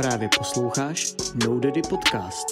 Právě 0.00 0.28
posloucháš 0.38 1.14
No 1.46 1.60
Daddy 1.60 1.82
Podcast. 1.82 2.46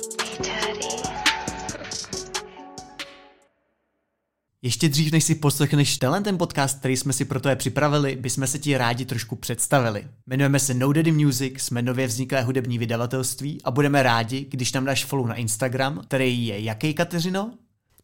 Ještě 4.62 4.88
dřív, 4.88 5.12
než 5.12 5.24
si 5.24 5.34
poslechneš 5.34 5.98
tenhle 5.98 6.20
ten 6.20 6.38
podcast, 6.38 6.78
který 6.78 6.96
jsme 6.96 7.12
si 7.12 7.24
pro 7.24 7.40
tebe 7.40 7.56
připravili, 7.56 8.16
bychom 8.16 8.46
se 8.46 8.58
ti 8.58 8.76
rádi 8.76 9.04
trošku 9.04 9.36
představili. 9.36 10.08
Jmenujeme 10.26 10.58
se 10.60 10.74
No 10.74 10.92
Daddy 10.92 11.12
Music, 11.12 11.60
jsme 11.60 11.82
nově 11.82 12.06
vzniklé 12.06 12.42
hudební 12.42 12.78
vydavatelství 12.78 13.60
a 13.64 13.70
budeme 13.70 14.02
rádi, 14.02 14.46
když 14.50 14.72
nám 14.72 14.84
dáš 14.84 15.04
follow 15.04 15.26
na 15.26 15.34
Instagram, 15.34 16.02
který 16.08 16.46
je 16.46 16.60
jaký, 16.60 16.94
Kateřino? 16.94 17.54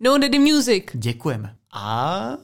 No 0.00 0.18
Daddy 0.18 0.38
Music. 0.38 0.84
Děkujeme. 0.94 1.56
A 1.72 2.36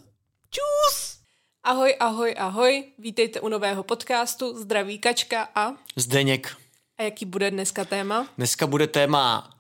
čus! 0.51 1.17
Ahoj, 1.65 1.97
ahoj, 2.01 2.35
ahoj. 2.39 2.85
Vítejte 2.99 3.41
u 3.41 3.49
nového 3.49 3.83
podcastu. 3.83 4.59
Zdraví 4.59 4.99
Kačka 4.99 5.49
a... 5.55 5.73
Zdeněk. 5.97 6.57
A 7.01 7.03
jaký 7.03 7.25
bude 7.25 7.51
dneska 7.51 7.85
téma? 7.85 8.29
Dneska 8.37 8.67
bude 8.67 8.87
téma 8.87 9.51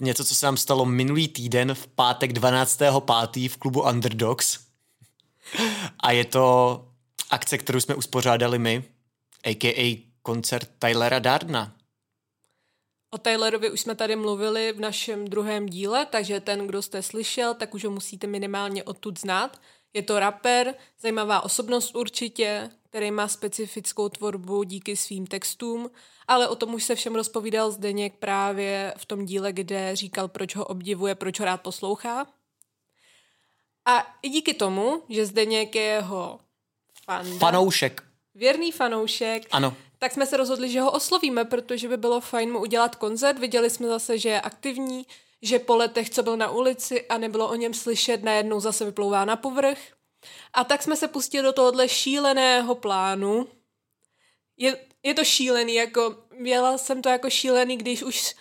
něco, 0.00 0.24
co 0.24 0.34
se 0.34 0.46
nám 0.46 0.56
stalo 0.56 0.84
minulý 0.84 1.28
týden 1.28 1.74
v 1.74 1.86
pátek 1.86 2.32
12.5. 2.32 3.48
v 3.48 3.56
klubu 3.56 3.82
Underdogs. 3.82 4.58
A 6.00 6.10
je 6.10 6.24
to 6.24 6.84
akce, 7.30 7.58
kterou 7.58 7.80
jsme 7.80 7.94
uspořádali 7.94 8.58
my, 8.58 8.84
a.k.a. 9.44 10.06
koncert 10.22 10.70
Tylera 10.78 11.18
Dardna. 11.18 11.72
O 13.10 13.18
Tylerovi 13.18 13.70
už 13.70 13.80
jsme 13.80 13.94
tady 13.94 14.16
mluvili 14.16 14.72
v 14.72 14.80
našem 14.80 15.28
druhém 15.28 15.66
díle, 15.66 16.06
takže 16.06 16.40
ten, 16.40 16.66
kdo 16.66 16.82
jste 16.82 17.02
slyšel, 17.02 17.54
tak 17.54 17.74
už 17.74 17.84
ho 17.84 17.90
musíte 17.90 18.26
minimálně 18.26 18.84
odtud 18.84 19.20
znát. 19.20 19.60
Je 19.94 20.02
to 20.02 20.18
rapper, 20.18 20.74
zajímavá 21.00 21.40
osobnost 21.40 21.96
určitě, 21.96 22.70
který 22.90 23.10
má 23.10 23.28
specifickou 23.28 24.08
tvorbu 24.08 24.62
díky 24.62 24.96
svým 24.96 25.26
textům, 25.26 25.90
ale 26.28 26.48
o 26.48 26.56
tom 26.56 26.74
už 26.74 26.84
se 26.84 26.94
všem 26.94 27.14
rozpovídal 27.14 27.70
Zdeněk 27.70 28.14
právě 28.18 28.94
v 28.96 29.06
tom 29.06 29.24
díle, 29.24 29.52
kde 29.52 29.96
říkal, 29.96 30.28
proč 30.28 30.56
ho 30.56 30.64
obdivuje, 30.64 31.14
proč 31.14 31.40
ho 31.40 31.44
rád 31.46 31.56
poslouchá. 31.56 32.26
A 33.84 34.16
i 34.22 34.28
díky 34.28 34.54
tomu, 34.54 35.02
že 35.08 35.26
Zdeněk 35.26 35.74
je 35.74 35.82
jeho 35.82 36.40
fan. 37.04 37.38
Fanoušek. 37.38 38.02
Věrný 38.34 38.72
fanoušek. 38.72 39.46
Ano. 39.50 39.76
Tak 39.98 40.12
jsme 40.12 40.26
se 40.26 40.36
rozhodli, 40.36 40.70
že 40.70 40.80
ho 40.80 40.92
oslovíme, 40.92 41.44
protože 41.44 41.88
by 41.88 41.96
bylo 41.96 42.20
fajn 42.20 42.52
mu 42.52 42.58
udělat 42.60 42.96
koncert. 42.96 43.38
Viděli 43.38 43.70
jsme 43.70 43.88
zase, 43.88 44.18
že 44.18 44.28
je 44.28 44.40
aktivní, 44.40 45.06
že 45.42 45.58
po 45.58 45.76
letech, 45.76 46.10
co 46.10 46.22
byl 46.22 46.36
na 46.36 46.50
ulici 46.50 47.06
a 47.06 47.18
nebylo 47.18 47.48
o 47.48 47.54
něm 47.54 47.74
slyšet, 47.74 48.22
najednou 48.22 48.60
zase 48.60 48.84
vyplouvá 48.84 49.24
na 49.24 49.36
povrch. 49.36 49.78
A 50.52 50.64
tak 50.64 50.82
jsme 50.82 50.96
se 50.96 51.08
pustili 51.08 51.44
do 51.44 51.52
tohohle 51.52 51.88
šíleného 51.88 52.74
plánu. 52.74 53.46
Je, 54.56 54.76
je 55.02 55.14
to 55.14 55.24
šílený, 55.24 55.74
jako 55.74 56.16
měla 56.38 56.78
jsem 56.78 57.02
to 57.02 57.08
jako 57.08 57.30
šílený, 57.30 57.76
když 57.76 58.02
už 58.02 58.34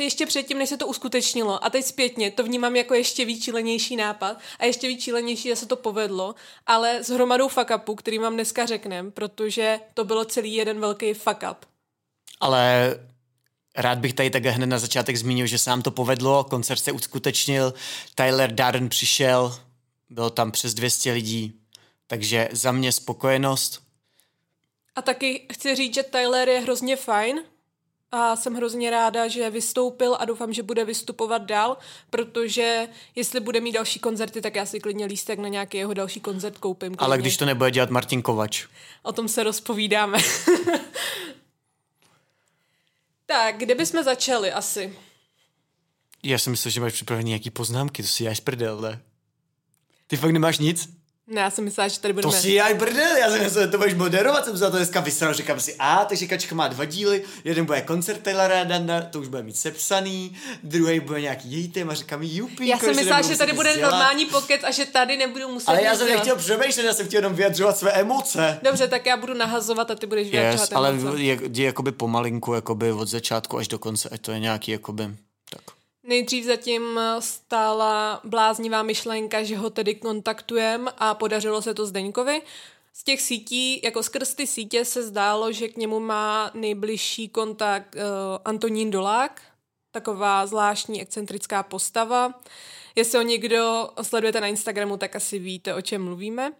ještě 0.00 0.26
předtím, 0.26 0.58
než 0.58 0.68
se 0.68 0.76
to 0.76 0.86
uskutečnilo. 0.86 1.64
A 1.64 1.70
teď 1.70 1.84
zpětně 1.84 2.30
to 2.30 2.44
vnímám 2.44 2.76
jako 2.76 2.94
ještě 2.94 3.24
víc 3.24 3.44
šílenější 3.44 3.96
nápad 3.96 4.36
a 4.58 4.64
ještě 4.64 4.88
víc 4.88 5.02
šílenější, 5.02 5.48
že 5.48 5.56
se 5.56 5.66
to 5.66 5.76
povedlo, 5.76 6.34
ale 6.66 7.04
s 7.04 7.08
hromadou 7.08 7.48
fuck 7.48 7.70
upu, 7.76 7.94
který 7.94 8.18
vám 8.18 8.34
dneska 8.34 8.66
řeknem, 8.66 9.12
protože 9.12 9.80
to 9.94 10.04
bylo 10.04 10.24
celý 10.24 10.54
jeden 10.54 10.80
velký 10.80 11.14
fuck 11.14 11.44
up. 11.50 11.66
Ale 12.40 12.94
rád 13.76 13.98
bych 13.98 14.14
tady 14.14 14.30
také 14.30 14.50
hned 14.50 14.66
na 14.66 14.78
začátek 14.78 15.16
zmínil, 15.16 15.46
že 15.46 15.58
se 15.58 15.70
nám 15.70 15.82
to 15.82 15.90
povedlo, 15.90 16.44
koncert 16.44 16.78
se 16.78 16.92
uskutečnil, 16.92 17.74
Tyler 18.14 18.52
Darden 18.52 18.88
přišel, 18.88 19.58
bylo 20.10 20.30
tam 20.30 20.50
přes 20.52 20.74
200 20.74 21.12
lidí, 21.12 21.60
takže 22.06 22.48
za 22.52 22.72
mě 22.72 22.92
spokojenost. 22.92 23.82
A 24.96 25.02
taky 25.02 25.46
chci 25.52 25.74
říct, 25.74 25.94
že 25.94 26.02
Tyler 26.02 26.48
je 26.48 26.60
hrozně 26.60 26.96
fajn 26.96 27.40
a 28.12 28.36
jsem 28.36 28.54
hrozně 28.54 28.90
ráda, 28.90 29.28
že 29.28 29.50
vystoupil 29.50 30.16
a 30.20 30.24
doufám, 30.24 30.52
že 30.52 30.62
bude 30.62 30.84
vystupovat 30.84 31.42
dál, 31.42 31.76
protože 32.10 32.88
jestli 33.14 33.40
bude 33.40 33.60
mít 33.60 33.72
další 33.72 34.00
koncerty, 34.00 34.40
tak 34.40 34.56
já 34.56 34.66
si 34.66 34.80
klidně 34.80 35.06
lístek 35.06 35.38
na 35.38 35.48
nějaký 35.48 35.78
jeho 35.78 35.94
další 35.94 36.20
koncert 36.20 36.58
koupím. 36.58 36.88
Klidně. 36.88 37.06
Ale 37.06 37.18
když 37.18 37.36
to 37.36 37.44
nebude 37.44 37.70
dělat 37.70 37.90
Martin 37.90 38.22
Kovač. 38.22 38.66
O 39.02 39.12
tom 39.12 39.28
se 39.28 39.42
rozpovídáme. 39.42 40.18
tak, 43.32 43.56
kde 43.56 43.74
bychom 43.74 44.04
začali 44.04 44.52
asi? 44.52 44.98
Já 46.22 46.38
jsem 46.38 46.50
myslel, 46.50 46.70
že 46.70 46.80
máš 46.80 46.92
připravený 46.92 47.28
nějaký 47.28 47.50
poznámky, 47.50 48.02
to 48.02 48.08
si 48.08 48.24
jáš 48.24 48.40
prdel, 48.40 48.80
ne? 48.80 49.00
Ty 50.06 50.16
fakt 50.16 50.30
nemáš 50.30 50.58
nic? 50.58 51.01
Ne, 51.26 51.40
já 51.40 51.50
jsem 51.50 51.64
myslela, 51.64 51.88
že 51.88 52.00
tady 52.00 52.14
budeme... 52.14 52.32
To 52.32 52.38
si 52.38 52.52
já 52.52 52.74
brdel, 52.74 53.16
já 53.16 53.30
jsem 53.30 53.42
myslel, 53.42 53.64
že 53.64 53.70
to 53.70 53.78
budeš 53.78 53.94
moderovat, 53.94 54.44
jsem 54.44 54.56
za 54.56 54.70
to 54.70 54.76
dneska 54.76 55.00
vysral, 55.00 55.34
říkám 55.34 55.60
si, 55.60 55.76
a, 55.78 56.04
takže 56.04 56.26
Kačka 56.26 56.54
má 56.54 56.68
dva 56.68 56.84
díly, 56.84 57.24
jeden 57.44 57.64
bude 57.64 57.80
koncert 57.80 58.22
Taylora 58.22 58.64
Danda, 58.64 59.00
to 59.00 59.20
už 59.20 59.28
bude 59.28 59.42
mít 59.42 59.56
sepsaný, 59.56 60.36
druhý 60.62 61.00
bude 61.00 61.20
nějaký 61.20 61.52
její 61.52 61.68
téma, 61.68 61.94
říkám, 61.94 62.22
jupi. 62.22 62.68
Já 62.68 62.78
jsem 62.78 62.96
myslela, 62.96 63.22
že 63.22 63.38
tady 63.38 63.52
bude 63.52 63.74
dělat. 63.74 63.90
normální 63.90 64.26
pokec 64.26 64.60
a 64.64 64.70
že 64.70 64.86
tady 64.86 65.16
nebudu 65.16 65.48
muset 65.48 65.68
Ale 65.68 65.82
já 65.82 65.96
jsem 65.96 66.08
nechtěl 66.08 66.36
přemýšlet, 66.36 66.84
já 66.84 66.94
jsem 66.94 67.06
chtěl 67.06 67.18
jenom 67.18 67.34
vyjadřovat 67.34 67.76
své 67.76 67.92
emoce. 67.92 68.58
Dobře, 68.62 68.88
tak 68.88 69.06
já 69.06 69.16
budu 69.16 69.34
nahazovat 69.34 69.90
a 69.90 69.94
ty 69.94 70.06
budeš 70.06 70.30
vyjadřovat 70.30 70.68
yes, 70.70 70.76
ale 70.76 70.96
jdi 71.46 71.62
jakoby 71.62 71.92
pomalinku, 71.92 72.54
jakoby 72.54 72.92
od 72.92 73.08
začátku 73.08 73.58
až 73.58 73.68
do 73.68 73.78
konce, 73.78 74.08
ať 74.08 74.20
to 74.20 74.32
je 74.32 74.38
nějaký, 74.38 74.70
jakoby. 74.70 75.16
Nejdřív 76.04 76.44
zatím 76.44 77.00
stála 77.18 78.20
bláznivá 78.24 78.82
myšlenka, 78.82 79.42
že 79.42 79.56
ho 79.56 79.70
tedy 79.70 79.94
kontaktujeme 79.94 80.90
a 80.98 81.14
podařilo 81.14 81.62
se 81.62 81.74
to 81.74 81.86
Zdeňkovi. 81.86 82.42
Z 82.92 83.04
těch 83.04 83.20
sítí, 83.20 83.80
jako 83.84 84.02
skrz 84.02 84.34
ty 84.34 84.46
sítě 84.46 84.84
se 84.84 85.02
zdálo, 85.02 85.52
že 85.52 85.68
k 85.68 85.76
němu 85.76 86.00
má 86.00 86.50
nejbližší 86.54 87.28
kontakt 87.28 87.94
uh, 87.94 88.02
Antonín 88.44 88.90
Dolák, 88.90 89.42
taková 89.90 90.46
zvláštní 90.46 91.02
excentrická 91.02 91.62
postava. 91.62 92.40
Jestli 92.94 93.18
ho 93.18 93.22
někdo 93.22 93.90
sledujete 94.02 94.40
na 94.40 94.46
Instagramu, 94.46 94.96
tak 94.96 95.16
asi 95.16 95.38
víte, 95.38 95.74
o 95.74 95.80
čem 95.80 96.04
mluvíme. 96.04 96.52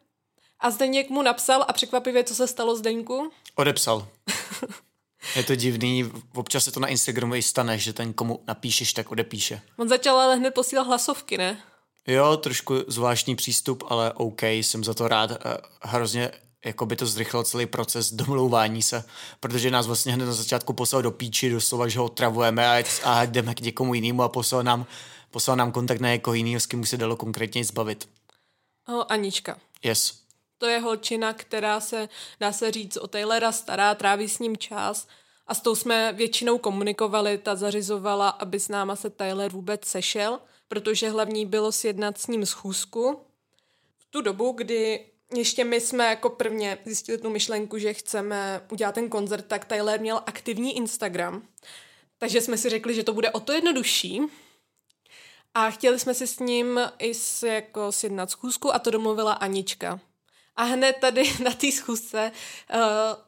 A 0.61 0.71
Zdeněk 0.71 1.11
mu 1.11 1.23
napsal 1.23 1.65
a 1.69 1.73
překvapivě, 1.73 2.25
co 2.25 2.35
se 2.35 2.47
stalo 2.47 2.77
Zdeňku? 2.77 3.31
Odepsal. 3.55 4.09
Je 5.37 5.43
to 5.43 5.55
divný, 5.55 6.11
občas 6.35 6.65
se 6.65 6.73
to 6.73 6.81
na 6.81 6.89
Instagramu 6.89 7.35
i 7.35 7.43
stane, 7.43 7.79
že 7.79 7.93
ten, 7.93 8.13
komu 8.13 8.41
napíšeš, 8.47 8.93
tak 8.93 9.11
odepíše. 9.11 9.61
On 9.77 9.89
začal 9.89 10.21
ale 10.21 10.37
hned 10.37 10.55
posílat 10.55 10.87
hlasovky, 10.87 11.39
ne? 11.39 11.63
Jo, 12.07 12.37
trošku 12.37 12.75
zvláštní 12.87 13.37
přístup, 13.37 13.85
ale 13.89 14.13
OK, 14.13 14.43
jsem 14.43 14.85
za 14.85 14.95
to 14.95 15.09
rád. 15.09 15.31
Eh, 15.31 15.37
hrozně 15.83 16.31
jako 16.65 16.87
by 16.87 16.97
to 16.97 17.07
zrychlilo 17.07 17.45
celý 17.45 17.67
proces 17.67 18.13
domlouvání 18.13 18.83
se, 18.83 19.05
protože 19.41 19.71
nás 19.71 19.87
vlastně 19.87 20.13
hned 20.13 20.27
na 20.27 20.33
začátku 20.33 20.73
poslal 20.73 21.03
do 21.03 21.11
píči, 21.11 21.51
doslova, 21.51 21.89
že 21.89 21.99
ho 21.99 22.09
travujeme 22.09 22.69
a, 22.69 22.85
a 23.05 23.25
jdeme 23.25 23.55
k 23.55 23.61
někomu 23.61 23.95
jinému 23.95 24.23
a 24.23 24.29
poslal 24.29 24.63
nám, 24.63 24.87
poslal 25.31 25.57
nám 25.57 25.73
kontakt 25.73 26.01
na 26.01 26.09
někoho 26.09 26.35
jiného, 26.35 26.61
s 26.61 26.67
kým 26.67 26.87
se 26.87 26.97
dalo 26.97 27.17
konkrétně 27.17 27.65
zbavit. 27.65 28.09
O, 28.89 29.13
Anička. 29.13 29.59
Yes. 29.83 30.22
To 30.63 30.69
je 30.69 30.79
holčina, 30.79 31.33
která 31.33 31.81
se, 31.81 32.09
dá 32.41 32.53
se 32.53 32.71
říct, 32.71 32.97
o 32.97 33.07
Taylora 33.07 33.53
stará, 33.53 33.95
tráví 33.95 34.29
s 34.29 34.39
ním 34.39 34.57
čas 34.57 35.09
a 35.47 35.55
s 35.55 35.61
tou 35.61 35.75
jsme 35.75 36.13
většinou 36.13 36.59
komunikovali, 36.59 37.39
ta 37.39 37.55
zařizovala, 37.55 38.29
aby 38.29 38.61
s 38.61 38.69
náma 38.69 38.97
se 38.97 39.11
Tyler 39.11 39.53
vůbec 39.53 39.85
sešel, 39.85 40.39
protože 40.69 41.11
hlavní 41.11 41.47
bylo 41.47 41.73
sjednat 41.73 42.19
s 42.19 42.27
ním 42.27 42.47
schůzku. 42.47 43.21
V 43.99 44.05
tu 44.11 44.21
dobu, 44.21 44.53
kdy 44.53 45.07
ještě 45.35 45.65
my 45.65 45.81
jsme 45.81 46.07
jako 46.07 46.31
prvně 46.31 46.79
zjistili 46.85 47.19
tu 47.19 47.31
myšlenku, 47.31 47.79
že 47.79 47.95
chceme 47.95 48.67
udělat 48.73 48.95
ten 48.95 49.09
koncert, 49.09 49.47
tak 49.47 49.65
Tyler 49.65 50.01
měl 50.01 50.23
aktivní 50.27 50.77
Instagram. 50.77 51.43
Takže 52.19 52.41
jsme 52.41 52.59
si 52.59 52.69
řekli, 52.69 52.95
že 52.95 53.03
to 53.03 53.13
bude 53.13 53.31
o 53.31 53.41
to 53.41 53.53
jednodušší. 53.53 54.21
A 55.55 55.71
chtěli 55.71 55.99
jsme 55.99 56.15
si 56.15 56.27
s 56.27 56.39
ním 56.39 56.81
i 56.99 57.15
s, 57.15 57.43
jako 57.43 57.93
sjednat 57.93 58.31
schůzku 58.31 58.75
a 58.75 58.79
to 58.79 58.91
domluvila 58.91 59.33
Anička. 59.33 60.01
A 60.57 60.63
hned 60.63 60.97
tady 61.01 61.33
na 61.45 61.51
té 61.51 61.73
schůzce 61.73 62.33
uh, 62.75 62.81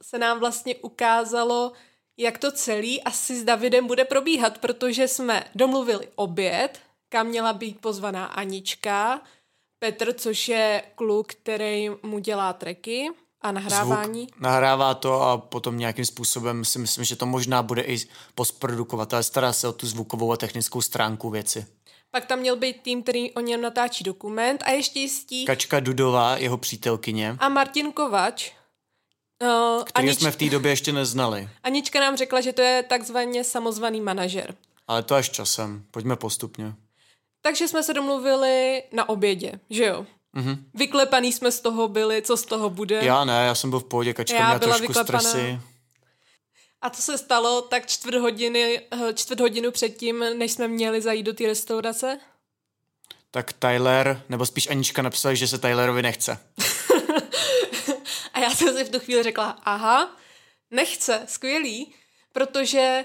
se 0.03 0.19
nám 0.19 0.41
vlastně 0.41 0.77
ukázalo, 0.77 1.73
jak 2.17 2.39
to 2.39 2.53
celý 2.53 3.03
asi 3.03 3.41
s 3.41 3.45
Davidem 3.45 3.87
bude 3.87 4.05
probíhat, 4.05 4.59
protože 4.59 5.09
jsme 5.09 5.45
domluvili 5.55 6.09
oběd, 6.15 6.81
kam 7.09 7.27
měla 7.27 7.53
být 7.53 7.81
pozvaná 7.81 8.27
Anička, 8.27 9.21
Petr, 9.79 10.13
což 10.13 10.49
je 10.49 10.83
kluk, 10.95 11.27
který 11.27 11.91
mu 12.03 12.19
dělá 12.19 12.53
treky 12.53 13.09
a 13.41 13.53
nahrávání. 13.53 14.21
Zvuk 14.21 14.41
nahrává 14.41 14.95
to 14.95 15.23
a 15.23 15.39
potom 15.39 15.79
nějakým 15.79 16.05
způsobem 16.05 16.65
si 16.65 16.79
myslím, 16.79 17.05
že 17.05 17.17
to 17.17 17.27
možná 17.27 17.63
bude 17.63 17.83
i 17.83 17.99
postprodukovat, 18.35 19.15
ale 19.15 19.23
stará 19.23 19.53
se 19.53 19.69
o 19.69 19.73
tu 19.73 19.87
zvukovou 19.87 20.33
a 20.33 20.37
technickou 20.37 20.83
stránku 20.83 21.31
věci. 21.31 21.67
Pak 22.15 22.27
tam 22.27 22.39
měl 22.39 22.57
být 22.57 22.81
tým, 22.83 23.03
který 23.03 23.33
o 23.33 23.41
něm 23.41 23.61
natáčí 23.61 24.05
dokument 24.05 24.63
a 24.67 24.71
ještě 24.71 25.01
jistí... 25.01 25.45
Kačka 25.45 25.81
Dudová, 25.81 26.37
jeho 26.37 26.59
přítelkyně. 26.59 27.37
A 27.39 27.49
Martin 27.49 27.93
Kovač, 27.93 28.53
Uh, 29.43 29.85
který 29.85 30.09
Anič... 30.09 30.19
jsme 30.19 30.31
v 30.31 30.37
té 30.37 30.51
době 30.51 30.73
ještě 30.73 30.93
neznali. 30.93 31.49
Anička 31.63 32.01
nám 32.01 32.17
řekla, 32.17 32.41
že 32.41 32.53
to 32.53 32.63
je 32.63 32.83
takzvaně 32.83 33.45
samozvaný 33.45 34.01
manažer. 34.01 34.55
Ale 34.89 35.03
to 35.03 35.15
až 35.15 35.31
časem. 35.31 35.85
Pojďme 35.91 36.17
postupně. 36.17 36.75
Takže 37.43 37.69
jsme 37.69 37.83
se 37.83 37.95
domluvili 37.95 38.83
na 38.93 39.09
obědě, 39.09 39.53
že 39.71 39.85
jo? 39.85 40.07
Mm-hmm. 40.37 40.59
Vyklepaný 40.75 41.33
jsme 41.33 41.53
z 41.53 41.61
toho 41.61 41.89
byli, 41.89 42.23
co 42.23 42.37
z 42.37 42.45
toho 42.45 42.71
bude. 42.71 43.01
Já 43.05 43.25
ne, 43.25 43.45
já 43.47 43.55
jsem 43.55 43.71
byl 43.71 43.81
v 43.81 43.85
pohodě, 43.85 44.15
kačka 44.15 44.37
já 44.37 44.45
měla 44.45 44.59
trošku 44.59 44.87
vyklapaná. 44.87 45.21
stresy. 45.21 45.61
A 46.85 46.91
to 46.91 47.03
se 47.03 47.19
stalo 47.19 47.63
tak 47.63 47.87
čtvrt, 47.87 48.15
hodiny, 48.21 48.81
eh, 48.91 49.15
čtvrt 49.15 49.41
hodinu 49.41 49.71
předtím, 49.71 50.25
než 50.39 50.53
jsme 50.53 50.69
měli 50.69 51.01
zajít 51.01 51.27
do 51.27 51.33
té 51.33 51.47
restaurace. 51.47 52.19
Tak 53.31 53.53
Tyler, 53.53 54.23
nebo 54.29 54.47
spíš 54.47 54.71
Anička 54.71 55.03
napsala, 55.03 55.35
že 55.35 55.49
se 55.49 55.59
Tylerovi 55.59 56.03
nechce. 56.03 56.39
a 58.33 58.41
já 58.41 58.51
jsem 58.51 58.77
si 58.77 58.85
v 58.85 58.89
tu 58.91 59.01
chvíli 59.01 59.23
řekla, 59.23 59.51
aha, 59.51 60.17
nechce, 60.71 61.23
skvělý, 61.29 61.95
protože 62.33 63.05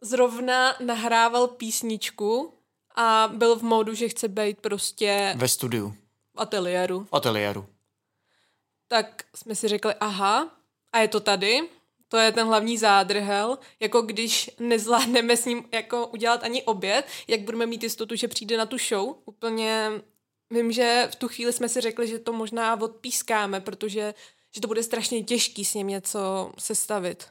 zrovna 0.00 0.76
nahrával 0.80 1.48
písničku 1.48 2.54
a 2.94 3.30
byl 3.34 3.56
v 3.56 3.62
módu, 3.62 3.94
že 3.94 4.08
chce 4.08 4.28
být 4.28 4.60
prostě 4.60 5.34
Ve 5.36 5.48
studiu, 5.48 5.94
v 6.34 6.40
ateliéru. 6.40 7.04
v 7.04 7.14
ateliéru. 7.16 7.66
Tak 8.88 9.24
jsme 9.36 9.54
si 9.54 9.68
řekli, 9.68 9.94
aha, 9.94 10.50
a 10.92 10.98
je 10.98 11.08
to 11.08 11.20
tady, 11.20 11.60
to 12.12 12.18
je 12.18 12.32
ten 12.32 12.46
hlavní 12.46 12.78
zádrhel, 12.78 13.58
jako 13.80 14.02
když 14.02 14.50
nezvládneme 14.58 15.36
s 15.36 15.44
ním 15.44 15.64
jako 15.72 16.06
udělat 16.06 16.44
ani 16.44 16.62
oběd, 16.62 17.06
jak 17.28 17.40
budeme 17.40 17.66
mít 17.66 17.82
jistotu, 17.82 18.16
že 18.16 18.28
přijde 18.28 18.56
na 18.56 18.66
tu 18.66 18.78
show. 18.78 19.16
Úplně 19.24 19.90
vím, 20.50 20.72
že 20.72 21.08
v 21.12 21.16
tu 21.16 21.28
chvíli 21.28 21.52
jsme 21.52 21.68
si 21.68 21.80
řekli, 21.80 22.08
že 22.08 22.18
to 22.18 22.32
možná 22.32 22.80
odpískáme, 22.80 23.60
protože 23.60 24.14
že 24.54 24.60
to 24.60 24.68
bude 24.68 24.82
strašně 24.82 25.22
těžký 25.22 25.64
s 25.64 25.74
ním 25.74 25.86
něco 25.86 26.52
sestavit. 26.58 27.28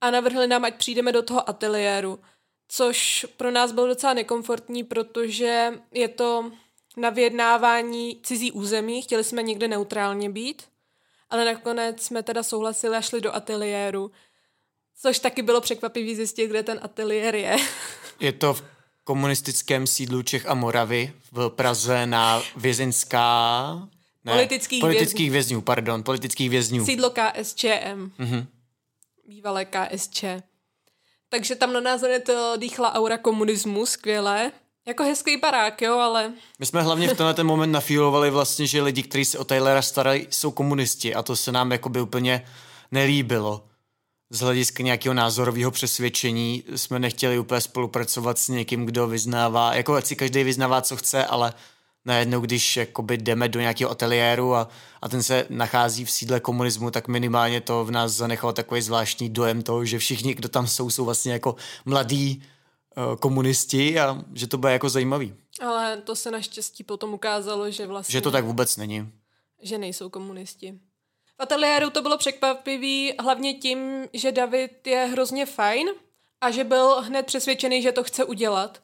A 0.00 0.10
navrhli 0.10 0.46
nám, 0.46 0.64
ať 0.64 0.76
přijdeme 0.76 1.12
do 1.12 1.22
toho 1.22 1.48
ateliéru, 1.48 2.20
což 2.68 3.26
pro 3.36 3.50
nás 3.50 3.72
bylo 3.72 3.86
docela 3.86 4.14
nekomfortní, 4.14 4.84
protože 4.84 5.80
je 5.92 6.08
to 6.08 6.52
na 6.96 7.10
vyjednávání 7.10 8.20
cizí 8.22 8.52
území, 8.52 9.02
chtěli 9.02 9.24
jsme 9.24 9.42
někde 9.42 9.68
neutrálně 9.68 10.30
být, 10.30 10.62
ale 11.36 11.44
nakonec 11.44 12.02
jsme 12.02 12.22
teda 12.22 12.42
souhlasili 12.42 12.96
a 12.96 13.00
šli 13.00 13.20
do 13.20 13.34
ateliéru, 13.34 14.10
což 15.00 15.18
taky 15.18 15.42
bylo 15.42 15.60
překvapivý 15.60 16.16
zjistit, 16.16 16.46
kde 16.46 16.62
ten 16.62 16.78
ateliér 16.82 17.34
je. 17.34 17.56
Je 18.20 18.32
to 18.32 18.54
v 18.54 18.64
komunistickém 19.04 19.86
sídlu 19.86 20.22
Čech 20.22 20.46
a 20.46 20.54
Moravy 20.54 21.12
v 21.32 21.48
Praze 21.48 22.06
na 22.06 22.42
vězeňská... 22.56 23.88
Ne, 24.24 24.32
Politických 24.32 24.80
politických 24.80 25.30
vězňů. 25.30 25.60
pardon, 25.60 26.02
politických 26.02 26.50
vězňů. 26.50 26.86
Sídlo 26.86 27.10
KSČM. 27.10 28.10
Mhm. 28.18 28.46
Bývalé 29.28 29.64
KSČ. 29.64 30.24
Takže 31.28 31.56
tam 31.56 31.72
na 31.72 31.80
nás 31.80 32.00
hned 32.00 32.28
eh, 32.28 32.58
dýchla 32.58 32.94
aura 32.94 33.18
komunismu, 33.18 33.86
skvělé. 33.86 34.52
Jako 34.88 35.02
hezký 35.02 35.36
barák, 35.36 35.82
jo, 35.82 35.98
ale 35.98 36.32
My 36.58 36.66
jsme 36.66 36.82
hlavně 36.82 37.08
v 37.08 37.16
tenhle 37.16 37.34
ten 37.34 37.46
moment 37.46 37.72
nafílovali 37.72 38.30
vlastně, 38.30 38.66
že 38.66 38.82
lidi, 38.82 39.02
kteří 39.02 39.24
se 39.24 39.38
o 39.38 39.44
Taylora 39.44 39.82
starají, 39.82 40.26
jsou 40.30 40.50
komunisti 40.50 41.14
a 41.14 41.22
to 41.22 41.36
se 41.36 41.52
nám 41.52 41.72
jakoby 41.72 42.00
úplně 42.00 42.44
nelíbilo. 42.92 43.64
Z 44.30 44.40
hlediska 44.40 44.82
nějakého 44.82 45.14
názorového 45.14 45.70
přesvědčení 45.70 46.64
jsme 46.76 46.98
nechtěli 46.98 47.38
úplně 47.38 47.60
spolupracovat 47.60 48.38
s 48.38 48.48
někým, 48.48 48.86
kdo 48.86 49.06
vyznává, 49.06 49.74
jako 49.74 49.94
ať 49.94 50.06
si 50.06 50.16
každý 50.16 50.44
vyznává, 50.44 50.82
co 50.82 50.96
chce, 50.96 51.24
ale 51.24 51.52
najednou, 52.04 52.40
když 52.40 52.76
jakoby 52.76 53.16
jdeme 53.16 53.48
do 53.48 53.60
nějakého 53.60 53.90
ateliéru 53.90 54.54
a, 54.54 54.68
a 55.02 55.08
ten 55.08 55.22
se 55.22 55.46
nachází 55.50 56.04
v 56.04 56.10
sídle 56.10 56.40
komunismu, 56.40 56.90
tak 56.90 57.08
minimálně 57.08 57.60
to 57.60 57.84
v 57.84 57.90
nás 57.90 58.12
zanechalo 58.12 58.52
takový 58.52 58.82
zvláštní 58.82 59.28
dojem 59.28 59.62
toho, 59.62 59.84
že 59.84 59.98
všichni, 59.98 60.34
kdo 60.34 60.48
tam 60.48 60.66
jsou, 60.66 60.90
jsou 60.90 61.04
vlastně 61.04 61.32
jako 61.32 61.56
mladí 61.84 62.42
komunisti 63.20 64.00
a 64.00 64.24
že 64.34 64.46
to 64.46 64.58
bude 64.58 64.72
jako 64.72 64.88
zajímavý. 64.88 65.34
Ale 65.60 65.96
to 65.96 66.16
se 66.16 66.30
naštěstí 66.30 66.84
potom 66.84 67.14
ukázalo, 67.14 67.70
že 67.70 67.86
vlastně... 67.86 68.12
Že 68.12 68.20
to 68.20 68.30
tak 68.30 68.44
vůbec 68.44 68.76
není. 68.76 69.12
že 69.62 69.78
nejsou 69.78 70.08
komunisti. 70.08 70.78
V 71.38 71.42
ateliéru 71.42 71.90
to 71.90 72.02
bylo 72.02 72.18
překvapivý 72.18 73.12
hlavně 73.20 73.54
tím, 73.54 74.08
že 74.12 74.32
David 74.32 74.86
je 74.86 75.04
hrozně 75.04 75.46
fajn 75.46 75.88
a 76.40 76.50
že 76.50 76.64
byl 76.64 77.00
hned 77.00 77.26
přesvědčený, 77.26 77.82
že 77.82 77.92
to 77.92 78.04
chce 78.04 78.24
udělat. 78.24 78.82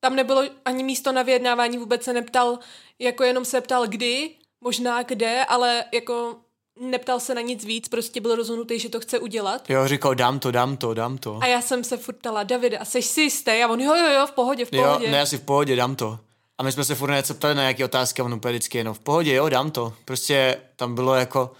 Tam 0.00 0.16
nebylo 0.16 0.42
ani 0.64 0.84
místo 0.84 1.12
na 1.12 1.22
vyjednávání, 1.22 1.78
vůbec 1.78 2.02
se 2.02 2.12
neptal, 2.12 2.58
jako 2.98 3.24
jenom 3.24 3.44
se 3.44 3.60
ptal 3.60 3.86
kdy, 3.86 4.30
možná 4.60 5.02
kde, 5.02 5.44
ale 5.44 5.84
jako 5.94 6.36
neptal 6.80 7.20
se 7.20 7.34
na 7.34 7.40
nic 7.40 7.64
víc, 7.64 7.88
prostě 7.88 8.20
byl 8.20 8.34
rozhodnutý, 8.36 8.78
že 8.78 8.88
to 8.88 9.00
chce 9.00 9.18
udělat. 9.18 9.70
Jo, 9.70 9.88
říkal, 9.88 10.14
dám 10.14 10.38
to, 10.38 10.50
dám 10.50 10.76
to, 10.76 10.94
dám 10.94 11.18
to. 11.18 11.38
A 11.42 11.46
já 11.46 11.60
jsem 11.62 11.84
se 11.84 11.96
furt 11.96 12.14
ptala, 12.16 12.42
Davide, 12.42 12.78
a 12.78 12.84
seš 12.84 13.06
si 13.06 13.20
jistý? 13.20 13.50
A 13.50 13.68
on, 13.68 13.80
jo, 13.80 13.94
jo, 13.96 14.12
jo, 14.14 14.26
v 14.26 14.30
pohodě, 14.32 14.64
v 14.64 14.72
Jo, 14.72 14.82
pohodě. 14.84 15.10
ne, 15.10 15.20
asi 15.20 15.38
v 15.38 15.42
pohodě, 15.42 15.76
dám 15.76 15.96
to. 15.96 16.18
A 16.58 16.62
my 16.62 16.72
jsme 16.72 16.84
se 16.84 16.94
furt 16.94 17.10
něco 17.10 17.34
ptali 17.34 17.54
na 17.54 17.62
nějaké 17.62 17.84
otázky 17.84 18.22
a 18.22 18.24
on 18.24 18.34
úplně 18.34 18.52
vždycky 18.52 18.78
jenom 18.78 18.94
v 18.94 18.98
pohodě, 18.98 19.34
jo, 19.34 19.48
dám 19.48 19.70
to. 19.70 19.92
Prostě 20.04 20.60
tam 20.76 20.94
bylo 20.94 21.14
jako... 21.14 21.52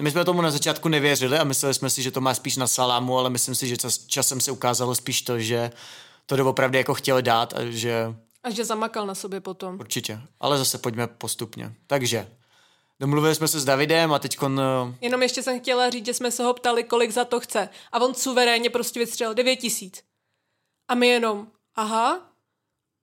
My 0.00 0.10
jsme 0.10 0.24
tomu 0.24 0.42
na 0.42 0.50
začátku 0.50 0.88
nevěřili 0.88 1.38
a 1.38 1.44
mysleli 1.44 1.74
jsme 1.74 1.90
si, 1.90 2.02
že 2.02 2.10
to 2.10 2.20
má 2.20 2.34
spíš 2.34 2.56
na 2.56 2.66
salámu, 2.66 3.18
ale 3.18 3.30
myslím 3.30 3.54
si, 3.54 3.68
že 3.68 3.76
čas, 3.76 3.98
časem 3.98 4.40
se 4.40 4.50
ukázalo 4.50 4.94
spíš 4.94 5.22
to, 5.22 5.38
že 5.38 5.70
to 6.26 6.36
doopravdy 6.36 6.78
jako 6.78 6.94
chtěl 6.94 7.22
dát 7.22 7.52
a 7.52 7.64
že 7.64 8.14
A 8.44 8.50
že 8.50 8.64
zamakal 8.64 9.06
na 9.06 9.14
sobě 9.14 9.40
potom. 9.40 9.76
určitě. 9.80 10.20
Ale 10.40 10.58
zase 10.58 10.78
pojďme 10.78 11.06
postupně. 11.06 11.72
Takže, 11.86 12.28
domluvili 13.00 13.34
jsme 13.34 13.48
se 13.48 13.60
s 13.60 13.64
Davidem 13.64 14.12
a 14.12 14.18
teď 14.18 14.38
Jenom 15.00 15.22
ještě 15.22 15.42
jsem 15.42 15.60
chtěla 15.60 15.90
říct, 15.90 16.06
že 16.06 16.14
jsme 16.14 16.30
se 16.30 16.44
ho 16.44 16.54
ptali, 16.54 16.84
kolik 16.84 17.10
za 17.10 17.24
to 17.24 17.40
chce. 17.40 17.68
A 17.92 18.00
on 18.00 18.14
suverénně 18.14 18.70
prostě 18.70 19.00
vystřelil 19.00 19.34
9 19.34 19.56
tisíc. 19.56 20.02
A 20.88 20.94
my 20.94 21.06
jenom, 21.06 21.46
aha. 21.74 22.26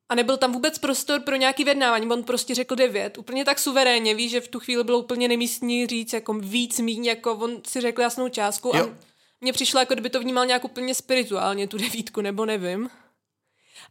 A 0.10 0.16
nebyl 0.16 0.38
tam 0.38 0.54
vůbec 0.54 0.80
prostor 0.80 1.22
pro 1.22 1.36
nějaký 1.36 1.64
vyjednávání, 1.64 2.08
on 2.08 2.24
prostě 2.24 2.56
řekl 2.56 2.76
9. 2.76 3.18
Úplně 3.18 3.46
tak 3.46 3.60
suverénně, 3.60 4.16
víš, 4.16 4.32
že 4.32 4.42
v 4.42 4.48
tu 4.48 4.60
chvíli 4.60 4.84
bylo 4.84 5.00
úplně 5.00 5.28
nemístní 5.28 5.88
říct 5.88 6.14
jako 6.14 6.34
víc, 6.34 6.80
míň, 6.80 7.06
jako 7.06 7.34
on 7.34 7.62
si 7.68 7.82
řekl 7.82 8.02
jasnou 8.02 8.30
částku 8.30 8.72
Jo. 8.76 8.84
a 8.86 8.90
mně 9.42 9.54
přišlo, 9.54 9.80
jako 9.80 9.94
kdyby 9.94 10.10
to 10.10 10.20
vnímal 10.20 10.46
nějak 10.46 10.66
úplně 10.66 10.96
spirituálně, 10.96 11.68
tu 11.68 11.78
devítku, 11.78 12.22
nebo 12.22 12.46
nevím. 12.46 12.90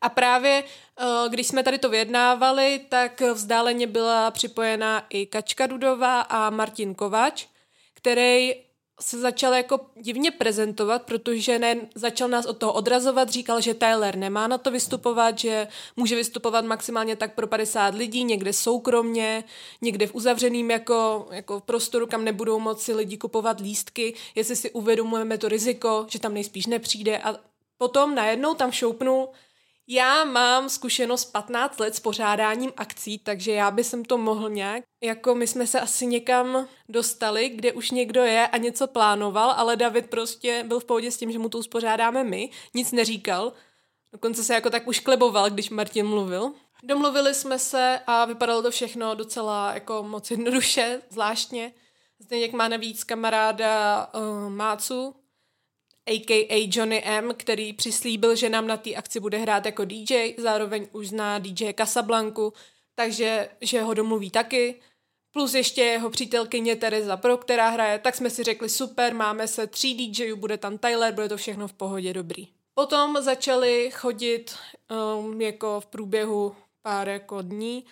A 0.01 0.09
právě, 0.09 0.65
eh, 0.65 1.29
když 1.29 1.47
jsme 1.47 1.63
tady 1.63 1.79
to 1.79 1.89
vyjednávali, 1.89 2.81
tak 2.89 3.21
vzdáleně 3.21 3.87
byla 3.87 4.31
připojena 4.31 5.07
i 5.11 5.27
Kačka 5.27 5.67
Dudová 5.67 6.21
a 6.21 6.51
Martin 6.51 6.95
Kovač, 6.95 7.47
který 7.95 8.67
se 9.01 9.21
začal 9.21 9.55
jako 9.55 9.81
divně 10.01 10.31
prezentovat, 10.31 11.03
protože 11.03 11.59
ne, 11.59 11.77
začal 11.95 12.29
nás 12.29 12.47
od 12.47 12.59
toho 12.59 12.73
odrazovat, 12.73 13.29
říkal, 13.29 13.61
že 13.61 13.75
Tyler 13.75 14.17
nemá 14.17 14.47
na 14.47 14.59
to 14.59 14.71
vystupovat, 14.71 15.39
že 15.39 15.69
může 15.97 16.17
vystupovat 16.17 16.65
maximálně 16.65 17.17
tak 17.17 17.35
pro 17.35 17.47
50 17.47 17.95
lidí, 17.95 18.25
někde 18.25 18.53
soukromně, 18.53 19.45
někde 19.83 20.07
v 20.07 20.15
uzavřeným 20.15 20.71
jako, 20.71 21.29
jako 21.31 21.61
prostoru, 21.61 22.07
kam 22.07 22.25
nebudou 22.25 22.59
moci 22.59 22.95
lidi 22.95 23.17
kupovat 23.17 23.61
lístky, 23.61 24.15
jestli 24.35 24.57
si 24.57 24.71
uvědomujeme 24.71 25.39
to 25.39 25.49
riziko, 25.49 26.07
že 26.09 26.19
tam 26.19 26.35
nejspíš 26.35 26.67
nepřijde. 26.67 27.19
A 27.19 27.37
potom 27.79 28.15
najednou 28.15 28.55
tam 28.55 28.73
šoupnul, 28.73 29.29
já 29.89 30.25
mám 30.25 30.69
zkušenost 30.69 31.25
15 31.25 31.81
let 31.81 31.95
s 31.95 32.01
pořádáním 32.01 32.73
akcí, 32.77 33.19
takže 33.19 33.53
já 33.53 33.71
bych 33.71 33.87
jsem 33.87 34.05
to 34.05 34.19
mohl 34.19 34.51
nějak. 34.51 34.85
Jako 35.03 35.35
my 35.35 35.47
jsme 35.47 35.67
se 35.67 35.81
asi 35.81 36.07
někam 36.07 36.69
dostali, 36.89 37.49
kde 37.49 37.73
už 37.73 37.91
někdo 37.91 38.23
je 38.23 38.49
a 38.49 38.57
něco 38.57 38.87
plánoval, 38.87 39.51
ale 39.51 39.77
David 39.77 40.11
prostě 40.11 40.65
byl 40.67 40.81
v 40.81 40.85
pohodě 40.85 41.11
s 41.11 41.17
tím, 41.17 41.33
že 41.33 41.39
mu 41.39 41.49
to 41.49 41.59
uspořádáme 41.59 42.25
my, 42.25 42.51
nic 42.75 42.93
neříkal. 42.93 43.53
Dokonce 44.13 44.45
se 44.45 44.55
jako 44.55 44.71
tak 44.71 44.87
už 44.87 45.01
kleboval, 45.01 45.51
když 45.51 45.71
Martin 45.71 46.07
mluvil. 46.07 46.53
Domluvili 46.83 47.35
jsme 47.35 47.59
se 47.59 48.01
a 48.07 48.25
vypadalo 48.25 48.63
to 48.63 48.71
všechno 48.71 49.15
docela 49.15 49.75
jako 49.75 50.03
moc 50.03 50.31
jednoduše, 50.31 51.03
zvláštně. 51.11 51.73
Zdeněk 52.19 52.53
má 52.53 52.69
navíc 52.69 53.05
kamaráda 53.05 54.07
uh, 54.15 54.51
Mácu, 54.51 55.15
a.k.a. 56.07 56.69
Johnny 56.73 57.03
M., 57.05 57.35
který 57.37 57.73
přislíbil, 57.73 58.37
že 58.37 58.49
nám 58.49 58.67
na 58.67 58.77
té 58.77 58.95
akci 58.95 59.21
bude 59.21 59.39
hrát 59.39 59.67
jako 59.67 59.85
DJ, 59.85 60.35
zároveň 60.39 60.87
už 60.93 61.09
zná 61.09 61.39
DJ 61.39 61.73
Casablanku, 61.73 62.53
takže 62.95 63.49
že 63.61 63.83
ho 63.83 63.95
domluví 63.95 64.31
taky. 64.31 64.81
Plus 65.33 65.55
ještě 65.55 65.83
jeho 65.83 66.11
přítelkyně 66.11 66.77
Teresa 66.77 67.17
Pro, 67.17 67.37
která 67.37 67.69
hraje, 67.69 67.99
tak 67.99 68.15
jsme 68.15 68.31
si 68.31 68.43
řekli 68.43 68.69
super, 68.69 69.15
máme 69.15 69.49
se 69.49 69.67
tří 69.67 69.95
DJů, 69.95 70.37
bude 70.37 70.59
tam 70.59 70.79
Tyler, 70.79 71.15
bude 71.15 71.29
to 71.29 71.37
všechno 71.37 71.69
v 71.69 71.73
pohodě 71.73 72.13
dobrý. 72.13 72.49
Potom 72.75 73.23
začali 73.23 73.91
chodit 73.91 74.57
um, 75.19 75.41
jako 75.41 75.81
v 75.81 75.87
průběhu 75.87 76.57
pár 76.83 77.09
jako 77.09 77.43
dní, 77.43 77.85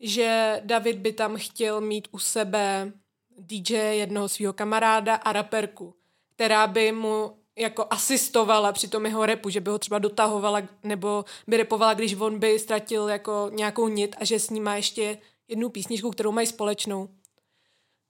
že 0.00 0.60
David 0.64 0.96
by 0.96 1.12
tam 1.12 1.36
chtěl 1.36 1.80
mít 1.80 2.08
u 2.10 2.18
sebe 2.18 2.92
DJ 3.38 3.74
jednoho 3.74 4.28
svého 4.28 4.52
kamaráda 4.52 5.14
a 5.14 5.32
raperku, 5.32 5.94
která 6.34 6.66
by 6.66 6.92
mu 6.92 7.39
jako 7.56 7.86
asistovala 7.90 8.72
při 8.72 8.88
tom 8.88 9.06
jeho 9.06 9.26
repu, 9.26 9.50
že 9.50 9.60
by 9.60 9.70
ho 9.70 9.78
třeba 9.78 9.98
dotahovala 9.98 10.62
nebo 10.82 11.24
by 11.46 11.56
repovala, 11.56 11.94
když 11.94 12.14
on 12.14 12.38
by 12.38 12.58
ztratil 12.58 13.08
jako 13.08 13.50
nějakou 13.52 13.88
nit 13.88 14.16
a 14.18 14.24
že 14.24 14.38
s 14.38 14.50
ním 14.50 14.64
má 14.64 14.76
ještě 14.76 15.18
jednu 15.48 15.68
písničku, 15.68 16.10
kterou 16.10 16.32
mají 16.32 16.46
společnou. 16.46 17.08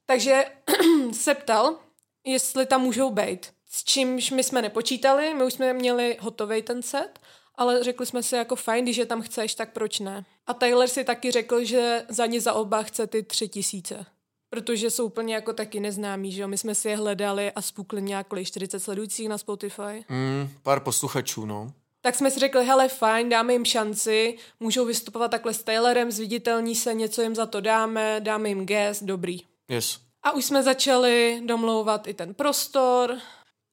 Takže 0.06 0.44
se 1.12 1.34
ptal, 1.34 1.78
jestli 2.24 2.66
tam 2.66 2.82
můžou 2.82 3.10
být. 3.10 3.52
S 3.66 3.84
čímž 3.84 4.30
my 4.30 4.44
jsme 4.44 4.62
nepočítali, 4.62 5.34
my 5.34 5.44
už 5.44 5.52
jsme 5.52 5.72
měli 5.72 6.16
hotový 6.20 6.62
ten 6.62 6.82
set, 6.82 7.18
ale 7.54 7.84
řekli 7.84 8.06
jsme 8.06 8.22
si 8.22 8.36
jako 8.36 8.56
fajn, 8.56 8.84
když 8.84 8.96
je 8.96 9.06
tam 9.06 9.22
chceš, 9.22 9.54
tak 9.54 9.72
proč 9.72 9.98
ne. 9.98 10.24
A 10.46 10.54
Taylor 10.54 10.88
si 10.88 11.04
taky 11.04 11.30
řekl, 11.30 11.64
že 11.64 12.06
za 12.08 12.26
ně 12.26 12.40
za 12.40 12.52
oba 12.52 12.82
chce 12.82 13.06
ty 13.06 13.22
tři 13.22 13.48
tisíce. 13.48 14.06
Protože 14.50 14.90
jsou 14.90 15.06
úplně 15.06 15.34
jako 15.34 15.52
taky 15.52 15.80
neznámí, 15.80 16.32
že 16.32 16.42
jo? 16.42 16.48
My 16.48 16.58
jsme 16.58 16.74
si 16.74 16.88
je 16.88 16.96
hledali 16.96 17.52
a 17.52 17.62
spukli 17.62 18.02
nějak 18.02 18.26
40 18.44 18.80
sledujících 18.80 19.28
na 19.28 19.38
Spotify. 19.38 20.04
Mm, 20.08 20.48
pár 20.62 20.80
posluchačů, 20.80 21.46
no. 21.46 21.72
Tak 22.02 22.14
jsme 22.14 22.30
si 22.30 22.40
řekli, 22.40 22.64
hele, 22.64 22.88
fajn, 22.88 23.28
dáme 23.28 23.52
jim 23.52 23.64
šanci, 23.64 24.38
můžou 24.60 24.84
vystupovat 24.84 25.30
takhle 25.30 25.54
s 25.54 25.62
Taylorem, 25.62 26.10
zviditelní 26.10 26.74
se, 26.74 26.94
něco 26.94 27.22
jim 27.22 27.34
za 27.34 27.46
to 27.46 27.60
dáme, 27.60 28.20
dáme 28.20 28.48
jim 28.48 28.66
guest, 28.66 29.02
dobrý. 29.02 29.40
Yes. 29.68 29.98
A 30.22 30.32
už 30.32 30.44
jsme 30.44 30.62
začali 30.62 31.42
domlouvat 31.44 32.06
i 32.06 32.14
ten 32.14 32.34
prostor, 32.34 33.18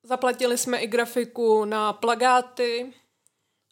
zaplatili 0.03 0.57
jsme 0.57 0.77
i 0.77 0.87
grafiku 0.87 1.65
na 1.65 1.93
plagáty 1.93 2.93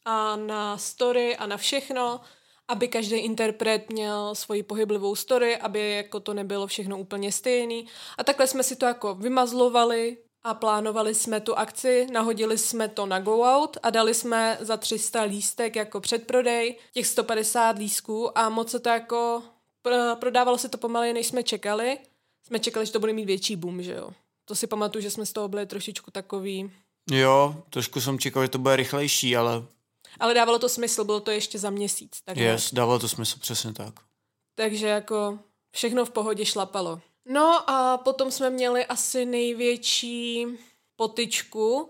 a 0.06 0.36
na 0.36 0.78
story 0.78 1.38
a 1.38 1.48
na 1.48 1.58
všechno, 1.58 2.22
aby 2.68 2.88
každý 2.88 3.16
interpret 3.16 3.90
měl 3.90 4.36
svoji 4.36 4.64
pohyblivou 4.64 5.16
story, 5.16 5.58
aby 5.58 5.92
jako 5.92 6.20
to 6.20 6.34
nebylo 6.34 6.68
všechno 6.68 6.98
úplně 6.98 7.32
stejný. 7.32 7.88
A 8.18 8.24
takhle 8.24 8.48
jsme 8.48 8.64
si 8.64 8.76
to 8.76 8.86
jako 8.86 9.16
vymazlovali 9.16 10.18
a 10.44 10.54
plánovali 10.54 11.16
jsme 11.16 11.40
tu 11.40 11.58
akci, 11.58 12.08
nahodili 12.12 12.58
jsme 12.58 12.88
to 12.88 13.06
na 13.06 13.20
Go 13.20 13.42
Out 13.42 13.78
a 13.84 13.90
dali 13.90 14.14
jsme 14.14 14.58
za 14.62 14.78
300 14.78 15.22
lístek 15.22 15.76
jako 15.76 16.02
předprodej, 16.02 16.76
těch 16.94 17.08
150 17.08 17.78
lístků 17.78 18.38
a 18.38 18.50
moc 18.50 18.72
se 18.72 18.80
to 18.80 18.90
jako, 18.90 19.44
prodávalo 20.20 20.58
se 20.58 20.70
to 20.70 20.78
pomaleji, 20.78 21.14
než 21.14 21.28
jsme 21.28 21.44
čekali. 21.44 21.98
Jsme 22.48 22.60
čekali, 22.60 22.86
že 22.86 22.92
to 22.92 23.00
bude 23.00 23.14
mít 23.14 23.26
větší 23.26 23.56
boom, 23.56 23.82
že 23.82 23.94
jo. 23.94 24.10
To 24.46 24.56
si 24.56 24.68
pamatuju, 24.68 25.02
že 25.02 25.12
jsme 25.12 25.26
z 25.26 25.34
toho 25.34 25.48
byli 25.48 25.66
trošičku 25.66 26.12
takový... 26.12 26.72
Jo, 27.12 27.64
trošku 27.70 28.02
jsem 28.02 28.20
čekal, 28.20 28.44
že 28.44 28.50
to 28.50 28.58
bude 28.58 28.76
rychlejší, 28.76 29.38
ale... 29.38 29.64
Ale 30.20 30.34
dávalo 30.34 30.60
to 30.60 30.70
smysl, 30.70 31.04
bylo 31.04 31.20
to 31.20 31.32
ještě 31.32 31.60
za 31.60 31.70
měsíc. 31.70 32.18
Tak 32.26 32.38
yes, 32.38 32.74
dávalo 32.74 33.00
to 33.00 33.08
smysl, 33.08 33.40
přesně 33.40 33.74
tak. 33.74 33.94
Takže 34.56 34.88
jako 34.88 35.40
všechno 35.72 36.06
v 36.06 36.10
pohodě 36.10 36.46
šlapalo. 36.46 37.02
No 37.26 37.70
a 37.70 37.98
potom 37.98 38.32
jsme 38.32 38.50
měli 38.50 38.86
asi 38.86 39.26
největší 39.26 40.46
potyčku, 40.96 41.90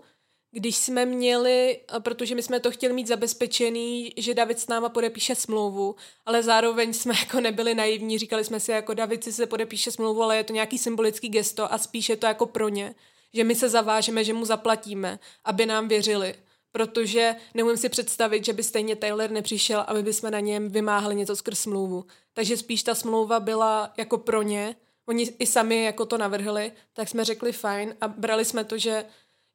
když 0.50 0.76
jsme 0.76 1.06
měli, 1.06 1.80
protože 1.98 2.34
my 2.34 2.42
jsme 2.42 2.60
to 2.60 2.70
chtěli 2.70 2.94
mít 2.94 3.06
zabezpečený, 3.06 4.12
že 4.16 4.34
David 4.34 4.60
s 4.60 4.68
náma 4.68 4.88
podepíše 4.88 5.34
smlouvu, 5.34 5.96
ale 6.26 6.42
zároveň 6.42 6.92
jsme 6.92 7.14
jako 7.20 7.40
nebyli 7.40 7.74
naivní, 7.74 8.18
říkali 8.18 8.44
jsme 8.44 8.60
si 8.60 8.70
jako 8.70 8.94
David 8.94 9.24
si 9.24 9.32
se 9.32 9.46
podepíše 9.46 9.90
smlouvu, 9.90 10.22
ale 10.22 10.36
je 10.36 10.44
to 10.44 10.52
nějaký 10.52 10.78
symbolický 10.78 11.28
gesto 11.28 11.72
a 11.72 11.78
spíš 11.78 12.08
je 12.08 12.16
to 12.16 12.26
jako 12.26 12.46
pro 12.46 12.68
ně, 12.68 12.94
že 13.34 13.44
my 13.44 13.54
se 13.54 13.68
zavážeme, 13.68 14.24
že 14.24 14.32
mu 14.32 14.44
zaplatíme, 14.44 15.18
aby 15.44 15.66
nám 15.66 15.88
věřili, 15.88 16.34
protože 16.76 17.34
neumím 17.54 17.76
si 17.76 17.88
představit, 17.88 18.44
že 18.44 18.52
by 18.52 18.62
stejně 18.62 18.96
Taylor 18.96 19.30
nepřišel, 19.30 19.84
aby 19.86 20.02
bychom 20.02 20.30
na 20.30 20.40
něm 20.40 20.68
vymáhali 20.68 21.14
něco 21.14 21.36
skrz 21.36 21.58
smlouvu. 21.58 22.04
Takže 22.34 22.56
spíš 22.56 22.82
ta 22.82 22.94
smlouva 22.94 23.40
byla 23.40 23.92
jako 23.96 24.18
pro 24.18 24.42
ně, 24.42 24.76
oni 25.08 25.22
i 25.38 25.46
sami 25.46 25.84
jako 25.84 26.06
to 26.06 26.18
navrhli, 26.18 26.72
tak 26.92 27.08
jsme 27.08 27.24
řekli 27.24 27.52
fajn 27.52 27.94
a 28.00 28.08
brali 28.08 28.44
jsme 28.44 28.64
to, 28.64 28.78
že, 28.78 29.04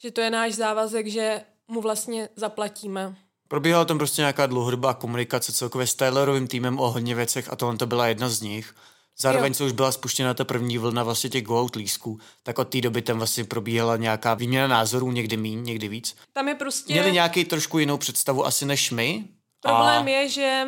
že 0.01 0.11
to 0.11 0.21
je 0.21 0.29
náš 0.29 0.53
závazek, 0.53 1.07
že 1.07 1.41
mu 1.67 1.81
vlastně 1.81 2.29
zaplatíme. 2.35 3.15
Probíhala 3.47 3.85
tam 3.85 3.97
prostě 3.97 4.21
nějaká 4.21 4.45
dlouhodobá 4.45 4.93
komunikace 4.93 5.53
celkově 5.53 5.87
s 5.87 5.95
Tylerovým 5.95 6.47
týmem 6.47 6.79
o 6.79 6.91
hodně 6.91 7.15
věcech 7.15 7.53
a 7.53 7.55
tohle 7.55 7.77
to 7.77 7.85
byla 7.85 8.07
jedna 8.07 8.29
z 8.29 8.41
nich. 8.41 8.75
Zároveň, 9.21 9.51
jo. 9.51 9.55
co 9.55 9.65
už 9.65 9.71
byla 9.71 9.91
spuštěna 9.91 10.33
ta 10.33 10.43
první 10.43 10.77
vlna 10.77 11.03
vlastně 11.03 11.29
těch 11.29 11.43
go 11.43 11.61
out 11.61 11.75
lísků, 11.75 12.19
tak 12.43 12.59
od 12.59 12.69
té 12.69 12.81
doby 12.81 13.01
tam 13.01 13.17
vlastně 13.17 13.43
probíhala 13.43 13.97
nějaká 13.97 14.33
výměna 14.33 14.67
názorů, 14.67 15.11
někdy 15.11 15.37
míň, 15.37 15.63
někdy 15.63 15.87
víc. 15.87 16.15
Tam 16.33 16.47
je 16.47 16.55
prostě... 16.55 16.93
Měli 16.93 17.11
nějaký 17.11 17.45
trošku 17.45 17.79
jinou 17.79 17.97
představu 17.97 18.45
asi 18.45 18.65
než 18.65 18.91
my. 18.91 19.23
Problém 19.61 20.05
a... 20.05 20.09
je, 20.09 20.29
že 20.29 20.67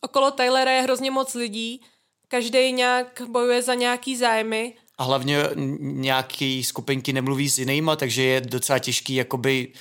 okolo 0.00 0.30
Taylora 0.30 0.70
je 0.70 0.82
hrozně 0.82 1.10
moc 1.10 1.34
lidí, 1.34 1.80
každý 2.28 2.72
nějak 2.72 3.22
bojuje 3.28 3.62
za 3.62 3.74
nějaký 3.74 4.16
zájmy. 4.16 4.74
A 4.98 5.04
hlavně 5.04 5.38
nějaký 5.80 6.64
skupinky 6.64 7.12
nemluví 7.12 7.50
s 7.50 7.58
jinýma, 7.58 7.96
takže 7.96 8.22
je 8.22 8.40
docela 8.40 8.78
těžký 8.78 9.14
jakoby 9.14 9.72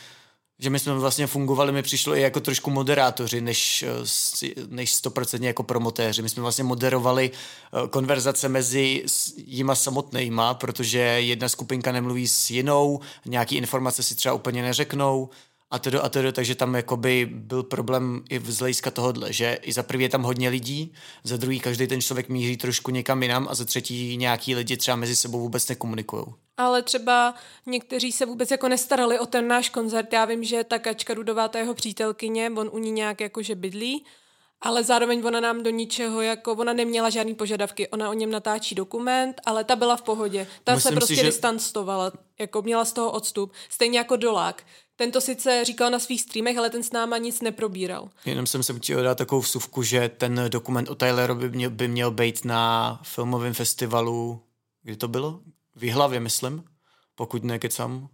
že 0.61 0.69
my 0.69 0.79
jsme 0.79 0.93
vlastně 0.93 1.27
fungovali, 1.27 1.71
mi 1.71 1.81
přišlo 1.81 2.15
i 2.15 2.21
jako 2.21 2.39
trošku 2.39 2.71
moderátoři, 2.71 3.41
než, 3.41 3.85
než 4.67 4.93
stoprocentně 4.93 5.47
jako 5.47 5.63
promotéři. 5.63 6.21
My 6.21 6.29
jsme 6.29 6.41
vlastně 6.41 6.63
moderovali 6.63 7.31
eh, 7.31 7.87
konverzace 7.87 8.49
mezi 8.49 9.03
jima 9.37 9.75
samotnýma, 9.75 10.53
protože 10.53 10.99
jedna 10.99 11.49
skupinka 11.49 11.91
nemluví 11.91 12.27
s 12.27 12.49
jinou, 12.49 12.99
nějaký 13.25 13.55
informace 13.55 14.03
si 14.03 14.15
třeba 14.15 14.33
úplně 14.33 14.61
neřeknou, 14.61 15.29
a 15.71 15.79
tedy, 15.79 15.97
a 15.97 16.09
tedy, 16.09 16.31
takže 16.31 16.55
tam 16.55 16.75
jakoby 16.75 17.29
byl 17.31 17.63
problém 17.63 18.23
i 18.29 18.39
z 18.39 18.59
hlediska 18.59 18.91
tohohle, 18.91 19.33
že 19.33 19.59
i 19.61 19.73
za 19.73 19.83
prvý 19.83 20.03
je 20.03 20.09
tam 20.09 20.23
hodně 20.23 20.49
lidí, 20.49 20.93
za 21.23 21.37
druhý 21.37 21.59
každý 21.59 21.87
ten 21.87 22.01
člověk 22.01 22.29
míří 22.29 22.57
trošku 22.57 22.91
někam 22.91 23.23
jinam 23.23 23.47
a 23.49 23.55
za 23.55 23.65
třetí 23.65 24.17
nějaký 24.17 24.55
lidi 24.55 24.77
třeba 24.77 24.97
mezi 24.97 25.15
sebou 25.15 25.39
vůbec 25.39 25.67
nekomunikují. 25.67 26.25
Ale 26.57 26.81
třeba 26.81 27.33
někteří 27.65 28.11
se 28.11 28.25
vůbec 28.25 28.51
jako 28.51 28.67
nestarali 28.67 29.19
o 29.19 29.25
ten 29.25 29.47
náš 29.47 29.69
koncert. 29.69 30.13
Já 30.13 30.25
vím, 30.25 30.43
že 30.43 30.63
ta 30.63 30.79
Kačka 30.79 31.13
Rudová, 31.13 31.47
ta 31.47 31.59
jeho 31.59 31.73
přítelkyně, 31.73 32.51
on 32.55 32.69
u 32.73 32.77
ní 32.77 32.91
nějak 32.91 33.21
jakože 33.21 33.55
bydlí, 33.55 34.05
ale 34.61 34.83
zároveň 34.83 35.25
ona 35.25 35.39
nám 35.39 35.63
do 35.63 35.69
ničeho, 35.69 36.21
jako 36.21 36.53
ona 36.53 36.73
neměla 36.73 37.09
žádný 37.09 37.35
požadavky, 37.35 37.87
ona 37.87 38.09
o 38.09 38.13
něm 38.13 38.31
natáčí 38.31 38.75
dokument, 38.75 39.41
ale 39.45 39.63
ta 39.63 39.75
byla 39.75 39.97
v 39.97 40.01
pohodě. 40.01 40.47
Ta 40.63 40.75
Myslím 40.75 40.89
se 40.89 40.95
prostě 40.95 41.15
si, 41.15 41.21
že... 41.21 41.25
distancovala, 41.25 42.11
jako 42.39 42.61
měla 42.61 42.85
z 42.85 42.93
toho 42.93 43.11
odstup, 43.11 43.51
stejně 43.69 43.97
jako 43.97 44.15
Dolák. 44.15 44.63
Ten 45.01 45.11
to 45.11 45.21
sice 45.21 45.65
říkal 45.65 45.89
na 45.89 45.99
svých 45.99 46.21
streamech, 46.21 46.57
ale 46.57 46.69
ten 46.69 46.83
s 46.83 46.91
náma 46.91 47.17
nic 47.17 47.41
neprobíral. 47.41 48.09
Jenom 48.25 48.47
jsem 48.47 48.63
se 48.63 48.73
chtěl 48.73 49.03
dát 49.03 49.17
takovou 49.17 49.41
vsuvku, 49.41 49.83
že 49.83 50.09
ten 50.09 50.41
dokument 50.47 50.89
o 50.89 50.95
Tylerovi 50.95 51.49
by 51.49 51.55
měl, 51.55 51.69
by 51.69 51.87
měl 51.87 52.11
být 52.11 52.45
na 52.45 52.99
filmovém 53.03 53.53
festivalu, 53.53 54.41
kdy 54.83 54.95
to 54.95 55.07
bylo? 55.07 55.39
V 55.75 55.91
hlavě, 55.91 56.19
myslím, 56.19 56.63
pokud 57.15 57.43
nekecám. 57.43 58.09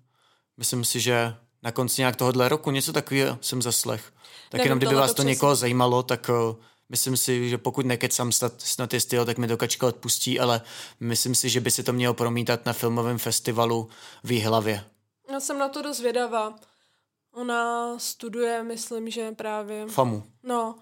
Myslím 0.58 0.86
si, 0.86 1.00
že 1.00 1.36
na 1.63 1.72
konci 1.72 2.01
nějak 2.01 2.15
tohohle 2.15 2.50
roku 2.50 2.72
něco 2.72 2.94
takového 2.94 3.38
jsem 3.41 3.62
zaslech. 3.62 4.13
Tak 4.50 4.53
Nevím, 4.53 4.65
jenom 4.65 4.79
kdyby 4.79 4.96
vás 4.96 5.12
to 5.12 5.13
přesně. 5.13 5.29
někoho 5.29 5.56
zajímalo, 5.56 6.03
tak 6.03 6.29
uh, 6.29 6.63
myslím 6.89 7.17
si, 7.17 7.50
že 7.50 7.58
pokud 7.58 7.86
nekecám 7.86 8.32
snad, 8.32 8.53
snad 8.58 8.94
je 8.94 9.01
styl, 9.01 9.25
tak 9.25 9.38
mi 9.38 9.48
do 9.48 9.58
kačka 9.58 9.88
odpustí, 9.88 10.39
ale 10.39 10.62
myslím 11.00 11.36
si, 11.36 11.50
že 11.50 11.62
by 11.62 11.72
se 11.72 11.84
to 11.84 11.94
mělo 11.94 12.13
promítat 12.13 12.65
na 12.65 12.74
filmovém 12.74 13.17
festivalu 13.17 13.89
v 14.24 14.41
hlavě. 14.41 14.84
Já 15.32 15.39
jsem 15.39 15.60
na 15.60 15.70
to 15.70 15.82
dost 15.82 16.00
vědavá. 16.00 16.56
Ona 17.38 17.94
studuje, 18.00 18.63
myslím, 18.63 19.10
že 19.10 19.32
právě... 19.32 19.86
FAMu. 19.88 20.24
No. 20.44 20.75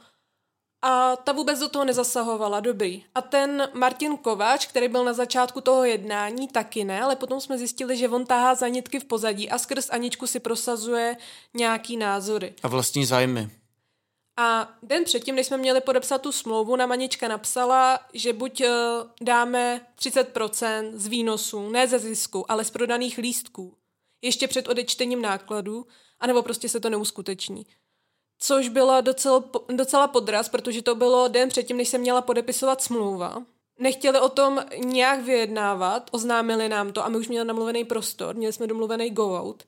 A 0.81 1.15
ta 1.15 1.31
vůbec 1.31 1.59
do 1.59 1.69
toho 1.69 1.85
nezasahovala, 1.85 2.59
dobrý. 2.59 3.05
A 3.15 3.21
ten 3.21 3.69
Martin 3.74 4.17
Kováč, 4.17 4.65
který 4.65 4.88
byl 4.88 5.03
na 5.03 5.13
začátku 5.13 5.62
toho 5.62 5.83
jednání, 5.83 6.47
taky 6.47 6.83
ne, 6.83 7.01
ale 7.01 7.15
potom 7.15 7.41
jsme 7.41 7.57
zjistili, 7.57 7.97
že 7.97 8.09
on 8.09 8.25
tahá 8.25 8.55
za 8.55 8.67
nitky 8.67 9.00
v 9.00 9.05
pozadí 9.05 9.50
a 9.50 9.57
skrz 9.57 9.89
Aničku 9.89 10.27
si 10.27 10.39
prosazuje 10.39 11.17
nějaký 11.53 11.97
názory. 11.97 12.53
A 12.63 12.67
vlastní 12.67 13.05
zájmy. 13.05 13.50
A 14.38 14.69
den 14.83 15.03
předtím, 15.03 15.35
než 15.35 15.47
jsme 15.47 15.57
měli 15.57 15.81
podepsat 15.81 16.21
tu 16.21 16.31
smlouvu, 16.31 16.75
nám 16.75 16.91
Anička 16.91 17.27
napsala, 17.27 18.00
že 18.13 18.33
buď 18.33 18.62
uh, 18.62 18.67
dáme 19.21 19.81
30% 20.00 20.91
z 20.93 21.07
výnosů, 21.07 21.69
ne 21.69 21.88
ze 21.88 22.00
zisku, 22.00 22.51
ale 22.51 22.63
z 22.63 22.69
prodaných 22.69 23.17
lístků, 23.17 23.74
ještě 24.22 24.48
před 24.48 24.67
odečtením 24.67 25.22
nákladů, 25.22 25.86
anebo 26.19 26.43
prostě 26.43 26.69
se 26.69 26.79
to 26.79 26.89
neuskuteční. 26.89 27.65
Což 28.39 28.69
byla 28.69 29.01
docela, 29.01 29.43
docela 29.69 30.07
podraz, 30.07 30.50
protože 30.50 30.81
to 30.81 30.95
bylo 30.95 31.27
den 31.27 31.50
předtím, 31.50 31.77
než 31.77 31.89
se 31.89 31.98
měla 31.98 32.22
podepisovat 32.22 32.81
smlouva. 32.81 33.43
Nechtěli 33.79 34.19
o 34.19 34.29
tom 34.29 34.60
nějak 34.86 35.22
vyjednávat, 35.22 36.10
oznámili 36.12 36.69
nám 36.69 36.93
to 36.93 37.05
a 37.05 37.10
my 37.10 37.17
už 37.17 37.27
měli 37.27 37.48
namluvený 37.48 37.86
prostor, 37.86 38.36
měli 38.36 38.53
jsme 38.53 38.67
domluvený 38.67 39.10
go-out 39.10 39.63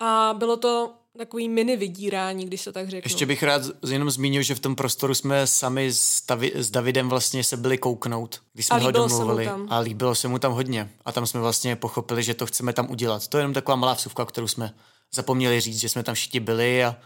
a 0.00 0.34
bylo 0.38 0.56
to 0.56 0.94
takový 1.18 1.48
mini 1.48 1.76
vydírání, 1.76 2.46
když 2.46 2.60
se 2.60 2.72
tak 2.72 2.88
řeknu. 2.88 3.06
Ještě 3.06 3.26
bych 3.26 3.42
rád 3.42 3.62
jenom 3.88 4.10
zmínil, 4.10 4.42
že 4.42 4.54
v 4.54 4.60
tom 4.60 4.76
prostoru 4.76 5.14
jsme 5.14 5.46
sami 5.46 5.92
s, 5.92 6.26
Davi, 6.28 6.52
s 6.54 6.70
Davidem 6.70 7.08
vlastně 7.08 7.44
se 7.44 7.56
byli 7.56 7.78
kouknout, 7.78 8.42
když 8.52 8.66
jsme 8.66 8.78
ho 8.78 8.90
domluvili. 8.90 9.48
A 9.68 9.78
líbilo 9.78 10.14
se 10.14 10.28
mu 10.28 10.38
tam 10.38 10.52
hodně. 10.52 10.90
A 11.04 11.12
tam 11.12 11.26
jsme 11.26 11.40
vlastně 11.40 11.76
pochopili, 11.76 12.22
že 12.22 12.34
to 12.34 12.46
chceme 12.46 12.72
tam 12.72 12.90
udělat. 12.90 13.28
To 13.28 13.36
je 13.36 13.40
jenom 13.40 13.54
taková 13.54 13.76
malá 13.76 13.94
vsuvka, 13.94 14.24
kterou 14.24 14.48
jsme 14.48 14.74
zapomněli 15.14 15.60
říct, 15.60 15.80
že 15.80 15.88
jsme 15.88 16.02
tam 16.02 16.14
všichni 16.14 16.40
byli 16.40 16.84
a 16.84 16.96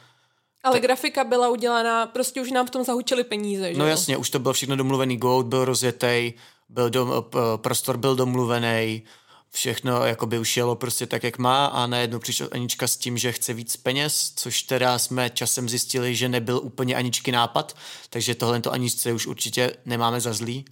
ale 0.65 0.75
tak... 0.75 0.83
grafika 0.83 1.25
byla 1.25 1.49
udělaná, 1.49 2.07
prostě 2.07 2.43
už 2.43 2.51
nám 2.51 2.67
v 2.67 2.71
tom 2.71 2.85
zahučili 2.85 3.25
peníze, 3.25 3.73
že 3.75 3.79
No 3.79 3.87
jasně, 3.87 4.17
už 4.17 4.31
to 4.31 4.39
bylo 4.39 4.55
všechno 4.55 4.77
domluvený, 4.77 5.17
Gold 5.17 5.47
byl 5.47 5.65
rozjetý, 5.65 6.33
byl 6.69 6.91
dom, 6.91 7.13
prostor 7.57 7.97
byl 7.97 8.17
domluvený, 8.17 9.03
všechno 9.51 10.07
jako 10.07 10.27
by 10.27 10.39
už 10.39 10.57
jelo 10.57 10.77
prostě 10.77 11.07
tak, 11.07 11.25
jak 11.25 11.39
má 11.39 11.67
a 11.67 11.87
najednou 11.87 12.19
přišla 12.19 12.49
Anička 12.53 12.89
s 12.89 12.97
tím, 12.97 13.19
že 13.19 13.33
chce 13.33 13.53
víc 13.53 13.77
peněz, 13.77 14.33
což 14.37 14.63
teda 14.63 14.99
jsme 14.99 15.31
časem 15.31 15.69
zjistili, 15.69 16.15
že 16.15 16.29
nebyl 16.29 16.61
úplně 16.63 16.97
Aničky 16.97 17.33
nápad, 17.33 17.77
takže 18.11 18.35
tohle 18.35 18.61
to 18.61 18.73
Aničce 18.73 19.13
už 19.13 19.27
určitě 19.27 19.77
nemáme 19.85 20.21
za 20.21 20.33
zlý, 20.33 20.65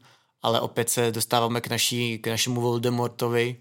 ale 0.42 0.60
opět 0.60 0.90
se 0.90 1.12
dostáváme 1.12 1.60
k, 1.60 1.68
naší, 1.68 2.18
k 2.18 2.26
našemu 2.26 2.60
Voldemortovi. 2.60 3.56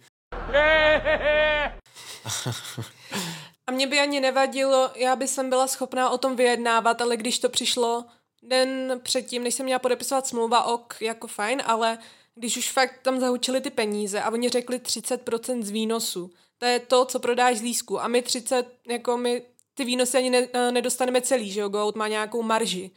A 3.68 3.72
mě 3.72 3.88
by 3.88 4.00
ani 4.00 4.20
nevadilo, 4.20 4.92
já 4.96 5.16
by 5.16 5.28
jsem 5.28 5.50
byla 5.50 5.68
schopná 5.68 6.10
o 6.10 6.18
tom 6.18 6.36
vyjednávat, 6.36 7.02
ale 7.02 7.18
když 7.18 7.40
to 7.40 7.50
přišlo 7.50 8.06
den 8.44 9.00
předtím, 9.04 9.44
než 9.44 9.56
jsem 9.56 9.66
měla 9.66 9.80
podepisovat 9.80 10.28
smlouva, 10.28 10.64
ok, 10.64 10.96
jako 11.02 11.28
fajn, 11.28 11.62
ale 11.66 11.98
když 12.36 12.58
už 12.58 12.72
fakt 12.72 13.00
tam 13.02 13.20
zahučili 13.20 13.62
ty 13.62 13.70
peníze 13.70 14.22
a 14.22 14.32
oni 14.32 14.50
řekli 14.50 14.78
30% 14.78 15.64
z 15.64 15.70
výnosu. 15.70 16.30
To 16.58 16.66
je 16.66 16.80
to, 16.80 17.06
co 17.06 17.20
prodáš 17.20 17.58
z 17.58 17.62
lísku. 17.62 18.02
A 18.02 18.08
my 18.08 18.22
30, 18.22 18.66
jako 18.88 19.18
my 19.18 19.42
ty 19.74 19.86
výnosy 19.86 20.18
ani 20.18 20.30
ne, 20.30 20.48
eh, 20.54 20.72
nedostaneme 20.72 21.22
celý, 21.22 21.52
že 21.52 21.60
jo, 21.60 21.70
Goat 21.70 21.96
má 21.96 22.08
nějakou 22.08 22.42
marži. 22.42 22.92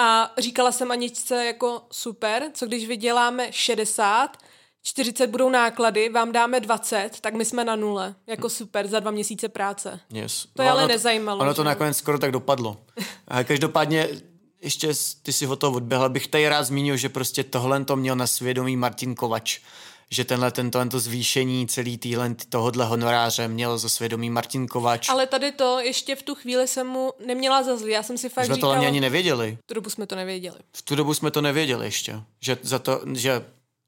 A 0.00 0.32
říkala 0.38 0.72
jsem 0.72 0.90
Aničce 0.90 1.44
jako 1.44 1.82
super, 1.92 2.50
co 2.54 2.66
když 2.66 2.86
vyděláme 2.86 3.52
60, 3.52 4.36
40 4.82 5.26
budou 5.26 5.50
náklady, 5.50 6.08
vám 6.08 6.32
dáme 6.32 6.60
20, 6.60 7.20
tak 7.20 7.34
my 7.34 7.44
jsme 7.44 7.64
na 7.64 7.76
nule. 7.76 8.14
Jako 8.26 8.48
super, 8.48 8.86
za 8.86 9.00
dva 9.00 9.10
měsíce 9.10 9.48
práce. 9.48 10.00
Yes. 10.12 10.46
To 10.56 10.62
je 10.62 10.70
ale 10.70 10.82
ono 10.82 10.88
nezajímalo, 10.88 11.40
Ono 11.40 11.54
to 11.54 11.62
že 11.62 11.68
nakonec 11.68 11.96
skoro 11.96 12.18
tak 12.18 12.32
dopadlo. 12.32 12.76
A 13.28 13.44
každopádně 13.44 14.08
ještě 14.62 14.92
ty 15.22 15.32
si 15.32 15.46
ho 15.46 15.56
to 15.56 15.72
odběhl, 15.72 16.08
bych 16.08 16.26
tady 16.26 16.48
rád 16.48 16.62
zmínil, 16.62 16.96
že 16.96 17.08
prostě 17.08 17.44
tohle 17.44 17.84
to 17.84 17.96
měl 17.96 18.16
na 18.16 18.26
svědomí 18.26 18.76
Martin 18.76 19.14
Kovač 19.14 19.60
že 20.10 20.24
tenhle 20.24 20.50
tento, 20.50 20.78
tento 20.78 21.00
zvýšení 21.00 21.66
celý 21.66 21.98
týhle, 21.98 22.34
tohodle 22.48 22.84
honoráře 22.84 23.48
měl 23.48 23.78
za 23.78 23.88
svědomí 23.88 24.30
Martin 24.30 24.66
Kovač. 24.66 25.08
Ale 25.08 25.26
tady 25.26 25.52
to 25.52 25.80
ještě 25.80 26.16
v 26.16 26.22
tu 26.22 26.34
chvíli 26.34 26.68
jsem 26.68 26.86
mu 26.86 27.12
neměla 27.26 27.62
za 27.62 27.76
zlý. 27.76 27.92
Já 27.92 28.02
jsem 28.02 28.18
si 28.18 28.28
fakt 28.28 28.44
jsme 28.44 28.52
to 28.52 28.56
říkala... 28.56 28.72
hlavně 28.72 28.88
ani 28.88 29.00
nevěděli. 29.00 29.58
V 29.62 29.66
tu 29.66 29.74
dobu 29.74 29.90
jsme 29.90 30.06
to 30.06 30.16
nevěděli. 30.16 30.58
V 30.72 30.82
tu 30.82 30.94
dobu 30.94 31.14
jsme 31.14 31.30
to 31.30 31.40
nevěděli 31.40 31.86
ještě. 31.86 32.22
Že 32.40 32.58
za 32.62 32.78
to, 32.78 33.00
že 33.12 33.44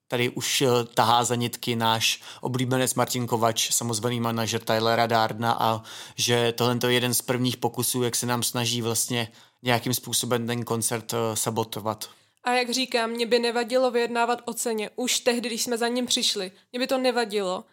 tady 0.09 0.29
už 0.29 0.63
eh, 0.63 0.69
tahá 0.95 1.25
za 1.25 1.35
nitky 1.35 1.77
náš 1.77 2.21
oblíbenec 2.41 2.95
Martin 2.95 3.27
Kovač, 3.27 3.71
samozvaný 3.73 4.21
manažer 4.21 4.61
Tylera 4.61 5.07
Dardna 5.07 5.57
a 5.61 5.83
že 6.17 6.53
tohle 6.53 6.79
je 6.87 6.93
jeden 6.93 7.15
z 7.15 7.23
prvních 7.23 7.57
pokusů, 7.57 8.03
jak 8.03 8.17
se 8.17 8.27
nám 8.27 8.43
snaží 8.43 8.83
vlastně 8.83 9.29
nějakým 9.63 9.95
způsobem 9.95 10.47
ten 10.47 10.65
koncert 10.65 11.15
eh, 11.15 11.37
sabotovat. 11.37 12.11
A 12.45 12.53
jak 12.53 12.71
říkám, 12.71 13.11
mě 13.11 13.27
by 13.27 13.39
nevadilo 13.39 13.91
vyjednávat 13.91 14.43
o 14.45 14.55
ceně. 14.55 14.91
Už 14.97 15.21
tehdy, 15.21 15.49
když 15.49 15.63
jsme 15.63 15.79
za 15.79 15.89
ním 15.89 16.07
přišli. 16.07 16.53
Mě 16.73 16.79
by 16.79 16.87
to 16.87 16.99
nevadilo. 16.99 17.65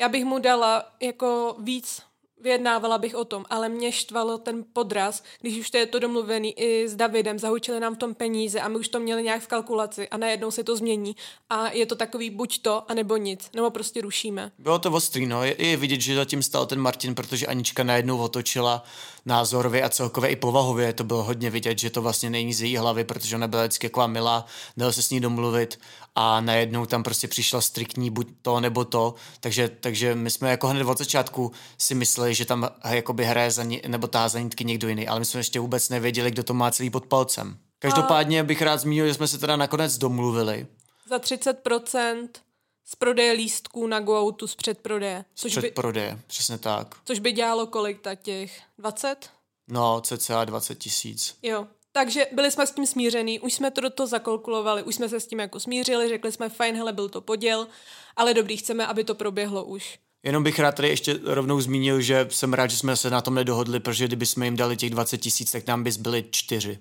Já 0.00 0.08
bych 0.08 0.24
mu 0.24 0.38
dala 0.38 0.84
jako 1.00 1.56
víc, 1.58 2.02
vyjednávala 2.40 2.98
bych 2.98 3.14
o 3.14 3.24
tom, 3.24 3.44
ale 3.50 3.68
mě 3.68 3.92
štvalo 3.92 4.38
ten 4.38 4.64
podraz, 4.72 5.22
když 5.40 5.58
už 5.58 5.70
to 5.70 5.76
je 5.76 5.86
to 5.86 5.98
domluvený 5.98 6.60
i 6.60 6.88
s 6.88 6.96
Davidem, 6.96 7.38
zahučili 7.38 7.80
nám 7.80 7.94
v 7.94 7.98
tom 7.98 8.14
peníze 8.14 8.60
a 8.60 8.68
my 8.68 8.78
už 8.78 8.88
to 8.88 9.00
měli 9.00 9.22
nějak 9.22 9.42
v 9.42 9.46
kalkulaci 9.46 10.08
a 10.08 10.16
najednou 10.16 10.50
se 10.50 10.64
to 10.64 10.76
změní 10.76 11.16
a 11.50 11.70
je 11.70 11.86
to 11.86 11.94
takový 11.94 12.30
buď 12.30 12.62
to, 12.62 12.90
anebo 12.90 13.16
nic, 13.16 13.50
nebo 13.54 13.70
prostě 13.70 14.00
rušíme. 14.00 14.52
Bylo 14.58 14.78
to 14.78 14.92
ostrý, 14.92 15.26
no. 15.26 15.44
Je, 15.44 15.66
je 15.66 15.76
vidět, 15.76 16.00
že 16.00 16.14
zatím 16.14 16.42
stál 16.42 16.66
ten 16.66 16.80
Martin, 16.80 17.14
protože 17.14 17.46
Anička 17.46 17.84
najednou 17.84 18.18
otočila 18.18 18.84
názorově 19.26 19.82
a 19.82 19.88
celkově 19.88 20.30
i 20.30 20.36
povahově. 20.36 20.92
To 20.92 21.04
bylo 21.04 21.22
hodně 21.22 21.50
vidět, 21.50 21.78
že 21.78 21.90
to 21.90 22.02
vlastně 22.02 22.30
není 22.30 22.54
z 22.54 22.62
její 22.62 22.76
hlavy, 22.76 23.04
protože 23.04 23.36
ona 23.36 23.48
byla 23.48 23.62
vždycky 23.62 23.86
jako 23.86 24.08
milá, 24.08 24.46
dalo 24.76 24.92
se 24.92 25.02
s 25.02 25.10
ní 25.10 25.20
domluvit 25.20 25.80
a 26.14 26.40
najednou 26.40 26.86
tam 26.86 27.02
prostě 27.02 27.28
přišla 27.28 27.60
striktní 27.60 28.10
buď 28.10 28.28
to 28.42 28.60
nebo 28.60 28.84
to, 28.84 29.14
takže, 29.40 29.68
takže 29.68 30.14
my 30.14 30.30
jsme 30.30 30.50
jako 30.50 30.68
hned 30.68 30.86
od 30.86 30.98
začátku 30.98 31.52
si 31.78 31.94
mysleli, 31.94 32.34
že 32.34 32.44
tam 32.44 32.68
jakoby 32.88 33.24
hraje 33.24 33.50
za 33.50 33.64
ní, 33.64 33.82
nebo 33.86 34.06
tahá 34.06 34.28
za 34.28 34.40
nitky 34.40 34.64
někdo 34.64 34.88
jiný, 34.88 35.08
ale 35.08 35.20
my 35.20 35.26
jsme 35.26 35.40
ještě 35.40 35.60
vůbec 35.60 35.88
nevěděli, 35.88 36.30
kdo 36.30 36.42
to 36.42 36.54
má 36.54 36.70
celý 36.70 36.90
pod 36.90 37.06
palcem. 37.06 37.56
Každopádně 37.78 38.44
bych 38.44 38.62
rád 38.62 38.80
zmínil, 38.80 39.06
že 39.06 39.14
jsme 39.14 39.28
se 39.28 39.38
teda 39.38 39.56
nakonec 39.56 39.98
domluvili. 39.98 40.66
Za 41.08 41.18
30% 41.18 42.28
z 42.84 42.94
prodeje 42.96 43.32
lístků 43.32 43.86
na 43.86 44.00
GoOutu 44.00 44.46
z 44.46 44.54
předprodeje. 44.54 45.24
Což 45.34 45.54
by, 45.54 45.60
Předprodeje, 45.60 46.18
přesně 46.26 46.58
tak. 46.58 46.94
což 47.04 47.18
by 47.18 47.32
dělalo 47.32 47.66
kolik, 47.66 48.00
tak 48.00 48.22
těch 48.22 48.60
20? 48.78 49.16
No, 49.68 50.00
cca 50.00 50.44
20 50.44 50.74
tisíc. 50.78 51.36
Jo. 51.42 51.66
Takže 51.92 52.26
byli 52.32 52.50
jsme 52.50 52.66
s 52.66 52.70
tím 52.70 52.86
smířený, 52.86 53.40
už 53.40 53.54
jsme 53.54 53.70
to 53.70 53.80
do 53.80 53.90
toho 53.90 54.06
zakalkulovali, 54.06 54.82
už 54.82 54.94
jsme 54.94 55.08
se 55.08 55.20
s 55.20 55.26
tím 55.26 55.40
jako 55.40 55.60
smířili, 55.60 56.08
řekli 56.08 56.32
jsme 56.32 56.48
fajn, 56.48 56.76
hele, 56.76 56.92
byl 56.92 57.08
to 57.08 57.20
poděl, 57.20 57.66
ale 58.16 58.34
dobrý, 58.34 58.56
chceme, 58.56 58.86
aby 58.86 59.04
to 59.04 59.14
proběhlo 59.14 59.64
už. 59.64 59.98
Jenom 60.22 60.44
bych 60.44 60.58
rád 60.58 60.74
tady 60.74 60.88
ještě 60.88 61.18
rovnou 61.24 61.60
zmínil, 61.60 62.00
že 62.00 62.26
jsem 62.30 62.52
rád, 62.54 62.70
že 62.70 62.76
jsme 62.76 62.96
se 62.96 63.10
na 63.10 63.20
tom 63.20 63.34
nedohodli, 63.34 63.80
protože 63.80 64.06
kdyby 64.06 64.26
jsme 64.26 64.44
jim 64.46 64.56
dali 64.56 64.76
těch 64.76 64.90
20 64.90 65.18
tisíc, 65.18 65.50
tak 65.50 65.66
nám 65.66 65.84
by 65.84 65.92
zbyly 65.92 66.24
čtyři. 66.30 66.78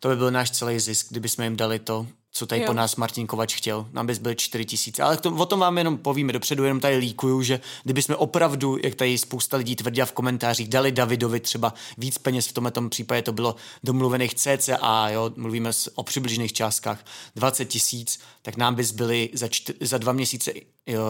To 0.00 0.08
by 0.08 0.16
byl 0.16 0.30
náš 0.30 0.50
celý 0.50 0.78
zisk, 0.78 1.06
kdyby 1.10 1.28
jsme 1.28 1.44
jim 1.44 1.56
dali 1.56 1.78
to, 1.78 2.06
co 2.34 2.46
tady 2.46 2.60
Jo. 2.60 2.66
po 2.66 2.72
nás 2.72 2.96
Martin 2.96 3.26
Kovač 3.26 3.54
chtěl. 3.54 3.86
Nám 3.92 4.06
by 4.06 4.14
zbyly 4.14 4.36
4 4.36 4.64
tisíce. 4.64 5.02
Ale 5.02 5.16
k 5.16 5.20
tomu, 5.20 5.42
o 5.42 5.46
tom 5.46 5.60
vám 5.60 5.78
jenom 5.78 5.98
povíme 5.98 6.32
dopředu, 6.32 6.64
jenom 6.64 6.80
tady 6.80 6.96
líkuju, 6.96 7.42
že 7.42 7.60
kdyby 7.84 8.02
jsme 8.02 8.16
opravdu, 8.16 8.78
jak 8.82 8.94
tady 8.94 9.18
spousta 9.18 9.56
lidí 9.56 9.76
tvrdila 9.76 10.06
v 10.06 10.12
komentářích, 10.12 10.68
dali 10.68 10.92
Davidovi 10.92 11.40
třeba 11.40 11.74
víc 11.98 12.18
peněz, 12.18 12.46
v 12.46 12.52
tomhle 12.52 12.70
tom 12.70 12.90
případě 12.90 13.22
to 13.22 13.32
bylo 13.32 13.56
domluvených 13.84 14.34
cca, 14.34 15.08
jo, 15.08 15.30
mluvíme 15.36 15.70
o 15.94 16.02
přibližných 16.02 16.52
částkách, 16.52 17.04
20 17.36 17.64
tisíc, 17.64 18.20
tak 18.42 18.56
nám 18.56 18.74
by 18.74 18.84
zbyly 18.84 19.30
za, 19.32 19.48
čty, 19.48 19.74
za 19.80 19.98
dva 19.98 20.12
měsíce 20.12 20.52
jo, 20.86 21.02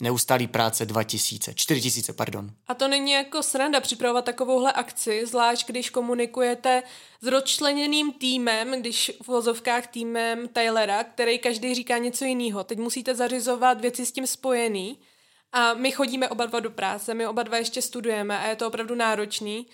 neustálý 0.00 0.46
práce 0.46 0.86
2 0.86 1.02
tisíce, 1.04 1.54
4 1.54 1.80
tisíce, 1.80 2.12
pardon. 2.12 2.50
A 2.66 2.74
to 2.74 2.88
není 2.88 3.12
jako 3.12 3.42
sranda 3.42 3.80
připravovat 3.80 4.24
takovouhle 4.24 4.72
akci, 4.72 5.26
zvlášť 5.26 5.66
když 5.66 5.90
komunikujete 5.90 6.82
s 7.20 7.26
rozčleněným 7.26 8.12
týmem, 8.12 8.80
když 8.80 9.12
v 9.22 9.28
vozovkách 9.28 9.86
týmem 9.86 10.48
Taylora, 10.48 11.04
který 11.04 11.38
každý 11.38 11.74
říká 11.74 11.98
něco 11.98 12.24
jiného. 12.24 12.64
Teď 12.64 12.78
musíte 12.78 13.14
zařizovat 13.14 13.80
věci 13.80 14.06
s 14.06 14.12
tím 14.12 14.26
spojený 14.26 14.98
a 15.52 15.74
my 15.74 15.90
chodíme 15.90 16.28
oba 16.28 16.46
dva 16.46 16.60
do 16.60 16.70
práce, 16.70 17.14
my 17.14 17.26
oba 17.26 17.42
dva 17.42 17.56
ještě 17.56 17.82
studujeme 17.82 18.38
a 18.38 18.46
je 18.46 18.56
to 18.56 18.68
opravdu 18.68 18.94
náročný. 18.94 19.66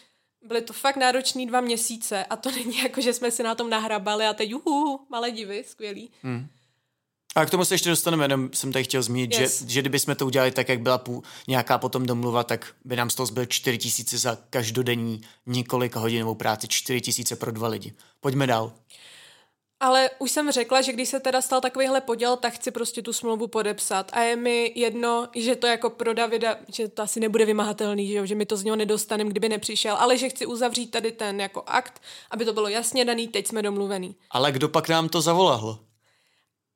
Byly 0.42 0.62
to 0.62 0.72
fakt 0.72 0.96
náročný 0.96 1.46
dva 1.46 1.60
měsíce 1.60 2.24
a 2.24 2.36
to 2.36 2.50
není 2.64 2.78
jako, 2.78 3.00
že 3.00 3.12
jsme 3.12 3.30
si 3.30 3.42
na 3.42 3.54
tom 3.54 3.70
nahrabali 3.70 4.26
a 4.26 4.34
teď 4.34 4.54
uhu, 4.54 5.00
malé 5.08 5.30
divy, 5.30 5.64
skvělý. 5.68 6.10
A 7.36 7.46
k 7.46 7.50
tomu 7.50 7.64
se 7.64 7.74
ještě 7.74 7.88
dostaneme, 7.90 8.24
jenom 8.24 8.50
jsem 8.54 8.72
tady 8.72 8.84
chtěl 8.84 9.02
zmínit, 9.02 9.34
Yes. 9.34 9.62
že, 9.62 9.68
že 9.68 9.80
kdyby 9.80 9.98
jsme 9.98 10.14
to 10.14 10.26
udělali 10.26 10.50
tak, 10.50 10.68
jak 10.68 10.80
byla 10.80 10.98
pů, 10.98 11.22
nějaká 11.48 11.78
potom 11.78 12.06
domluva, 12.06 12.44
tak 12.44 12.66
by 12.84 12.96
nám 12.96 13.10
z 13.10 13.14
toho 13.14 13.26
zbyl 13.26 13.46
4 13.46 13.78
tisíce 13.78 14.18
za 14.18 14.38
každodenní 14.50 15.20
několik 15.46 15.96
hodinovou 15.96 16.34
práci, 16.34 16.68
4 16.68 17.00
tisíce 17.00 17.36
pro 17.36 17.52
dva 17.52 17.68
lidi. 17.68 17.92
Pojďme 18.20 18.46
dál. 18.46 18.72
Ale 19.80 20.10
už 20.18 20.30
jsem 20.30 20.52
řekla, 20.52 20.80
že 20.80 20.92
když 20.92 21.08
se 21.08 21.20
teda 21.20 21.40
stal 21.42 21.60
takovýhle 21.60 22.00
poděl, 22.00 22.36
tak 22.36 22.52
chci 22.52 22.70
prostě 22.70 23.02
tu 23.02 23.12
smlouvu 23.12 23.46
podepsat. 23.46 24.10
A 24.14 24.20
je 24.20 24.36
mi 24.36 24.72
jedno, 24.74 25.28
že 25.36 25.56
to 25.56 25.66
jako 25.66 25.90
pro 25.90 26.14
Davida, 26.14 26.56
že 26.74 26.88
to 26.88 27.02
asi 27.02 27.20
nebude 27.20 27.44
vymahatelný, 27.44 28.06
že, 28.08 28.14
jo, 28.14 28.26
že 28.26 28.34
mi 28.34 28.46
to 28.46 28.56
z 28.56 28.64
něho 28.64 28.76
nedostanem, 28.76 29.28
kdyby 29.28 29.48
nepřišel, 29.48 29.96
ale 29.96 30.18
že 30.18 30.28
chci 30.28 30.46
uzavřít 30.46 30.86
tady 30.90 31.12
ten 31.12 31.40
jako 31.40 31.62
akt, 31.66 32.02
aby 32.30 32.44
to 32.44 32.52
bylo 32.52 32.68
jasně 32.68 33.04
daný, 33.04 33.28
teď 33.28 33.46
jsme 33.46 33.62
domluvený. 33.62 34.16
Ale 34.30 34.52
kdo 34.52 34.68
pak 34.68 34.88
nám 34.88 35.08
to 35.08 35.20
zavolal? 35.20 35.78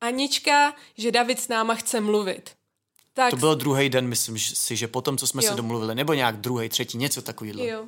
Anička, 0.03 0.75
že 0.99 1.11
David 1.13 1.41
s 1.41 1.49
náma 1.49 1.75
chce 1.75 2.01
mluvit. 2.01 2.51
Tak, 3.15 3.31
To 3.31 3.37
byl 3.37 3.55
druhý 3.55 3.89
den, 3.89 4.07
myslím 4.09 4.37
že 4.37 4.57
si, 4.57 4.77
že 4.77 4.89
potom, 4.89 5.17
co 5.19 5.27
jsme 5.27 5.45
Jo. 5.45 5.51
se 5.51 5.57
domluvili, 5.57 5.95
nebo 5.95 6.15
nějak 6.15 6.37
druhý, 6.37 6.69
třetí, 6.69 6.99
něco 6.99 7.23
takového. 7.23 7.65
Jo. 7.65 7.87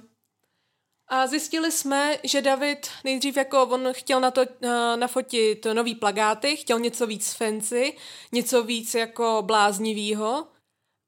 A 1.08 1.26
zjistili 1.26 1.72
jsme, 1.72 2.18
že 2.24 2.42
David 2.42 2.88
nejdřív 3.04 3.36
jako 3.36 3.62
on 3.62 3.88
chtěl 3.92 4.20
na 4.20 4.30
to 4.30 4.40
uh, 4.40 4.70
nafotit 4.96 5.66
nový 5.72 5.94
plagáty, 5.94 6.56
chtěl 6.56 6.78
něco 6.80 7.06
víc 7.06 7.32
fancy, 7.32 7.96
něco 8.32 8.64
víc 8.64 8.94
jako 8.94 9.42
bláznivýho. 9.46 10.46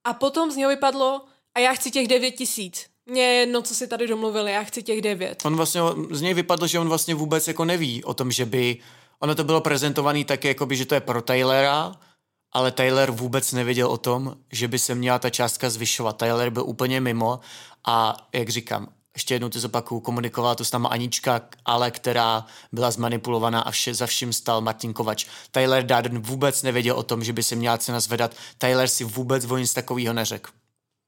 A 0.04 0.12
potom 0.12 0.50
z 0.50 0.56
něho 0.56 0.70
vypadlo, 0.70 1.24
a 1.54 1.58
já 1.58 1.72
chci 1.72 1.90
těch 1.90 2.08
devět 2.08 2.30
tisíc. 2.30 2.86
Mně 3.06 3.22
je 3.22 3.34
jedno, 3.34 3.62
co 3.62 3.74
si 3.74 3.88
tady 3.88 4.06
domluvili, 4.06 4.52
já 4.52 4.62
chci 4.64 4.82
těch 4.82 5.02
devět. 5.02 5.42
On 5.44 5.56
vlastně, 5.56 5.80
z 6.10 6.20
něj 6.20 6.34
vypadlo, 6.34 6.66
že 6.66 6.78
on 6.78 6.88
vlastně 6.88 7.14
vůbec 7.14 7.48
jako 7.48 7.64
neví 7.64 8.04
o 8.04 8.14
tom, 8.14 8.32
že 8.32 8.44
by, 8.44 8.76
ono 9.20 9.34
to 9.34 9.44
bylo 9.44 9.60
prezentovaný 9.60 10.24
tak, 10.24 10.44
jakoby, 10.44 10.76
že 10.76 10.86
to 10.86 10.94
je 10.94 11.00
pro 11.00 11.22
Taylora, 11.22 11.94
ale 12.52 12.72
Taylor 12.72 13.10
vůbec 13.10 13.52
nevěděl 13.52 13.88
o 13.88 13.98
tom, 13.98 14.36
že 14.52 14.68
by 14.68 14.78
se 14.78 14.94
měla 14.94 15.18
ta 15.18 15.30
částka 15.30 15.70
zvyšovat. 15.70 16.16
Taylor 16.16 16.50
byl 16.50 16.64
úplně 16.66 17.00
mimo 17.00 17.40
a 17.86 18.16
jak 18.32 18.48
říkám, 18.48 18.88
ještě 19.16 19.34
jednou 19.34 19.48
to 19.48 19.60
zopakuju, 19.60 20.00
komunikovala 20.00 20.54
to 20.54 20.64
s 20.64 20.72
náma 20.72 20.88
Anička, 20.88 21.40
ale 21.64 21.90
která 21.90 22.46
byla 22.72 22.90
zmanipulovaná 22.90 23.60
a 23.60 23.70
vše, 23.70 23.94
za 23.94 24.06
vším 24.06 24.32
stal 24.32 24.60
Martin 24.60 24.92
Kovač. 24.92 25.26
Tyler 25.50 25.86
Darden 25.86 26.18
vůbec 26.18 26.62
nevěděl 26.62 26.96
o 26.96 27.02
tom, 27.02 27.24
že 27.24 27.32
by 27.32 27.42
se 27.42 27.56
měla 27.56 27.78
cena 27.78 28.00
zvedat. 28.00 28.34
Tyler 28.58 28.88
si 28.88 29.04
vůbec 29.04 29.44
o 29.44 29.56
nic 29.56 29.72
takového 29.72 30.14
neřekl. 30.14 30.50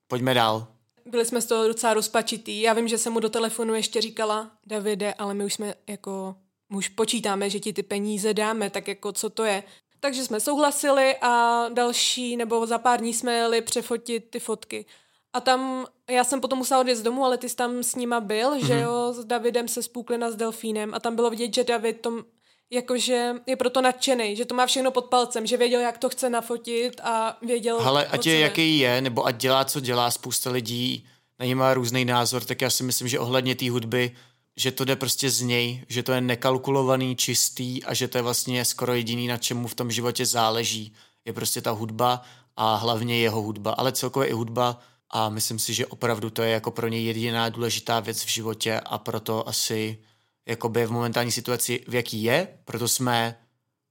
Pojďme 0.07 0.35
dál. 0.35 0.67
Byli 1.07 1.25
jsme 1.25 1.43
z 1.43 1.47
toho 1.47 1.69
docela 1.69 1.95
rozpačitý. 1.95 2.61
Já 2.61 2.73
vím, 2.73 2.89
že 2.89 2.99
jsem 2.99 3.13
mu 3.13 3.21
do 3.21 3.29
telefonu 3.29 3.75
ještě 3.75 4.01
říkala, 4.01 4.51
Davide, 4.67 5.15
ale 5.15 5.35
my 5.35 5.45
už 5.45 5.55
jsme 5.55 5.75
jako, 5.87 6.35
už 6.73 6.89
počítáme, 6.89 7.51
že 7.51 7.61
ti 7.61 7.73
ty 7.73 7.83
peníze 7.83 8.35
dáme, 8.35 8.71
tak 8.71 8.89
jako 8.89 9.13
co 9.13 9.31
to 9.31 9.45
je. 9.45 9.63
Takže 10.01 10.25
jsme 10.25 10.41
souhlasili 10.41 11.17
a 11.21 11.65
další, 11.69 12.37
nebo 12.37 12.67
za 12.67 12.79
pár 12.79 13.01
dní 13.01 13.15
jsme 13.15 13.37
jeli 13.37 13.63
přefotit 13.63 14.31
ty 14.31 14.41
fotky. 14.41 14.87
A 15.33 15.41
tam, 15.41 15.87
já 16.11 16.25
jsem 16.25 16.41
potom 16.41 16.59
musela 16.59 16.81
odjet 16.81 16.97
z 16.97 17.03
domu, 17.03 17.25
ale 17.25 17.39
ty 17.39 17.49
jsi 17.49 17.57
tam 17.57 17.83
s 17.83 17.95
nima 17.95 18.21
byl, 18.21 18.51
mm-hmm. 18.51 18.67
že 18.67 18.81
jo, 18.81 19.13
s 19.13 19.25
Davidem 19.25 19.69
se 19.69 19.83
spůklina 19.83 20.31
s 20.31 20.37
Delfínem 20.37 20.95
a 20.95 21.01
tam 21.01 21.17
bylo 21.17 21.31
vidět, 21.31 21.55
že 21.55 21.65
David 21.65 22.01
tom, 22.01 22.25
jakože 22.71 23.35
je 23.47 23.57
proto 23.57 23.83
nadšený, 23.83 24.37
že 24.37 24.45
to 24.45 24.55
má 24.55 24.67
všechno 24.67 24.91
pod 24.91 25.05
palcem, 25.05 25.47
že 25.47 25.57
věděl, 25.57 25.81
jak 25.81 25.99
to 25.99 26.09
chce 26.09 26.31
nafotit 26.31 27.01
a 27.05 27.39
věděl, 27.43 27.81
Ale 27.81 28.07
ať 28.07 28.27
je 28.27 28.39
jaký 28.39 28.79
je, 28.79 29.01
nebo 29.01 29.27
ať 29.27 29.37
dělá, 29.37 29.65
co 29.65 29.81
dělá, 29.81 30.11
spousta 30.11 30.51
lidí 30.51 31.07
na 31.39 31.47
něj 31.47 31.55
má 31.55 31.75
různý 31.75 32.05
názor, 32.05 32.45
tak 32.45 32.63
já 32.63 32.71
si 32.71 32.83
myslím, 32.83 33.09
že 33.09 33.19
ohledně 33.19 33.55
té 33.55 33.71
hudby, 33.71 34.17
že 34.59 34.73
to 34.73 34.85
jde 34.85 34.97
prostě 34.97 35.31
z 35.31 35.41
něj, 35.41 35.85
že 35.89 36.03
to 36.03 36.13
je 36.13 36.21
nekalkulovaný, 36.21 37.17
čistý 37.17 37.85
a 37.85 37.95
že 37.95 38.09
to 38.09 38.19
je 38.19 38.23
vlastně 38.23 38.65
skoro 38.65 38.95
jediný, 38.95 39.27
na 39.27 39.37
čemu 39.37 39.69
v 39.69 39.75
tom 39.75 39.91
životě 39.91 40.27
záleží. 40.27 40.95
Je 41.25 41.33
prostě 41.33 41.61
ta 41.61 41.71
hudba 41.71 42.23
a 42.57 42.75
hlavně 42.75 43.21
jeho 43.21 43.43
hudba, 43.43 43.73
ale 43.73 43.93
celkově 43.93 44.29
i 44.29 44.33
hudba 44.33 44.79
a 45.11 45.29
myslím 45.29 45.59
si, 45.59 45.75
že 45.75 45.87
opravdu 45.87 46.31
to 46.31 46.43
je 46.43 46.51
jako 46.51 46.71
pro 46.71 46.89
něj 46.89 47.05
jediná 47.05 47.49
důležitá 47.49 48.01
věc 48.01 48.25
v 48.25 48.29
životě 48.29 48.81
a 48.81 48.99
proto 48.99 49.49
asi 49.49 49.99
jakoby 50.47 50.87
v 50.87 50.93
momentální 50.93 51.33
situaci, 51.33 51.85
v 51.89 51.95
jaký 51.95 52.23
je, 52.23 52.49
proto 52.65 52.89
jsme 52.89 53.39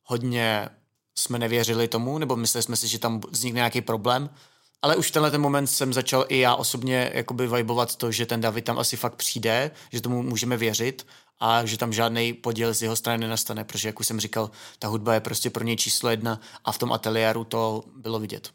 hodně 0.03 0.69
jsme 1.15 1.39
nevěřili 1.39 1.88
tomu, 1.88 2.17
nebo 2.17 2.36
mysleli 2.36 2.63
jsme 2.63 2.75
si, 2.75 2.88
že 2.88 2.99
tam 2.99 3.21
vznikne 3.32 3.58
nějaký 3.58 3.82
problém, 3.82 4.30
ale 4.82 4.96
už 4.96 5.12
tenhle 5.12 5.32
ten 5.32 5.42
moment 5.42 5.68
jsem 5.68 5.94
začal 5.94 6.26
i 6.30 6.40
já 6.40 6.56
osobně 6.56 7.12
jakoby 7.13 7.48
vibovat 7.48 7.96
to, 7.96 8.12
že 8.12 8.26
ten 8.26 8.42
David 8.42 8.66
tam 8.66 8.80
asi 8.80 8.98
fakt 8.98 9.16
přijde, 9.16 9.72
že 9.92 10.02
tomu 10.02 10.24
můžeme 10.24 10.58
věřit 10.58 11.08
a 11.40 11.66
že 11.66 11.78
tam 11.78 11.94
žádný 11.94 12.34
podíl 12.34 12.74
z 12.74 12.82
jeho 12.82 12.96
strany 12.96 13.18
nenastane, 13.18 13.63
protože 13.63 13.90
jak 13.90 14.00
už 14.00 14.08
jsem 14.08 14.20
říkal, 14.20 14.52
ta 14.80 14.88
hudba 14.88 15.13
je 15.13 15.20
prostě 15.20 15.50
pro 15.50 15.63
něj 15.63 15.78
číslo 15.78 16.10
jedna 16.10 16.42
a 16.66 16.72
v 16.72 16.78
tom 16.78 16.94
ateliéru 16.94 17.44
to 17.44 17.84
bylo 17.96 18.20
vidět. 18.20 18.50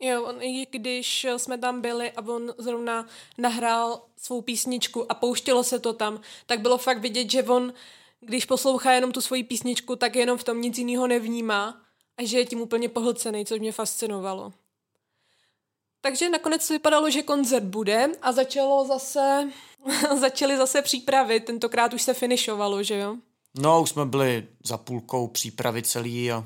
Jo, 0.00 0.24
on, 0.24 0.42
i 0.42 0.66
když 0.70 1.26
jsme 1.36 1.58
tam 1.58 1.80
byli 1.80 2.10
a 2.10 2.22
on 2.26 2.54
zrovna 2.58 3.06
nahrál 3.38 4.02
svou 4.16 4.40
písničku 4.42 5.12
a 5.12 5.14
pouštělo 5.14 5.64
se 5.64 5.78
to 5.78 5.92
tam, 5.92 6.20
tak 6.46 6.60
bylo 6.60 6.78
fakt 6.78 6.98
vidět, 6.98 7.30
že 7.30 7.42
on, 7.42 7.72
když 8.20 8.44
poslouchá 8.44 8.92
jenom 8.92 9.12
tu 9.12 9.20
svoji 9.20 9.44
písničku, 9.44 9.96
tak 9.96 10.16
jenom 10.16 10.38
v 10.38 10.44
tom 10.44 10.60
nic 10.60 10.78
jiného 10.78 11.06
nevnímá 11.06 11.80
a 12.16 12.26
že 12.26 12.38
je 12.38 12.46
tím 12.46 12.60
úplně 12.60 12.88
pohlcený, 12.88 13.46
což 13.46 13.60
mě 13.60 13.72
fascinovalo. 13.72 14.52
Takže 16.04 16.30
nakonec 16.30 16.70
vypadalo, 16.70 17.10
že 17.10 17.22
koncert 17.22 17.64
bude 17.64 18.08
a 18.22 18.32
začalo 18.32 18.86
zase, 18.86 19.50
začaly 20.20 20.56
zase 20.56 20.82
přípravy, 20.82 21.40
tentokrát 21.40 21.94
už 21.94 22.02
se 22.02 22.14
finišovalo, 22.14 22.82
že 22.82 22.98
jo? 22.98 23.16
No, 23.54 23.82
už 23.82 23.90
jsme 23.90 24.06
byli 24.06 24.48
za 24.64 24.78
půlkou 24.78 25.28
přípravy 25.28 25.82
celý 25.82 26.32
a 26.32 26.44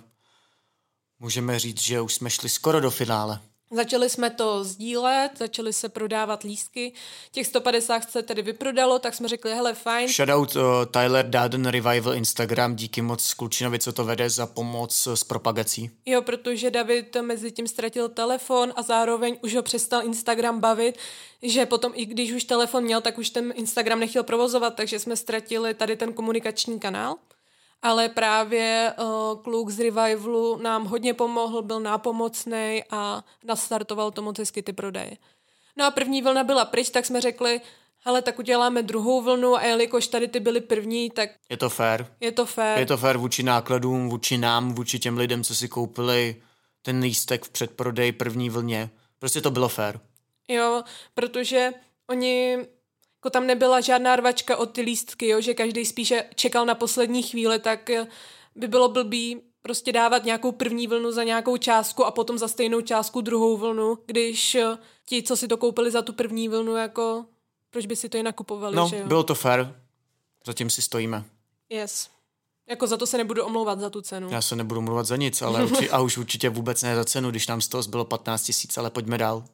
můžeme 1.18 1.58
říct, 1.58 1.80
že 1.80 2.00
už 2.00 2.14
jsme 2.14 2.30
šli 2.30 2.48
skoro 2.48 2.80
do 2.80 2.90
finále. 2.90 3.40
Začali 3.70 4.10
jsme 4.10 4.30
to 4.30 4.64
sdílet, 4.64 5.30
začali 5.38 5.72
se 5.72 5.88
prodávat 5.88 6.42
lístky. 6.42 6.92
Těch 7.30 7.46
150 7.46 8.10
se 8.10 8.22
tedy 8.22 8.42
vyprodalo, 8.42 8.98
tak 8.98 9.14
jsme 9.14 9.28
řekli, 9.28 9.54
hele, 9.54 9.74
fajn. 9.74 10.08
Shoutout 10.08 10.56
uh, 10.56 10.62
Tyler 10.90 11.30
Darden 11.30 11.66
Revival 11.66 12.14
Instagram, 12.14 12.76
díky 12.76 13.02
moc 13.02 13.34
Klučinovi, 13.34 13.78
co 13.78 13.92
to 13.92 14.04
vede 14.04 14.30
za 14.30 14.46
pomoc 14.46 15.08
s 15.14 15.24
propagací. 15.24 15.90
Jo, 16.06 16.22
protože 16.22 16.70
David 16.70 17.16
mezi 17.20 17.52
tím 17.52 17.68
ztratil 17.68 18.08
telefon 18.08 18.72
a 18.76 18.82
zároveň 18.82 19.36
už 19.42 19.54
ho 19.54 19.62
přestal 19.62 20.04
Instagram 20.04 20.60
bavit, 20.60 20.98
že 21.42 21.66
potom 21.66 21.92
i 21.94 22.06
když 22.06 22.32
už 22.32 22.44
telefon 22.44 22.84
měl, 22.84 23.00
tak 23.00 23.18
už 23.18 23.30
ten 23.30 23.52
Instagram 23.56 24.00
nechtěl 24.00 24.22
provozovat, 24.22 24.74
takže 24.74 24.98
jsme 24.98 25.16
ztratili 25.16 25.74
tady 25.74 25.96
ten 25.96 26.12
komunikační 26.12 26.80
kanál 26.80 27.16
ale 27.82 28.08
právě 28.08 28.92
uh, 28.98 29.42
kluk 29.42 29.70
z 29.70 29.80
Revivalu 29.80 30.56
nám 30.56 30.84
hodně 30.84 31.14
pomohl, 31.14 31.62
byl 31.62 31.80
nápomocný 31.80 32.82
a 32.90 33.24
nastartoval 33.44 34.10
to 34.10 34.22
moc 34.22 34.38
hezky 34.38 34.62
ty 34.62 34.72
prodeje. 34.72 35.16
No 35.76 35.84
a 35.84 35.90
první 35.90 36.22
vlna 36.22 36.44
byla 36.44 36.64
pryč, 36.64 36.90
tak 36.90 37.06
jsme 37.06 37.20
řekli, 37.20 37.60
hele, 38.04 38.22
tak 38.22 38.38
uděláme 38.38 38.82
druhou 38.82 39.22
vlnu 39.22 39.56
a 39.56 39.62
jelikož 39.62 40.06
tady 40.06 40.28
ty 40.28 40.40
byly 40.40 40.60
první, 40.60 41.10
tak... 41.10 41.30
Je 41.50 41.56
to 41.56 41.70
fair. 41.70 42.06
Je 42.20 42.32
to 42.32 42.46
fair. 42.46 42.78
Je 42.78 42.86
to 42.86 42.96
fair 42.96 43.16
vůči 43.16 43.42
nákladům, 43.42 44.08
vůči 44.08 44.38
nám, 44.38 44.74
vůči 44.74 44.98
těm 44.98 45.18
lidem, 45.18 45.44
co 45.44 45.54
si 45.54 45.68
koupili 45.68 46.42
ten 46.82 47.00
lístek 47.00 47.44
v 47.44 47.50
předprodej 47.50 48.12
první 48.12 48.50
vlně. 48.50 48.90
Prostě 49.18 49.40
to 49.40 49.50
bylo 49.50 49.68
fair. 49.68 49.98
Jo, 50.48 50.82
protože 51.14 51.72
oni 52.10 52.58
jako 53.18 53.30
tam 53.30 53.46
nebyla 53.46 53.80
žádná 53.80 54.16
rvačka 54.16 54.56
od 54.56 54.66
ty 54.66 54.80
lístky, 54.80 55.28
jo, 55.28 55.40
že 55.40 55.54
každý 55.54 55.84
spíše 55.86 56.24
čekal 56.34 56.66
na 56.66 56.74
poslední 56.74 57.22
chvíli, 57.22 57.58
tak 57.58 57.90
eh, 57.90 58.06
by 58.54 58.68
bylo 58.68 58.88
blbý 58.88 59.40
prostě 59.62 59.92
dávat 59.92 60.24
nějakou 60.24 60.52
první 60.52 60.86
vlnu 60.86 61.12
za 61.12 61.24
nějakou 61.24 61.56
částku 61.56 62.04
a 62.04 62.10
potom 62.10 62.38
za 62.38 62.48
stejnou 62.48 62.80
částku 62.80 63.20
druhou 63.20 63.56
vlnu, 63.56 63.98
když 64.06 64.54
eh, 64.54 64.78
ti, 65.06 65.22
co 65.22 65.36
si 65.36 65.48
to 65.48 65.56
koupili 65.56 65.90
za 65.90 66.02
tu 66.02 66.12
první 66.12 66.48
vlnu, 66.48 66.76
jako 66.76 67.24
proč 67.70 67.86
by 67.86 67.96
si 67.96 68.08
to 68.08 68.16
jinak 68.16 68.34
kupovali, 68.34 68.76
No, 68.76 68.88
že 68.88 68.98
jo? 68.98 69.06
bylo 69.06 69.22
to 69.22 69.34
fair. 69.34 69.74
Zatím 70.46 70.70
si 70.70 70.82
stojíme. 70.82 71.24
Yes. 71.68 72.08
Jako 72.68 72.86
za 72.86 72.96
to 72.96 73.06
se 73.06 73.18
nebudu 73.18 73.44
omlouvat 73.44 73.80
za 73.80 73.90
tu 73.90 74.00
cenu. 74.00 74.28
Já 74.30 74.42
se 74.42 74.56
nebudu 74.56 74.80
mluvat 74.80 75.06
za 75.06 75.16
nic, 75.16 75.42
ale 75.42 75.64
urči, 75.70 75.90
a 75.90 76.00
už 76.00 76.18
určitě 76.18 76.48
vůbec 76.50 76.82
ne 76.82 76.96
za 76.96 77.04
cenu, 77.04 77.30
když 77.30 77.46
nám 77.46 77.60
z 77.60 77.68
toho 77.68 77.82
zbylo 77.82 78.04
15 78.04 78.42
tisíc, 78.42 78.78
ale 78.78 78.90
pojďme 78.90 79.18
dál. 79.18 79.44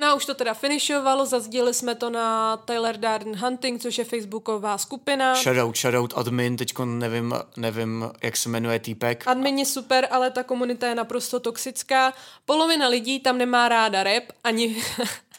No 0.00 0.06
a 0.06 0.14
už 0.14 0.26
to 0.26 0.34
teda 0.34 0.54
finišovalo, 0.54 1.26
zazdíli 1.26 1.74
jsme 1.74 1.94
to 1.94 2.10
na 2.10 2.56
Tyler 2.56 2.96
Darden 2.96 3.36
Hunting, 3.36 3.82
což 3.82 3.98
je 3.98 4.04
facebooková 4.04 4.78
skupina. 4.78 5.34
Shoutout, 5.34 5.76
shoutout 5.76 6.12
admin, 6.16 6.56
teďko 6.56 6.84
nevím, 6.84 7.34
nevím, 7.56 8.10
jak 8.22 8.36
se 8.36 8.48
jmenuje 8.48 8.78
týpek. 8.78 9.24
Admin 9.26 9.58
je 9.58 9.64
super, 9.66 10.08
ale 10.10 10.30
ta 10.30 10.42
komunita 10.42 10.86
je 10.88 10.94
naprosto 10.94 11.40
toxická. 11.40 12.12
Polovina 12.44 12.88
lidí 12.88 13.20
tam 13.20 13.38
nemá 13.38 13.68
ráda 13.68 14.02
rap, 14.02 14.24
ani, 14.44 14.82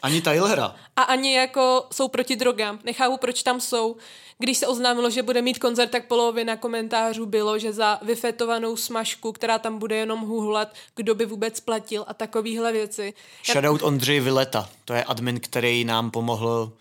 Ani 0.02 0.20
Tylera. 0.22 0.76
a 0.96 1.02
ani 1.02 1.34
jako 1.34 1.86
jsou 1.92 2.08
proti 2.08 2.36
drogám. 2.36 2.78
Nechápu, 2.84 3.16
proč 3.16 3.42
tam 3.42 3.60
jsou. 3.60 3.96
Když 4.40 4.58
se 4.58 4.66
oznámilo, 4.66 5.10
že 5.10 5.22
bude 5.22 5.42
mít 5.42 5.58
koncert, 5.58 5.90
tak 5.90 6.06
polovina 6.06 6.56
komentářů 6.56 7.26
bylo, 7.26 7.58
že 7.58 7.72
za 7.72 7.98
vyfetovanou 8.02 8.76
smažku, 8.76 9.32
která 9.32 9.58
tam 9.58 9.78
bude 9.78 9.96
jenom 9.96 10.20
huhlat, 10.20 10.74
kdo 10.96 11.14
by 11.14 11.26
vůbec 11.26 11.60
platil 11.60 12.04
a 12.08 12.14
takovéhle 12.14 12.72
věci. 12.72 13.14
Shoutout 13.52 13.82
Ondřej 13.82 14.20
Vileta, 14.20 14.70
to 14.84 14.94
je 14.94 15.04
admin, 15.04 15.40
který 15.40 15.84
nám 15.84 16.10
pomohl 16.10 16.72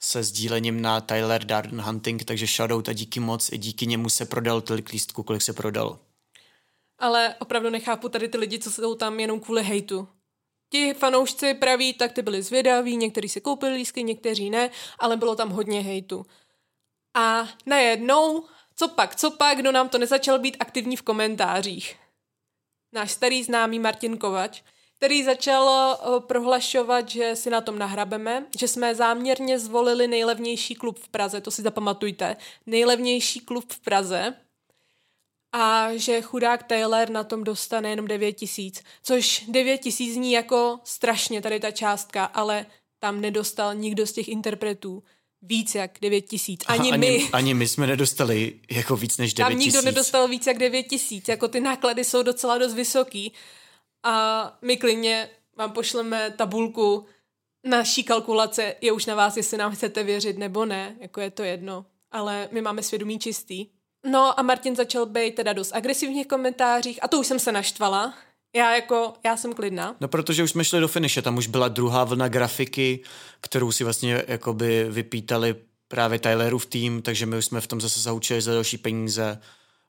se 0.00 0.22
sdílením 0.22 0.82
na 0.82 1.00
Tyler 1.00 1.44
Darden 1.44 1.80
Hunting, 1.80 2.24
takže 2.24 2.46
shoutout 2.46 2.88
a 2.88 2.92
díky 2.92 3.20
moc, 3.20 3.52
i 3.52 3.58
díky 3.58 3.86
němu 3.86 4.08
se 4.08 4.26
prodal 4.26 4.60
tolik 4.60 4.88
lístků, 4.88 5.22
kolik 5.22 5.42
se 5.42 5.52
prodalo. 5.52 5.98
Ale 6.98 7.34
opravdu 7.38 7.70
nechápu 7.70 8.08
tady 8.08 8.28
ty 8.28 8.38
lidi, 8.38 8.58
co 8.58 8.70
jsou 8.70 8.94
tam 8.94 9.20
jenom 9.20 9.40
kvůli 9.40 9.62
hejtu. 9.62 10.08
Ti 10.70 10.94
fanoušci 10.94 11.54
praví, 11.54 11.92
tak 11.94 12.12
ty 12.12 12.22
byli 12.22 12.42
zvědaví, 12.42 12.96
někteří 12.96 13.28
si 13.28 13.40
koupili 13.40 13.74
lístky, 13.74 14.02
někteří 14.02 14.50
ne, 14.50 14.70
ale 14.98 15.16
bylo 15.16 15.36
tam 15.36 15.50
hodně 15.50 15.80
hejtu. 15.80 16.26
A 17.14 17.48
najednou, 17.66 18.44
co 18.76 18.88
pak, 18.88 19.16
co 19.16 19.30
pak, 19.30 19.58
kdo 19.58 19.72
nám 19.72 19.88
to 19.88 19.98
nezačal 19.98 20.38
být 20.38 20.56
aktivní 20.60 20.96
v 20.96 21.02
komentářích. 21.02 21.96
Náš 22.92 23.10
starý 23.10 23.44
známý 23.44 23.78
Martin 23.78 24.18
Kovač, 24.18 24.62
který 24.96 25.24
začal 25.24 25.94
eh, 25.94 26.20
prohlašovat, 26.20 27.08
že 27.08 27.36
si 27.36 27.50
na 27.50 27.60
tom 27.60 27.78
nahrabeme, 27.78 28.46
že 28.58 28.68
jsme 28.68 28.94
záměrně 28.94 29.58
zvolili 29.58 30.08
nejlevnější 30.08 30.74
klub 30.74 30.98
v 30.98 31.08
Praze, 31.08 31.40
to 31.40 31.50
si 31.50 31.62
zapamatujte, 31.62 32.36
nejlevnější 32.66 33.40
klub 33.40 33.72
v 33.72 33.80
Praze, 33.80 34.34
a 35.52 35.96
že 35.96 36.22
chudák 36.22 36.62
Taylor 36.62 37.10
na 37.10 37.24
tom 37.24 37.44
dostane 37.44 37.90
jenom 37.90 38.06
9 38.06 38.32
tisíc, 38.32 38.82
což 39.02 39.44
9 39.48 39.78
tisíc 39.78 40.14
zní 40.14 40.32
jako 40.32 40.80
strašně 40.84 41.42
tady 41.42 41.60
ta 41.60 41.70
částka, 41.70 42.24
ale 42.24 42.66
tam 42.98 43.20
nedostal 43.20 43.74
nikdo 43.74 44.06
z 44.06 44.12
těch 44.12 44.28
interpretů 44.28 45.02
víc 45.42 45.74
jak 45.74 45.90
9 46.00 46.20
tisíc. 46.20 46.60
Ani, 46.66 46.88
Aha, 46.88 46.96
my. 46.98 47.06
Ani, 47.08 47.30
ani 47.32 47.54
my 47.54 47.68
jsme 47.68 47.86
nedostali 47.86 48.60
jako 48.70 48.96
víc 48.96 49.18
než 49.18 49.34
9 49.34 49.48
Tam 49.48 49.58
nikdo 49.58 49.72
tisíc. 49.72 49.84
nedostal 49.84 50.28
víc 50.28 50.46
jak 50.46 50.58
9 50.58 50.82
tisíc, 50.82 51.28
jako 51.28 51.48
ty 51.48 51.60
náklady 51.60 52.04
jsou 52.04 52.22
docela 52.22 52.58
dost 52.58 52.74
vysoký. 52.74 53.32
A 54.04 54.58
my 54.62 54.76
klidně 54.76 55.28
vám 55.56 55.72
pošleme 55.72 56.30
tabulku 56.36 57.06
naší 57.64 58.04
kalkulace, 58.04 58.74
je 58.80 58.92
už 58.92 59.06
na 59.06 59.14
vás, 59.14 59.36
jestli 59.36 59.58
nám 59.58 59.72
chcete 59.74 60.02
věřit 60.02 60.38
nebo 60.38 60.64
ne, 60.64 60.96
jako 61.00 61.20
je 61.20 61.30
to 61.30 61.42
jedno, 61.42 61.86
ale 62.10 62.48
my 62.52 62.60
máme 62.62 62.82
svědomí 62.82 63.18
čistý. 63.18 63.66
No 64.06 64.40
a 64.40 64.42
Martin 64.42 64.76
začal 64.76 65.06
být 65.06 65.34
teda 65.34 65.52
dost 65.52 65.72
agresivních 65.74 66.26
komentářích 66.26 67.04
a 67.04 67.08
to 67.08 67.18
už 67.20 67.26
jsem 67.26 67.38
se 67.38 67.52
naštvala. 67.52 68.14
Já 68.56 68.74
jako, 68.74 69.14
já 69.24 69.36
jsem 69.36 69.52
klidná. 69.52 69.96
No 70.00 70.08
protože 70.08 70.42
už 70.42 70.50
jsme 70.50 70.64
šli 70.64 70.80
do 70.80 70.88
finiše, 70.88 71.22
tam 71.22 71.36
už 71.36 71.46
byla 71.46 71.68
druhá 71.68 72.04
vlna 72.04 72.28
grafiky, 72.28 73.00
kterou 73.40 73.72
si 73.72 73.84
vlastně 73.84 74.24
jakoby 74.28 74.86
vypítali 74.90 75.54
právě 75.88 76.18
Tylerův 76.18 76.66
tým, 76.66 77.02
takže 77.02 77.26
my 77.26 77.38
už 77.38 77.44
jsme 77.44 77.60
v 77.60 77.66
tom 77.66 77.80
zase 77.80 78.00
zaučili 78.00 78.40
za 78.40 78.52
další 78.52 78.78
peníze. 78.78 79.40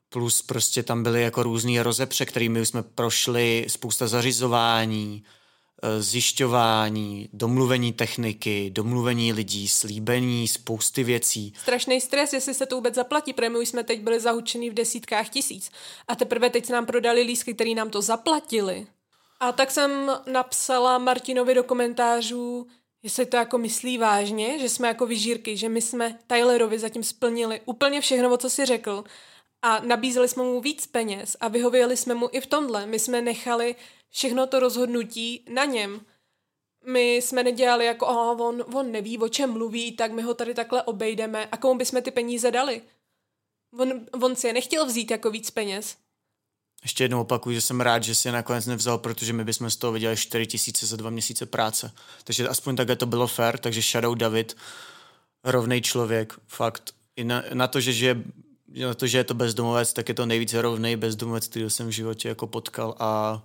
Plus 0.08 0.42
prostě 0.42 0.82
tam 0.82 1.02
byly 1.02 1.22
jako 1.22 1.42
různý 1.42 1.80
rozepře, 1.80 2.26
kterými 2.26 2.60
už 2.60 2.68
jsme 2.68 2.82
prošli 2.82 3.66
spousta 3.68 4.06
zařizování, 4.06 5.24
zjišťování, 5.98 7.28
domluvení 7.32 7.92
techniky, 7.92 8.70
domluvení 8.70 9.32
lidí, 9.32 9.68
slíbení, 9.68 10.48
spousty 10.48 11.04
věcí. 11.04 11.52
Strašný 11.60 12.00
stres, 12.00 12.32
jestli 12.32 12.54
se 12.54 12.66
to 12.66 12.74
vůbec 12.74 12.94
zaplatí, 12.94 13.32
protože 13.32 13.48
my 13.48 13.58
už 13.58 13.68
jsme 13.68 13.84
teď 13.84 14.00
byli 14.00 14.20
zahučený 14.20 14.70
v 14.70 14.74
desítkách 14.74 15.28
tisíc. 15.28 15.70
A 16.08 16.16
teprve 16.16 16.50
teď 16.50 16.66
se 16.66 16.72
nám 16.72 16.86
prodali 16.86 17.22
lístky, 17.22 17.54
který 17.54 17.74
nám 17.74 17.90
to 17.90 18.02
zaplatili. 18.02 18.86
A 19.40 19.52
tak 19.52 19.70
jsem 19.70 20.10
napsala 20.32 20.98
Martinovi 20.98 21.54
do 21.54 21.64
komentářů, 21.64 22.66
jestli 23.02 23.26
to 23.26 23.36
jako 23.36 23.58
myslí 23.58 23.98
vážně, 23.98 24.58
že 24.58 24.68
jsme 24.68 24.88
jako 24.88 25.06
vyžírky, 25.06 25.56
že 25.56 25.68
my 25.68 25.82
jsme 25.82 26.18
Tylerovi 26.26 26.78
zatím 26.78 27.02
splnili 27.02 27.60
úplně 27.64 28.00
všechno, 28.00 28.36
co 28.36 28.50
si 28.50 28.64
řekl. 28.64 29.04
A 29.62 29.80
nabízeli 29.80 30.28
jsme 30.28 30.42
mu 30.42 30.60
víc 30.60 30.86
peněz 30.86 31.36
a 31.40 31.48
vyhověli 31.48 31.96
jsme 31.96 32.14
mu 32.14 32.28
i 32.32 32.40
v 32.40 32.46
tomhle. 32.46 32.86
My 32.86 32.98
jsme 32.98 33.22
nechali 33.22 33.74
všechno 34.14 34.46
to 34.46 34.60
rozhodnutí 34.60 35.44
na 35.48 35.64
něm. 35.64 36.00
my 36.86 37.14
jsme 37.14 37.42
nedělali 37.42 37.86
jako, 37.86 38.06
oh, 38.06 38.40
on, 38.40 38.64
on 38.74 38.92
neví, 38.92 39.18
o 39.18 39.28
čem 39.28 39.52
mluví, 39.52 39.92
tak 39.92 40.12
my 40.12 40.22
ho 40.22 40.34
tady 40.34 40.54
takhle 40.54 40.82
obejdeme. 40.82 41.46
A 41.46 41.56
komu 41.56 41.78
bychom 41.78 42.02
ty 42.02 42.10
peníze 42.10 42.50
dali? 42.50 42.82
On, 43.78 44.06
on 44.22 44.36
si 44.36 44.46
je 44.46 44.52
nechtěl 44.52 44.86
vzít 44.86 45.10
jako 45.10 45.30
víc 45.30 45.50
peněz. 45.50 45.96
Ještě 46.82 47.04
jednou 47.04 47.20
opakuju, 47.20 47.54
že 47.54 47.60
jsem 47.60 47.80
rád, 47.80 48.02
že 48.02 48.14
si 48.14 48.28
je 48.28 48.32
nakonec 48.32 48.66
nevzal, 48.66 48.98
protože 48.98 49.32
my 49.32 49.44
bychom 49.44 49.70
z 49.70 49.76
toho 49.76 49.92
viděli 49.92 50.16
4 50.16 50.46
tisíce 50.46 50.86
za 50.86 50.96
dva 50.96 51.10
měsíce 51.10 51.46
práce. 51.46 51.92
Takže 52.24 52.48
aspoň 52.48 52.76
takhle 52.76 52.96
to 52.96 53.06
bylo 53.06 53.26
fair, 53.26 53.58
takže 53.58 53.82
Shadow 53.82 54.14
David, 54.14 54.56
rovnej 55.44 55.80
člověk, 55.80 56.34
fakt. 56.46 56.94
I 57.16 57.24
na, 57.24 57.44
na 57.54 57.66
to, 57.66 57.80
že 57.80 57.92
žije 57.92 58.24
na 58.80 58.94
to, 58.94 59.06
že 59.06 59.18
je 59.18 59.24
to 59.24 59.34
bezdomovec, 59.34 59.92
tak 59.92 60.08
je 60.08 60.14
to 60.14 60.26
nejvíce 60.26 60.62
rovnej 60.62 60.96
bezdomovec, 60.96 61.48
který 61.48 61.70
jsem 61.70 61.86
v 61.86 61.90
životě 61.90 62.28
jako 62.28 62.46
potkal 62.46 62.94
a 62.98 63.42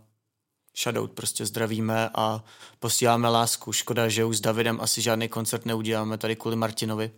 Shadow 0.77 1.07
prostě 1.07 1.45
zdravíme 1.45 2.09
a 2.15 2.43
posíláme 2.79 3.29
lásku. 3.29 3.73
Škoda, 3.73 4.09
že 4.09 4.25
už 4.25 4.37
s 4.37 4.41
Davidem 4.41 4.81
asi 4.81 5.01
žádný 5.01 5.27
koncert 5.27 5.65
neuděláme 5.65 6.17
tady 6.17 6.35
kvůli 6.35 6.55
Martinovi. 6.55 7.11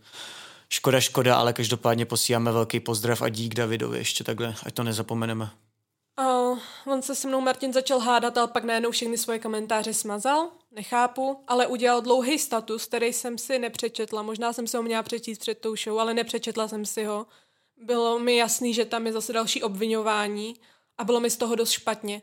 Škoda, 0.69 0.99
škoda, 1.01 1.35
ale 1.35 1.53
každopádně 1.53 2.05
posíláme 2.05 2.51
velký 2.51 2.79
pozdrav 2.79 3.21
a 3.21 3.29
dík 3.29 3.55
Davidovi 3.55 3.97
ještě 3.97 4.23
takhle, 4.23 4.55
ať 4.63 4.73
to 4.73 4.83
nezapomeneme. 4.83 5.51
Uh, 6.19 6.59
on 6.85 7.01
se 7.01 7.15
se 7.15 7.27
mnou 7.27 7.41
Martin 7.41 7.73
začal 7.73 7.99
hádat, 7.99 8.37
ale 8.37 8.47
pak 8.47 8.63
najednou 8.63 8.91
všechny 8.91 9.17
svoje 9.17 9.39
komentáře 9.39 9.93
smazal. 9.93 10.49
Nechápu, 10.71 11.43
ale 11.47 11.67
udělal 11.67 12.01
dlouhý 12.01 12.39
status, 12.39 12.85
který 12.85 13.13
jsem 13.13 13.37
si 13.37 13.59
nepřečetla. 13.59 14.21
Možná 14.21 14.53
jsem 14.53 14.67
se 14.67 14.77
ho 14.77 14.83
měla 14.83 15.03
přečíst 15.03 15.39
před 15.39 15.59
tou 15.59 15.75
show, 15.75 15.99
ale 15.99 16.13
nepřečetla 16.13 16.67
jsem 16.67 16.85
si 16.85 17.03
ho. 17.03 17.25
Bylo 17.77 18.19
mi 18.19 18.35
jasný, 18.35 18.73
že 18.73 18.85
tam 18.85 19.07
je 19.07 19.13
zase 19.13 19.33
další 19.33 19.63
obvinování 19.63 20.55
a 20.97 21.03
bylo 21.03 21.19
mi 21.19 21.29
z 21.29 21.37
toho 21.37 21.55
dost 21.55 21.71
špatně. 21.71 22.21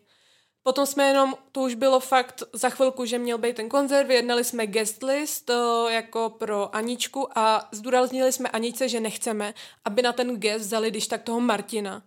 Potom 0.68 0.86
jsme 0.86 1.08
jenom, 1.08 1.34
to 1.52 1.60
už 1.60 1.74
bylo 1.74 2.00
fakt 2.00 2.42
za 2.52 2.70
chvilku, 2.70 3.04
že 3.04 3.18
měl 3.18 3.38
být 3.38 3.56
ten 3.56 3.68
koncert, 3.68 4.06
vyjednali 4.06 4.44
jsme 4.44 4.66
guest 4.66 5.02
list 5.02 5.50
uh, 5.50 5.90
jako 5.90 6.30
pro 6.38 6.76
Aničku 6.76 7.38
a 7.38 7.68
zdůraznili 7.72 8.32
jsme 8.32 8.48
Aničce, 8.48 8.88
že 8.88 9.00
nechceme, 9.00 9.54
aby 9.84 10.02
na 10.02 10.12
ten 10.12 10.36
guest 10.36 10.66
vzali 10.66 10.90
když 10.90 11.06
tak 11.06 11.22
toho 11.22 11.40
Martina. 11.40 12.02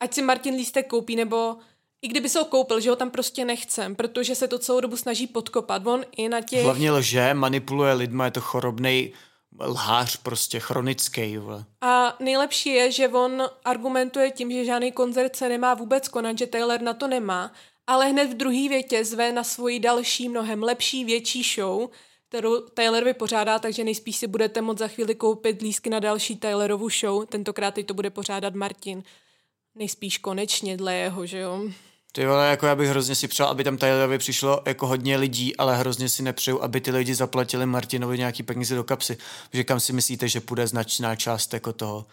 Ať 0.00 0.14
si 0.14 0.22
Martin 0.22 0.54
lístek 0.54 0.88
koupí, 0.88 1.16
nebo 1.16 1.56
i 2.02 2.08
kdyby 2.08 2.28
se 2.28 2.38
ho 2.38 2.44
koupil, 2.44 2.80
že 2.80 2.90
ho 2.90 2.96
tam 2.96 3.10
prostě 3.10 3.44
nechcem, 3.44 3.96
protože 3.96 4.34
se 4.34 4.48
to 4.48 4.58
celou 4.58 4.80
dobu 4.80 4.96
snaží 4.96 5.26
podkopat. 5.26 5.86
On 5.86 6.04
i 6.16 6.28
na 6.28 6.40
těch... 6.40 6.64
Hlavně 6.64 6.90
lže, 6.90 7.34
manipuluje 7.34 7.92
lidma, 7.92 8.24
je 8.24 8.30
to 8.30 8.40
chorobný 8.40 9.12
lhář 9.60 10.16
prostě 10.16 10.60
chronický. 10.60 11.36
Vole. 11.38 11.64
A 11.80 12.16
nejlepší 12.20 12.70
je, 12.70 12.92
že 12.92 13.08
on 13.08 13.42
argumentuje 13.64 14.30
tím, 14.30 14.52
že 14.52 14.64
žádný 14.64 14.92
koncert 14.92 15.36
se 15.36 15.48
nemá 15.48 15.74
vůbec 15.74 16.08
konat, 16.08 16.38
že 16.38 16.46
Taylor 16.46 16.80
na 16.80 16.94
to 16.94 17.08
nemá, 17.08 17.52
ale 17.86 18.08
hned 18.08 18.30
v 18.30 18.36
druhé 18.36 18.68
větě 18.68 19.04
zve 19.04 19.32
na 19.32 19.44
svoji 19.44 19.80
další, 19.80 20.28
mnohem 20.28 20.62
lepší, 20.62 21.04
větší 21.04 21.42
show, 21.42 21.88
kterou 22.28 22.60
Taylor 22.60 23.04
vypořádá, 23.04 23.58
takže 23.58 23.84
nejspíš 23.84 24.16
si 24.16 24.26
budete 24.26 24.60
moct 24.60 24.78
za 24.78 24.88
chvíli 24.88 25.14
koupit 25.14 25.62
lísky 25.62 25.90
na 25.90 26.00
další 26.00 26.36
Taylorovu 26.36 26.88
show. 26.88 27.26
Tentokrát 27.26 27.74
to 27.86 27.94
bude 27.94 28.10
pořádat 28.10 28.54
Martin. 28.54 29.02
Nejspíš 29.74 30.18
konečně 30.18 30.76
dle 30.76 30.94
jeho, 30.94 31.26
že 31.26 31.38
jo? 31.38 31.68
Ty 32.12 32.26
vole, 32.26 32.48
jako 32.48 32.66
já 32.66 32.74
bych 32.74 32.88
hrozně 32.88 33.14
si 33.14 33.28
přál, 33.28 33.48
aby 33.48 33.64
tam 33.64 33.76
Tylerovi 33.76 34.18
přišlo 34.18 34.62
jako 34.66 34.86
hodně 34.86 35.16
lidí, 35.16 35.56
ale 35.56 35.76
hrozně 35.76 36.08
si 36.08 36.22
nepřeju, 36.22 36.62
aby 36.62 36.80
ty 36.80 36.90
lidi 36.90 37.14
zaplatili 37.14 37.66
Martinovi 37.66 38.18
nějaký 38.18 38.42
peníze 38.42 38.74
do 38.74 38.84
kapsy. 38.84 39.16
Že 39.52 39.64
kam 39.64 39.80
si 39.80 39.92
myslíte, 39.92 40.28
že 40.28 40.40
půjde 40.40 40.66
značná 40.66 41.16
část 41.16 41.54
jako 41.54 41.72
toho. 41.72 42.06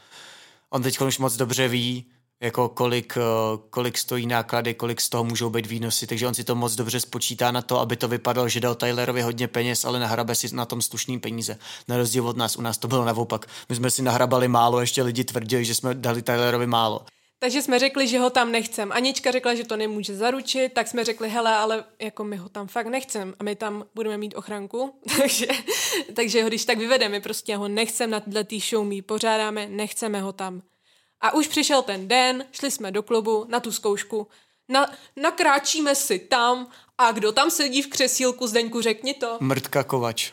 On 0.69 0.83
teď 0.83 1.01
už 1.01 1.17
moc 1.17 1.35
dobře 1.35 1.67
ví, 1.67 2.05
jako 2.43 2.69
kolik, 2.69 3.17
eh, 3.17 3.21
kolik 3.69 3.97
stojí 3.97 4.27
náklady, 4.27 4.73
kolik 4.73 5.01
z 5.01 5.09
toho 5.09 5.23
můžou 5.23 5.49
být 5.49 5.65
výnosy, 5.65 6.07
takže 6.07 6.27
on 6.27 6.33
si 6.33 6.43
to 6.43 6.55
moc 6.55 6.75
dobře 6.75 6.99
spočítá 6.99 7.51
na 7.51 7.61
to, 7.61 7.79
aby 7.79 7.95
to 7.95 8.07
vypadalo, 8.07 8.49
že 8.49 8.59
dal 8.59 8.75
Tylerovi 8.75 9.21
hodně 9.21 9.47
peněz, 9.47 9.85
ale 9.85 9.99
nahrabe 9.99 10.35
si 10.35 10.55
na 10.55 10.65
tom 10.65 10.81
slušný 10.81 11.19
peníze. 11.19 11.57
Na 11.87 11.97
rozdíl 11.97 12.27
od 12.27 12.37
nás, 12.37 12.55
u 12.55 12.61
nás 12.61 12.77
to 12.77 12.87
bylo 12.87 13.05
naopak. 13.05 13.45
My 13.69 13.75
jsme 13.75 13.91
si 13.91 14.01
nahrabali 14.01 14.47
málo, 14.47 14.81
ještě 14.81 15.03
lidi 15.03 15.23
tvrdili, 15.23 15.65
že 15.65 15.75
jsme 15.75 15.93
dali 15.93 16.21
Tylerovi 16.21 16.67
málo. 16.67 17.05
Takže 17.39 17.61
jsme 17.61 17.79
řekli, 17.79 18.07
že 18.07 18.19
ho 18.19 18.29
tam 18.29 18.51
nechcem. 18.51 18.91
Anička 18.91 19.31
řekla, 19.31 19.55
že 19.55 19.63
to 19.63 19.77
nemůže 19.77 20.15
zaručit, 20.15 20.73
tak 20.73 20.87
jsme 20.87 21.03
řekli, 21.03 21.29
hele, 21.29 21.55
ale 21.55 21.83
jako 22.01 22.23
my 22.23 22.37
ho 22.37 22.49
tam 22.49 22.67
fakt 22.67 22.87
nechcem 22.87 23.33
a 23.39 23.43
my 23.43 23.55
tam 23.55 23.85
budeme 23.95 24.17
mít 24.17 24.35
ochranku, 24.35 24.93
takže, 25.17 25.47
takže 26.15 26.43
ho 26.43 26.49
když 26.49 26.65
tak 26.65 26.77
vyvedeme, 26.77 27.19
prostě 27.19 27.55
ho 27.55 27.67
nechcem 27.67 28.09
na 28.09 28.43
tý 28.43 28.59
show, 28.59 28.85
my 28.85 29.01
pořádáme, 29.01 29.67
nechceme 29.69 30.21
ho 30.21 30.33
tam. 30.33 30.61
A 31.23 31.33
už 31.33 31.47
přišel 31.47 31.81
ten 31.81 32.07
den, 32.07 32.45
šli 32.51 32.71
jsme 32.71 32.91
do 32.91 33.03
klubu 33.03 33.45
na 33.49 33.59
tu 33.59 33.71
zkoušku, 33.71 34.27
na, 34.69 34.91
nakráčíme 35.15 35.95
si 35.95 36.19
tam 36.19 36.67
a 36.97 37.11
kdo 37.11 37.31
tam 37.31 37.51
sedí 37.51 37.81
v 37.81 37.87
křesílku, 37.87 38.47
Zdeňku, 38.47 38.81
řekni 38.81 39.13
to. 39.13 39.37
Mrtka 39.41 39.83
Kovač. 39.83 40.31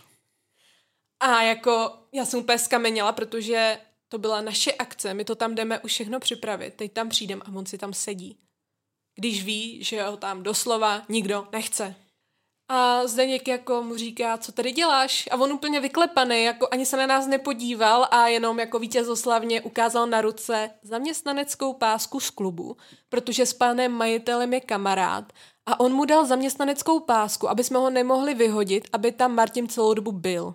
A 1.21 1.43
jako 1.43 1.93
já 2.13 2.25
jsem 2.25 2.41
úplně 2.41 2.59
skameněla, 2.59 3.13
protože 3.13 3.79
to 4.09 4.19
byla 4.19 4.41
naše 4.41 4.73
akce, 4.73 5.15
my 5.15 5.25
to 5.25 5.35
tam 5.35 5.55
jdeme 5.55 5.79
už 5.81 5.93
všechno 5.93 6.21
připravit, 6.21 6.75
teď 6.75 6.93
tam 6.93 7.09
přijdem 7.09 7.43
a 7.45 7.49
on 7.57 7.67
si 7.67 7.79
tam 7.79 7.95
sedí. 7.95 8.39
Když 9.15 9.45
ví, 9.45 9.85
že 9.85 10.03
ho 10.03 10.17
tam 10.17 10.43
doslova 10.43 11.03
nikdo 11.09 11.49
nechce. 11.53 11.95
A 12.73 13.07
Zdeněk 13.07 13.49
jako 13.49 13.83
mu 13.83 13.97
říká, 13.97 14.39
co 14.39 14.53
tady 14.53 14.73
děláš? 14.73 15.29
A 15.31 15.37
on 15.37 15.53
úplně 15.53 15.81
vyklepaný, 15.81 16.45
jako 16.45 16.69
ani 16.71 16.87
se 16.87 16.97
na 16.97 17.07
nás 17.07 17.27
nepodíval 17.27 18.09
a 18.11 18.27
jenom 18.27 18.59
jako 18.59 18.79
vítězoslavně 18.79 19.61
ukázal 19.61 20.07
na 20.07 20.21
ruce 20.21 20.71
zaměstnaneckou 20.83 21.73
pásku 21.73 22.21
z 22.21 22.31
klubu, 22.31 22.77
protože 23.09 23.47
s 23.47 23.53
panem 23.53 23.93
majitelem 23.93 24.55
je 24.55 24.61
kamarád 24.61 25.33
a 25.67 25.81
on 25.81 25.93
mu 25.93 26.05
dal 26.05 26.27
zaměstnaneckou 26.27 27.01
pásku, 27.01 27.49
aby 27.51 27.65
jsme 27.65 27.79
ho 27.79 27.91
nemohli 27.91 28.35
vyhodit, 28.35 28.89
aby 28.93 29.13
tam 29.13 29.35
Martin 29.35 29.69
celou 29.69 29.95
dobu 29.95 30.13
byl. 30.13 30.55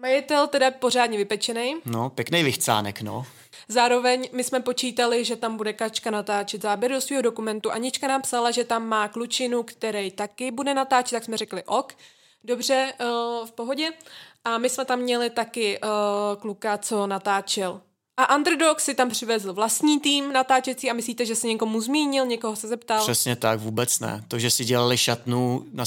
Majitel 0.00 0.46
teda 0.46 0.70
pořádně 0.70 1.18
vypečený. 1.18 1.76
No, 1.84 2.10
pěkný 2.10 2.42
vychcánek, 2.42 3.02
no. 3.02 3.26
Zároveň 3.68 4.28
my 4.32 4.44
jsme 4.44 4.60
počítali, 4.60 5.24
že 5.24 5.36
tam 5.36 5.56
bude 5.56 5.72
Kačka 5.72 6.10
natáčet 6.10 6.62
záběr 6.62 6.92
do 6.92 7.00
svého 7.00 7.22
dokumentu. 7.22 7.70
Anička 7.70 8.08
nám 8.08 8.22
psala, 8.22 8.50
že 8.50 8.64
tam 8.64 8.88
má 8.88 9.08
klučinu, 9.08 9.62
který 9.62 10.10
taky 10.10 10.50
bude 10.50 10.74
natáčet, 10.74 11.16
tak 11.16 11.24
jsme 11.24 11.36
řekli 11.36 11.62
ok. 11.64 11.92
Dobře, 12.44 12.92
uh, 13.00 13.46
v 13.46 13.52
pohodě. 13.52 13.90
A 14.44 14.58
my 14.58 14.68
jsme 14.68 14.84
tam 14.84 14.98
měli 14.98 15.30
taky 15.30 15.78
uh, 15.80 16.40
kluka, 16.40 16.78
co 16.78 17.06
natáčel 17.06 17.80
a 18.16 18.36
Underdog 18.36 18.80
si 18.80 18.94
tam 18.94 19.10
přivezl 19.10 19.52
vlastní 19.52 20.00
tým 20.00 20.32
natáčecí 20.32 20.90
a 20.90 20.94
myslíte, 20.94 21.26
že 21.26 21.34
se 21.34 21.46
někomu 21.46 21.80
zmínil, 21.80 22.26
někoho 22.26 22.56
se 22.56 22.68
zeptal? 22.68 23.00
Přesně 23.00 23.36
tak, 23.36 23.60
vůbec 23.60 24.00
ne. 24.00 24.24
To, 24.28 24.38
že 24.38 24.50
si 24.50 24.64
dělali 24.64 24.98
šatnu 24.98 25.64
na 25.72 25.84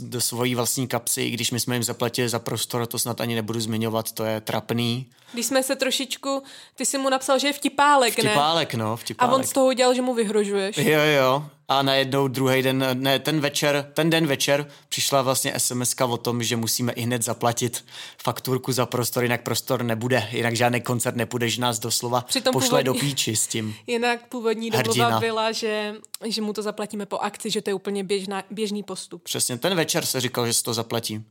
do 0.00 0.20
svojí 0.20 0.54
vlastní 0.54 0.88
kapsy, 0.88 1.22
i 1.22 1.30
když 1.30 1.50
my 1.50 1.60
jsme 1.60 1.74
jim 1.74 1.82
zaplatili 1.82 2.28
za 2.28 2.38
prostor, 2.38 2.86
to 2.86 2.98
snad 2.98 3.20
ani 3.20 3.34
nebudu 3.34 3.60
zmiňovat, 3.60 4.12
to 4.12 4.24
je 4.24 4.40
trapný. 4.40 5.06
Když 5.32 5.46
jsme 5.46 5.62
se 5.62 5.76
trošičku, 5.76 6.42
ty 6.74 6.86
si 6.86 6.98
mu 6.98 7.08
napsal, 7.08 7.38
že 7.38 7.46
je 7.46 7.52
vtipálek, 7.52 8.12
vtipálek 8.12 8.24
ne? 8.24 8.30
Vtipálek, 8.30 8.74
no, 8.74 8.96
vtipálek. 8.96 9.32
A 9.32 9.36
on 9.36 9.44
z 9.44 9.52
toho 9.52 9.66
udělal, 9.66 9.94
že 9.94 10.02
mu 10.02 10.14
vyhrožuješ. 10.14 10.76
Jo, 10.76 11.00
jo. 11.16 11.44
A 11.68 11.82
najednou 11.82 12.28
druhý 12.28 12.62
den, 12.62 12.86
ne, 12.92 13.18
ten 13.18 13.40
večer, 13.40 13.90
ten 13.94 14.10
den 14.10 14.26
večer 14.26 14.66
přišla 14.88 15.22
vlastně 15.22 15.52
sms 15.56 15.94
o 16.00 16.16
tom, 16.16 16.42
že 16.42 16.56
musíme 16.56 16.92
i 16.92 17.02
hned 17.02 17.22
zaplatit 17.22 17.84
fakturku 18.22 18.72
za 18.72 18.86
prostor, 18.86 19.22
jinak 19.22 19.42
prostor 19.42 19.82
nebude, 19.82 20.28
jinak 20.32 20.56
žádný 20.56 20.80
koncert 20.80 21.16
nepůjde, 21.16 21.48
že 21.48 21.60
nás 21.60 21.78
doslova 21.78 22.20
Přitom 22.20 22.52
pošle 22.52 22.68
původní, 22.68 22.84
do 22.84 22.94
píči 22.94 23.36
s 23.36 23.46
tím. 23.46 23.74
Jinak 23.86 24.28
původní 24.28 24.70
domluva 24.70 25.20
byla, 25.20 25.52
že, 25.52 25.94
že 26.24 26.42
mu 26.42 26.52
to 26.52 26.62
zaplatíme 26.62 27.06
po 27.06 27.18
akci, 27.18 27.50
že 27.50 27.62
to 27.62 27.70
je 27.70 27.74
úplně 27.74 28.04
běžná, 28.04 28.42
běžný 28.50 28.82
postup. 28.82 29.22
Přesně, 29.22 29.58
ten 29.58 29.74
večer 29.74 30.06
se 30.06 30.20
říkal, 30.20 30.46
že 30.46 30.52
se 30.52 30.62
to 30.62 30.74
zaplatí. 30.74 31.24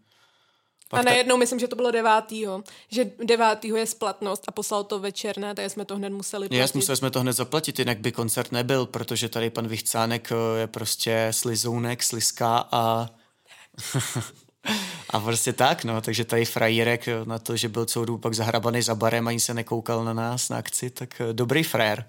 Pak 0.91 0.99
a 0.99 1.04
najednou, 1.04 1.38
myslím, 1.38 1.60
že 1.60 1.67
to 1.67 1.75
bylo 1.75 1.91
devátýho, 1.91 2.63
že 2.89 3.12
devátýho 3.23 3.77
je 3.77 3.86
splatnost 3.86 4.43
a 4.47 4.51
poslal 4.51 4.84
to 4.84 4.99
večerné, 4.99 5.56
takže 5.56 5.69
jsme 5.69 5.86
to 5.86 5.95
hned 5.95 6.10
museli 6.10 6.47
platit. 6.47 6.60
Jas, 6.60 6.73
museli 6.73 6.97
jsme 6.97 7.12
to 7.12 7.21
hned 7.21 7.34
zaplatit, 7.34 7.80
jinak 7.80 7.99
by 7.99 8.12
koncert 8.12 8.51
nebyl, 8.51 8.86
protože 8.86 9.30
tady 9.30 9.49
pan 9.49 9.67
Vychcánek 9.67 10.32
eh, 10.32 10.60
je 10.60 10.67
prostě 10.67 11.27
slizounek, 11.32 12.04
sliská 12.04 12.67
a... 12.71 13.10
a 15.10 15.19
prostě 15.19 15.54
tak, 15.54 15.84
no, 15.84 16.01
takže 16.01 16.25
tady 16.25 16.45
frajírek 16.45 17.08
eh, 17.08 17.25
na 17.25 17.39
to, 17.39 17.58
že 17.58 17.69
byl 17.69 17.86
celou 17.86 18.06
dobu 18.06 18.17
pak 18.17 18.34
zahrabaný 18.34 18.82
za 18.82 18.95
barem, 18.95 19.27
ani 19.27 19.39
se 19.39 19.54
nekoukal 19.54 20.04
na 20.04 20.13
nás 20.13 20.49
na 20.49 20.58
akci, 20.58 20.89
tak 20.89 21.21
eh, 21.21 21.34
dobrý 21.34 21.63
frér. 21.63 22.06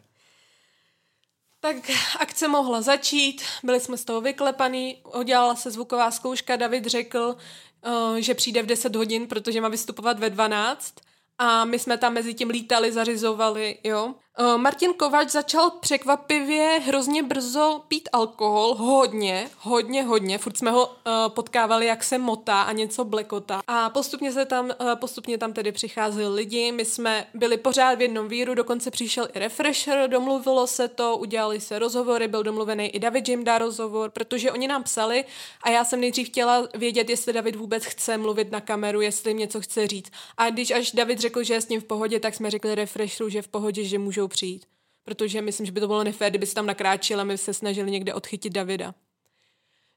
Tak 1.62 1.76
akce 2.18 2.48
mohla 2.48 2.82
začít, 2.82 3.42
byli 3.62 3.80
jsme 3.80 3.96
z 3.96 4.04
toho 4.04 4.20
vyklepaný, 4.20 4.96
udělala 5.18 5.56
se 5.56 5.70
zvuková 5.70 6.10
zkouška, 6.10 6.56
David 6.56 6.86
řekl, 6.86 7.36
Eh, 7.84 8.22
že 8.22 8.34
přijde 8.34 8.62
v 8.62 8.66
10 8.66 8.96
hodin, 8.96 9.26
protože 9.26 9.60
má 9.60 9.68
vystupovat 9.68 10.18
ve 10.18 10.30
12 10.30 10.94
a 11.38 11.64
my 11.64 11.78
jsme 11.78 11.98
tam 11.98 12.14
mezi 12.14 12.34
tím 12.34 12.50
lítali, 12.50 12.92
zařizovali, 12.92 13.78
jo. 13.84 14.14
Uh, 14.40 14.56
Martin 14.56 14.94
Kovač 14.94 15.28
začal 15.28 15.70
překvapivě 15.70 16.80
hrozně 16.86 17.22
brzo 17.22 17.82
pít 17.88 18.08
alkohol, 18.12 18.74
hodně, 18.74 19.48
hodně, 19.58 20.02
hodně. 20.02 20.38
Furt 20.38 20.56
jsme 20.56 20.70
ho 20.70 20.86
uh, 20.86 20.92
potkávali, 21.28 21.86
jak 21.86 22.04
se 22.04 22.18
motá 22.18 22.62
a 22.62 22.72
něco 22.72 23.04
blekota. 23.04 23.60
A 23.66 23.90
postupně 23.90 24.32
se 24.32 24.44
tam, 24.44 24.66
uh, 24.66 24.94
postupně 24.94 25.38
tam 25.38 25.52
tedy 25.52 25.72
přicházeli 25.72 26.34
lidi, 26.34 26.72
my 26.72 26.84
jsme 26.84 27.26
byli 27.34 27.56
pořád 27.56 27.94
v 27.94 28.00
jednom 28.00 28.28
víru, 28.28 28.54
dokonce 28.54 28.90
přišel 28.90 29.28
i 29.34 29.38
refresher, 29.38 30.10
domluvilo 30.10 30.66
se 30.66 30.88
to, 30.88 31.16
udělali 31.16 31.60
se 31.60 31.78
rozhovory, 31.78 32.28
byl 32.28 32.42
domluvený 32.42 32.88
i 32.88 32.98
David 32.98 33.28
Jim 33.28 33.44
dá 33.44 33.58
rozhovor, 33.58 34.10
protože 34.10 34.52
oni 34.52 34.68
nám 34.68 34.82
psali 34.82 35.24
a 35.62 35.70
já 35.70 35.84
jsem 35.84 36.00
nejdřív 36.00 36.28
chtěla 36.28 36.68
vědět, 36.74 37.10
jestli 37.10 37.32
David 37.32 37.56
vůbec 37.56 37.84
chce 37.84 38.18
mluvit 38.18 38.50
na 38.50 38.60
kameru, 38.60 39.00
jestli 39.00 39.34
něco 39.34 39.60
chce 39.60 39.86
říct. 39.86 40.12
A 40.36 40.50
když 40.50 40.70
až 40.70 40.92
David 40.92 41.18
řekl, 41.18 41.42
že 41.42 41.54
je 41.54 41.60
s 41.60 41.68
ním 41.68 41.80
v 41.80 41.84
pohodě, 41.84 42.20
tak 42.20 42.34
jsme 42.34 42.50
řekli 42.50 42.74
refresheru, 42.74 43.28
že 43.28 43.42
v 43.42 43.48
pohodě, 43.48 43.84
že 43.84 43.98
můžou 43.98 44.21
přijít. 44.28 44.66
Protože 45.04 45.42
myslím, 45.42 45.66
že 45.66 45.72
by 45.72 45.80
to 45.80 45.86
bylo 45.86 46.04
nefér, 46.04 46.30
kdyby 46.30 46.46
se 46.46 46.54
tam 46.54 46.66
nakráčil 46.66 47.20
a 47.20 47.24
my 47.24 47.38
se 47.38 47.54
snažili 47.54 47.90
někde 47.90 48.14
odchytit 48.14 48.52
Davida. 48.52 48.94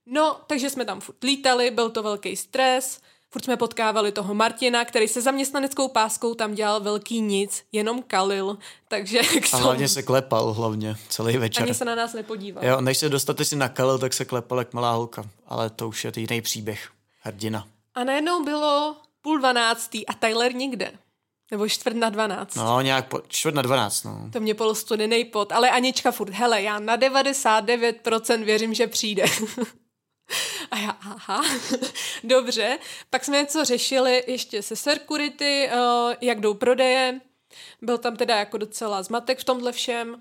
No, 0.06 0.40
takže 0.48 0.70
jsme 0.70 0.86
tam 0.86 1.02
furt 1.02 1.24
lítali, 1.24 1.72
byl 1.72 1.90
to 1.90 2.04
velký 2.04 2.36
stres, 2.36 3.02
furt 3.30 3.44
jsme 3.44 3.58
potkávali 3.58 4.12
toho 4.12 4.34
Martina, 4.34 4.86
který 4.86 5.08
se 5.08 5.22
zaměstnaneckou 5.22 5.88
páskou 5.88 6.34
tam 6.34 6.56
dělal 6.56 6.80
velký 6.80 7.22
nic, 7.22 7.64
jenom 7.72 8.04
kalil, 8.04 8.58
takže... 8.88 9.22
A 9.54 9.58
hlavně 9.58 9.88
se 9.88 10.04
klepal 10.04 10.54
hlavně 10.54 10.96
celý 11.10 11.38
večer. 11.38 11.64
Ani 11.64 11.74
se 11.74 11.86
na 11.86 11.96
nás 11.96 12.14
nepodíval. 12.14 12.66
Jo, 12.66 12.82
než 12.82 12.98
se 12.98 13.10
dostatečně 13.10 13.58
nakalil, 13.58 14.00
tak 14.00 14.14
se 14.14 14.26
klepal 14.26 14.60
jak 14.60 14.74
malá 14.74 14.92
holka. 14.92 15.30
Ale 15.48 15.70
to 15.70 15.88
už 15.88 16.06
je 16.06 16.12
jiný 16.16 16.42
příběh. 16.42 16.90
Hrdina. 17.20 17.68
A 17.96 18.04
najednou 18.04 18.44
bylo 18.44 18.96
půl 19.22 19.40
dvanáctý 19.40 20.08
a 20.08 20.14
Tyler 20.14 20.56
nikde. 20.56 20.92
Nebo 21.52 21.70
čtvrt 21.70 21.96
na 21.96 22.10
dvanáct. 22.10 22.56
No, 22.56 22.82
nějak 22.82 23.08
po, 23.08 23.22
čtvrt 23.28 23.56
na 23.56 23.62
dvanáct, 23.62 24.04
no. 24.04 24.30
To 24.34 24.40
mě 24.40 24.54
polo 24.54 24.76
studený 24.76 25.26
pot, 25.26 25.52
ale 25.52 25.70
Anička 25.70 26.12
furt, 26.12 26.34
hele, 26.34 26.62
já 26.62 26.80
na 26.80 26.98
99% 26.98 28.44
věřím, 28.44 28.74
že 28.74 28.88
přijde. 28.88 29.26
A 30.72 30.78
já, 30.78 30.90
aha, 30.90 31.42
dobře. 32.24 32.80
Pak 33.10 33.26
jsme 33.26 33.38
něco 33.38 33.66
řešili 33.66 34.24
ještě 34.28 34.62
se 34.62 34.76
security, 34.76 35.70
uh, 35.74 36.14
jak 36.22 36.40
jdou 36.40 36.54
prodeje. 36.54 37.22
Byl 37.82 37.98
tam 37.98 38.16
teda 38.16 38.38
jako 38.38 38.58
docela 38.58 39.04
zmatek 39.04 39.40
v 39.40 39.44
tomhle 39.44 39.72
všem. 39.72 40.20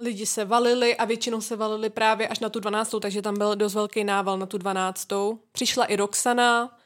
Lidi 0.00 0.26
se 0.26 0.44
valili 0.44 0.96
a 0.96 1.04
většinou 1.04 1.40
se 1.40 1.56
valili 1.56 1.90
právě 1.90 2.28
až 2.28 2.38
na 2.38 2.48
tu 2.48 2.60
12. 2.60 2.94
takže 3.02 3.22
tam 3.22 3.38
byl 3.38 3.56
dost 3.56 3.74
velký 3.74 4.04
nával 4.04 4.38
na 4.38 4.46
tu 4.46 4.58
12. 4.58 5.08
Přišla 5.52 5.84
i 5.84 5.96
Roxana, 5.96 6.78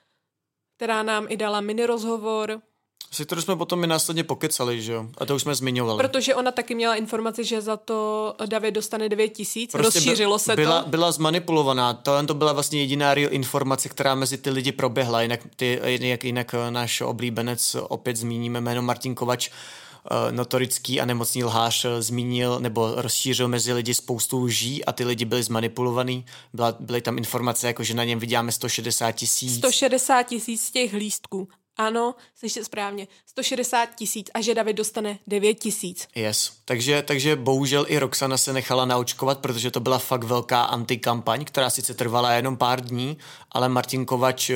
která 0.77 1.03
nám 1.03 1.27
i 1.29 1.37
dala 1.37 1.61
mini 1.61 1.87
rozhovor. 1.87 2.63
Se 3.11 3.25
kterou 3.25 3.41
jsme 3.41 3.57
potom 3.57 3.85
i 3.85 3.87
následně 3.87 4.25
pokecali, 4.25 4.83
že 4.83 4.93
jo? 4.93 5.07
A 5.19 5.27
to 5.27 5.35
už 5.35 5.43
jsme 5.43 5.55
zmiňovali. 5.55 5.99
Protože 5.99 6.35
ona 6.35 6.51
taky 6.51 6.75
měla 6.75 6.95
informaci, 6.95 7.45
že 7.45 7.61
za 7.61 7.77
to 7.77 8.35
David 8.47 8.75
dostane 8.75 9.09
9 9.09 9.29
tisíc, 9.29 9.73
prostě 9.73 9.99
rozšířilo 9.99 10.39
se 10.39 10.57
byla, 10.57 10.83
to. 10.83 10.89
Byla 10.89 11.13
zmanipulovaná, 11.13 11.95
to, 11.95 12.27
to 12.27 12.35
byla 12.35 12.53
vlastně 12.53 12.81
jediná 12.81 13.15
real 13.15 13.33
informace, 13.33 13.89
která 13.89 14.15
mezi 14.15 14.39
ty 14.39 14.51
lidi 14.51 14.73
proběhla, 14.73 15.23
jinak, 15.23 15.41
ty, 15.57 15.81
jak 16.01 16.25
jinak 16.25 16.55
náš 16.71 17.01
oblíbenec, 17.01 17.77
opět 17.89 18.17
zmíníme 18.17 18.61
jméno 18.61 18.83
Martin 18.83 19.15
Kovač, 19.15 19.49
uh, 19.49 20.33
notorický 20.33 21.01
a 21.01 21.05
nemocný 21.05 21.45
lhář 21.45 21.87
zmínil 21.99 22.61
nebo 22.61 22.93
rozšířil 22.97 23.49
mezi 23.49 23.73
lidi 23.73 23.95
spoustu 23.95 24.43
lží 24.43 24.85
a 24.85 24.93
ty 24.93 25.05
lidi 25.05 25.25
byli 25.25 25.43
zmanipulovaný. 25.43 26.25
Byla, 26.53 26.77
byly 26.81 27.01
tam 27.01 27.19
informace, 27.19 27.67
jako 27.67 27.85
že 27.85 27.95
na 27.95 28.05
něm 28.05 28.19
vyděláme 28.19 28.53
160 28.53 29.13
tisíc. 29.13 29.59
160 29.59 30.23
tisíc 30.23 30.63
z 30.63 30.71
těch 30.71 30.93
lístků. 30.93 31.49
Ano, 31.77 32.15
slyšte 32.35 32.65
správně, 32.65 33.09
160 33.27 33.87
tisíc 33.87 34.31
a 34.35 34.41
že 34.41 34.55
David 34.55 34.77
dostane 34.77 35.19
9 35.27 35.55
tisíc. 35.55 36.09
Yes. 36.15 36.53
Takže, 36.65 37.03
takže 37.03 37.37
bohužel 37.37 37.87
i 37.89 37.99
Roxana 37.99 38.39
se 38.39 38.53
nechala 38.53 38.85
naočkovat, 38.85 39.39
protože 39.39 39.71
to 39.71 39.81
byla 39.81 39.99
fakt 39.99 40.25
velká 40.25 40.63
antikampaň, 40.63 41.45
která 41.45 41.71
sice 41.71 41.95
trvala 41.95 42.33
jenom 42.33 42.57
pár 42.57 42.81
dní, 42.81 43.17
ale 43.53 43.69
Martin 43.69 44.07
Kovač 44.07 44.51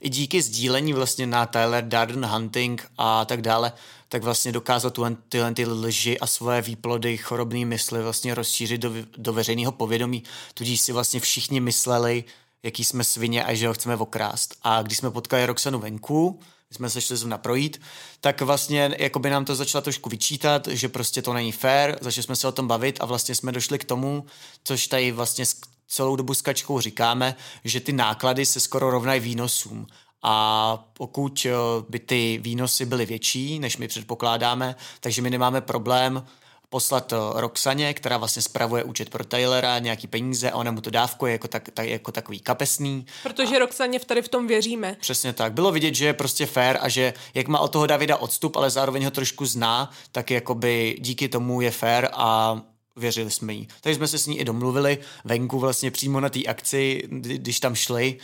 i 0.00 0.08
díky 0.08 0.42
sdílení 0.42 0.92
vlastně 0.92 1.26
na 1.26 1.46
Tyler 1.46 1.84
Darden 1.84 2.26
Hunting 2.26 2.90
a 2.98 3.24
tak 3.24 3.42
dále, 3.42 3.72
tak 4.08 4.22
vlastně 4.22 4.52
dokázal 4.52 4.90
tu, 4.90 5.04
tyhle 5.28 5.54
ty 5.54 5.66
lži 5.66 6.20
a 6.20 6.26
svoje 6.26 6.62
výplody, 6.62 7.16
chorobné 7.16 7.64
mysli 7.64 8.02
vlastně 8.02 8.34
rozšířit 8.34 8.80
do, 8.80 8.92
do 9.16 9.32
veřejného 9.32 9.72
povědomí. 9.72 10.22
Tudíž 10.54 10.80
si 10.80 10.92
vlastně 10.92 11.20
všichni 11.20 11.60
mysleli, 11.60 12.24
jaký 12.62 12.84
jsme 12.84 13.04
svině 13.04 13.44
a 13.44 13.54
že 13.54 13.68
ho 13.68 13.74
chceme 13.74 13.96
okrást. 13.96 14.54
A 14.62 14.82
když 14.82 14.98
jsme 14.98 15.10
potkali 15.10 15.46
Roxanu 15.46 15.78
venku, 15.78 16.40
jsme 16.70 16.90
se 16.90 17.00
šli 17.00 17.16
zrovna 17.16 17.38
projít, 17.38 17.80
tak 18.20 18.40
vlastně 18.40 18.96
jako 18.98 19.18
by 19.18 19.30
nám 19.30 19.44
to 19.44 19.54
začala 19.54 19.82
trošku 19.82 20.10
vyčítat, 20.10 20.68
že 20.68 20.88
prostě 20.88 21.22
to 21.22 21.32
není 21.32 21.52
fair, 21.52 21.96
začali 22.00 22.22
jsme 22.22 22.36
se 22.36 22.48
o 22.48 22.52
tom 22.52 22.68
bavit 22.68 22.98
a 23.00 23.06
vlastně 23.06 23.34
jsme 23.34 23.52
došli 23.52 23.78
k 23.78 23.84
tomu, 23.84 24.26
což 24.64 24.86
tady 24.86 25.12
vlastně 25.12 25.44
celou 25.88 26.16
dobu 26.16 26.34
s 26.34 26.42
Kačkou 26.42 26.80
říkáme, 26.80 27.34
že 27.64 27.80
ty 27.80 27.92
náklady 27.92 28.46
se 28.46 28.60
skoro 28.60 28.90
rovnají 28.90 29.20
výnosům. 29.20 29.86
A 30.22 30.76
pokud 30.92 31.46
eh, 31.46 31.52
by 31.88 31.98
ty 31.98 32.38
výnosy 32.42 32.86
byly 32.86 33.06
větší, 33.06 33.58
než 33.58 33.76
my 33.76 33.88
předpokládáme, 33.88 34.76
takže 35.00 35.22
my 35.22 35.30
nemáme 35.30 35.60
problém 35.60 36.26
poslat 36.70 37.12
Roxaně, 37.34 37.94
která 37.94 38.16
vlastně 38.16 38.42
spravuje 38.42 38.84
účet 38.84 39.10
pro 39.10 39.24
Taylora, 39.24 39.78
nějaký 39.78 40.06
peníze 40.06 40.50
a 40.50 40.56
ona 40.56 40.70
mu 40.70 40.80
to 40.80 40.90
dávkuje 40.90 41.32
jako, 41.32 41.48
tak, 41.48 41.68
tak, 41.74 41.88
jako 41.88 42.12
takový 42.12 42.40
kapesný. 42.40 43.06
Protože 43.22 43.56
a... 43.56 43.58
Roxaně 43.58 43.98
v 43.98 44.04
tady 44.04 44.22
v 44.22 44.28
tom 44.28 44.46
věříme. 44.46 44.96
Přesně 45.00 45.32
tak. 45.32 45.52
Bylo 45.52 45.72
vidět, 45.72 45.94
že 45.94 46.06
je 46.06 46.12
prostě 46.12 46.46
fair 46.46 46.78
a 46.80 46.88
že 46.88 47.14
jak 47.34 47.48
má 47.48 47.58
od 47.58 47.68
toho 47.68 47.86
Davida 47.86 48.16
odstup, 48.16 48.56
ale 48.56 48.70
zároveň 48.70 49.04
ho 49.04 49.10
trošku 49.10 49.46
zná, 49.46 49.90
tak 50.12 50.30
jakoby 50.30 50.96
díky 51.00 51.28
tomu 51.28 51.60
je 51.60 51.70
fair 51.70 52.08
a 52.12 52.60
věřili 52.96 53.30
jsme 53.30 53.52
jí. 53.52 53.68
Takže 53.80 53.96
jsme 53.96 54.08
se 54.08 54.18
s 54.18 54.26
ní 54.26 54.40
i 54.40 54.44
domluvili 54.44 54.98
venku 55.24 55.58
vlastně 55.58 55.90
přímo 55.90 56.20
na 56.20 56.28
té 56.28 56.44
akci, 56.44 57.02
když 57.10 57.60
tam 57.60 57.74
šli, 57.74 58.18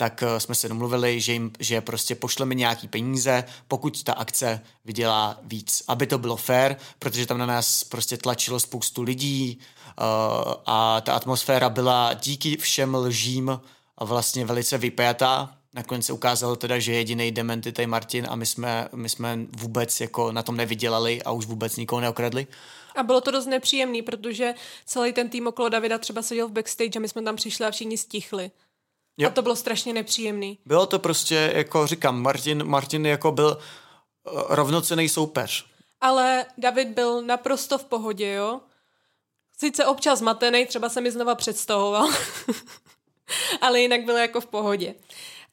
tak 0.00 0.22
eh, 0.22 0.40
jsme 0.40 0.54
se 0.54 0.68
domluvili, 0.68 1.20
že, 1.20 1.32
jim, 1.32 1.52
že 1.58 1.80
prostě 1.80 2.14
pošleme 2.14 2.54
nějaký 2.54 2.88
peníze, 2.88 3.44
pokud 3.68 4.02
ta 4.02 4.12
akce 4.12 4.60
vydělá 4.84 5.38
víc. 5.42 5.82
Aby 5.88 6.06
to 6.06 6.18
bylo 6.18 6.36
fair, 6.36 6.76
protože 6.98 7.26
tam 7.26 7.38
na 7.38 7.46
nás 7.46 7.84
prostě 7.84 8.16
tlačilo 8.16 8.60
spoustu 8.60 9.02
lidí 9.02 9.58
uh, 9.58 10.04
a 10.66 11.00
ta 11.00 11.14
atmosféra 11.14 11.68
byla 11.68 12.14
díky 12.14 12.56
všem 12.56 12.94
lžím 12.94 13.60
vlastně 14.00 14.44
velice 14.44 14.78
vypjatá. 14.78 15.56
Nakonec 15.74 16.06
se 16.06 16.12
ukázalo 16.12 16.56
teda, 16.56 16.78
že 16.78 16.92
jediný 16.92 17.32
dement 17.32 17.66
je 17.66 17.72
tady 17.72 17.86
Martin 17.86 18.26
a 18.30 18.36
my 18.36 18.46
jsme, 18.46 18.88
my 18.94 19.08
jsme 19.08 19.38
vůbec 19.56 20.00
jako 20.00 20.32
na 20.32 20.42
tom 20.42 20.56
nevydělali 20.56 21.22
a 21.22 21.30
už 21.30 21.46
vůbec 21.46 21.76
nikoho 21.76 22.00
neokradli. 22.00 22.46
A 22.96 23.02
bylo 23.02 23.20
to 23.20 23.30
dost 23.30 23.46
nepříjemný, 23.46 24.02
protože 24.02 24.54
celý 24.86 25.12
ten 25.12 25.28
tým 25.28 25.46
okolo 25.46 25.68
Davida 25.68 25.98
třeba 25.98 26.22
seděl 26.22 26.48
v 26.48 26.52
backstage 26.52 26.96
a 26.96 27.00
my 27.00 27.08
jsme 27.08 27.22
tam 27.22 27.36
přišli 27.36 27.66
a 27.66 27.70
všichni 27.70 27.98
stichli. 27.98 28.50
Jo. 29.16 29.28
A 29.28 29.32
to 29.32 29.42
bylo 29.42 29.56
strašně 29.56 29.92
nepříjemný. 29.92 30.58
Bylo 30.66 30.86
to 30.86 30.98
prostě, 30.98 31.52
jako 31.54 31.86
říkám, 31.86 32.22
Martin, 32.22 32.64
Martin 32.64 33.06
jako 33.06 33.32
byl 33.32 33.58
uh, 34.32 34.42
rovnocený 34.48 35.08
soupeř. 35.08 35.66
Ale 36.00 36.46
David 36.58 36.88
byl 36.88 37.22
naprosto 37.22 37.78
v 37.78 37.84
pohodě, 37.84 38.32
jo. 38.32 38.60
Sice 39.58 39.86
občas 39.86 40.18
zmatený, 40.18 40.66
třeba 40.66 40.88
se 40.88 41.00
mi 41.00 41.10
znova 41.10 41.34
představoval, 41.34 42.10
ale 43.60 43.80
jinak 43.80 44.04
byl 44.04 44.16
jako 44.16 44.40
v 44.40 44.46
pohodě. 44.46 44.94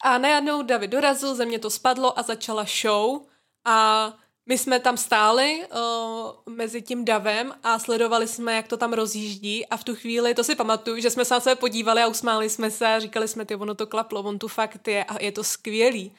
A 0.02 0.17
najednou 0.17 0.62
David 0.62 0.91
dorazil, 0.91 1.36
ze 1.36 1.46
mě 1.46 1.60
to 1.60 1.70
spadlo 1.70 2.20
a 2.20 2.24
začala 2.24 2.65
show 2.82 3.22
a 3.65 4.13
my 4.48 4.58
jsme 4.58 4.80
tam 4.80 4.98
stáli 4.98 5.62
uh, 5.66 6.56
mezi 6.56 6.82
tím 6.82 7.06
davem 7.06 7.54
a 7.64 7.80
sledovali 7.80 8.28
jsme, 8.28 8.56
jak 8.56 8.68
to 8.68 8.78
tam 8.78 8.94
rozjíždí 8.94 9.66
a 9.66 9.78
v 9.78 9.84
tu 9.84 9.96
chvíli, 9.96 10.34
to 10.34 10.44
si 10.44 10.56
pamatuju, 10.56 11.02
že 11.02 11.10
jsme 11.10 11.26
se 11.26 11.34
na 11.34 11.40
sebe 11.40 11.56
podívali 11.56 12.02
a 12.02 12.08
usmáli 12.08 12.50
jsme 12.50 12.72
se 12.72 12.88
a 12.88 13.00
říkali 13.00 13.28
jsme, 13.28 13.46
ty 13.46 13.56
ono 13.56 13.76
to 13.76 13.88
klaplo, 13.88 14.24
on 14.24 14.40
tu 14.40 14.48
fakt 14.48 14.88
je 14.88 15.04
a 15.04 15.24
je 15.24 15.32
to 15.32 15.44
skvělý. 15.44 16.12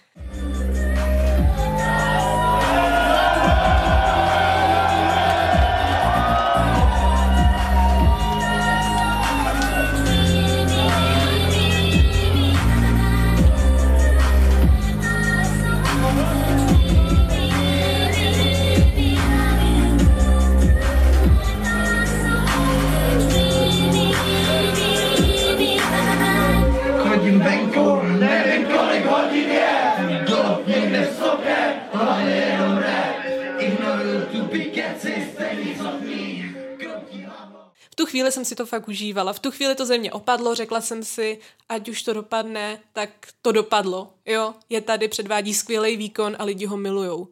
jsem 38.39 38.45
si 38.45 38.55
to 38.55 38.67
fakt 38.67 38.89
užívala. 38.89 39.33
V 39.33 39.39
tu 39.39 39.51
chvíli 39.51 39.75
to 39.75 39.87
ze 39.87 39.99
mě 39.99 40.13
opadlo, 40.13 40.55
řekla 40.55 40.81
jsem 40.81 41.05
si, 41.05 41.39
ať 41.69 41.89
už 41.89 42.03
to 42.03 42.13
dopadne, 42.13 42.81
tak 42.93 43.11
to 43.43 43.53
dopadlo. 43.53 44.13
Jo, 44.27 44.55
je 44.69 44.81
tady, 44.81 45.09
předvádí 45.09 45.55
skvělý 45.55 45.97
výkon 45.97 46.37
a 46.39 46.45
lidi 46.45 46.67
ho 46.67 46.77
milujou. 46.77 47.29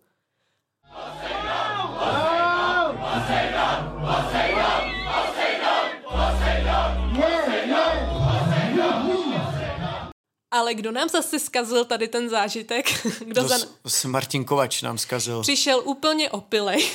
Ale 10.51 10.75
kdo 10.75 10.93
nám 10.93 11.09
zase 11.09 11.39
zkazil 11.39 11.85
tady 11.85 12.09
ten 12.09 12.29
zážitek? 12.29 13.07
Kdo 13.19 13.43
kdo 13.43 13.49
za... 13.49 13.57
Martin 14.07 14.45
Kovač 14.45 14.83
nám 14.83 14.99
zkazil. 14.99 15.43
Přišel 15.43 15.83
úplně 15.85 16.31
opilej 16.31 16.91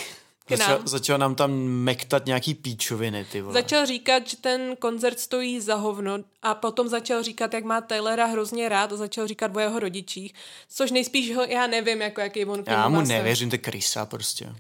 k 0.56 0.58
Začal, 0.60 0.78
nám. 0.78 0.88
začal 0.88 1.18
nám 1.18 1.36
tam 1.36 1.52
mektat 1.64 2.26
nějaký 2.26 2.54
píčoviny, 2.54 3.26
ty 3.26 3.42
vole. 3.42 3.54
Začal 3.54 3.86
říkat, 3.86 4.28
že 4.28 4.38
ten 4.38 4.76
koncert 4.76 5.20
stojí 5.20 5.60
za 5.62 5.76
hovno 5.76 6.18
a 6.42 6.56
potom 6.56 6.88
začal 6.88 7.24
říkat, 7.24 7.54
jak 7.54 7.64
má 7.64 7.82
Taylora 7.82 8.26
hrozně 8.26 8.70
rád 8.70 8.94
a 8.94 8.96
začal 8.96 9.28
říkat 9.28 9.56
o 9.56 9.60
jeho 9.60 9.80
rodičích, 9.80 10.34
což 10.70 10.92
nejspíš 10.92 11.36
ho, 11.36 11.44
já 11.44 11.68
nevím, 11.68 12.02
jako 12.02 12.22
jaký 12.22 12.46
on 12.46 12.64
Já 12.68 12.90
mu 12.90 13.02
nevěřím, 13.02 13.50
to 13.50 13.54
je 13.54 13.58
krysa 13.60 14.06
prostě. 14.06 14.56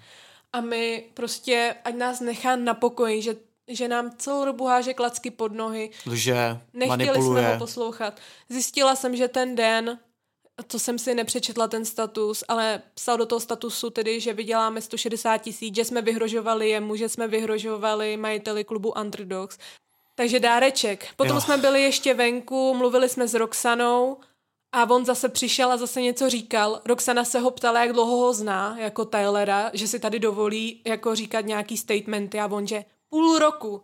A 0.53 0.61
my 0.61 1.03
prostě, 1.13 1.75
ať 1.85 1.95
nás 1.95 2.19
nechá 2.19 2.55
na 2.55 2.73
pokoji, 2.73 3.21
že, 3.21 3.35
že 3.67 3.87
nám 3.87 4.11
celou 4.17 4.45
dobu 4.45 4.65
háže 4.67 4.93
klacky 4.93 5.31
pod 5.31 5.51
nohy, 5.53 5.89
Lže, 6.05 6.59
Nechtěli 6.73 6.89
manipuluje. 6.89 7.43
jsme 7.43 7.53
ho 7.53 7.59
poslouchat. 7.59 8.19
Zjistila 8.49 8.95
jsem, 8.95 9.15
že 9.15 9.27
ten 9.27 9.55
den, 9.55 9.99
to 10.67 10.79
jsem 10.79 10.99
si 10.99 11.15
nepřečetla 11.15 11.67
ten 11.67 11.85
status, 11.85 12.43
ale 12.47 12.81
psal 12.93 13.17
do 13.17 13.25
toho 13.25 13.39
statusu 13.39 13.89
tedy, 13.89 14.19
že 14.19 14.33
vyděláme 14.33 14.81
160 14.81 15.37
tisíc, 15.37 15.75
že 15.75 15.85
jsme 15.85 16.01
vyhrožovali 16.01 16.69
jemu, 16.69 16.95
že 16.95 17.09
jsme 17.09 17.27
vyhrožovali 17.27 18.17
majiteli 18.17 18.63
klubu 18.63 18.93
Underdogs. 19.01 19.57
Takže 20.15 20.39
dáreček. 20.39 21.07
Potom 21.15 21.35
Jo. 21.35 21.41
jsme 21.41 21.57
byli 21.57 21.81
ještě 21.81 22.13
venku, 22.13 22.73
mluvili 22.73 23.09
jsme 23.09 23.27
s 23.27 23.33
Roxanou 23.33 24.17
a 24.71 24.89
on 24.89 25.05
zase 25.05 25.29
přišel 25.29 25.71
a 25.71 25.77
zase 25.77 26.01
něco 26.01 26.29
říkal. 26.29 26.81
Roxana 26.85 27.25
se 27.25 27.39
ho 27.39 27.51
ptala, 27.51 27.79
jak 27.81 27.93
dlouho 27.93 28.17
ho 28.17 28.33
zná, 28.33 28.77
jako 28.79 29.05
Taylora, 29.05 29.71
že 29.73 29.87
si 29.87 29.99
tady 29.99 30.19
dovolí 30.19 30.81
jako 30.85 31.15
říkat 31.15 31.45
nějaký 31.45 31.77
statementy 31.77 32.39
a 32.39 32.47
on, 32.47 32.67
že 32.67 32.85
půl 33.09 33.39
roku. 33.39 33.83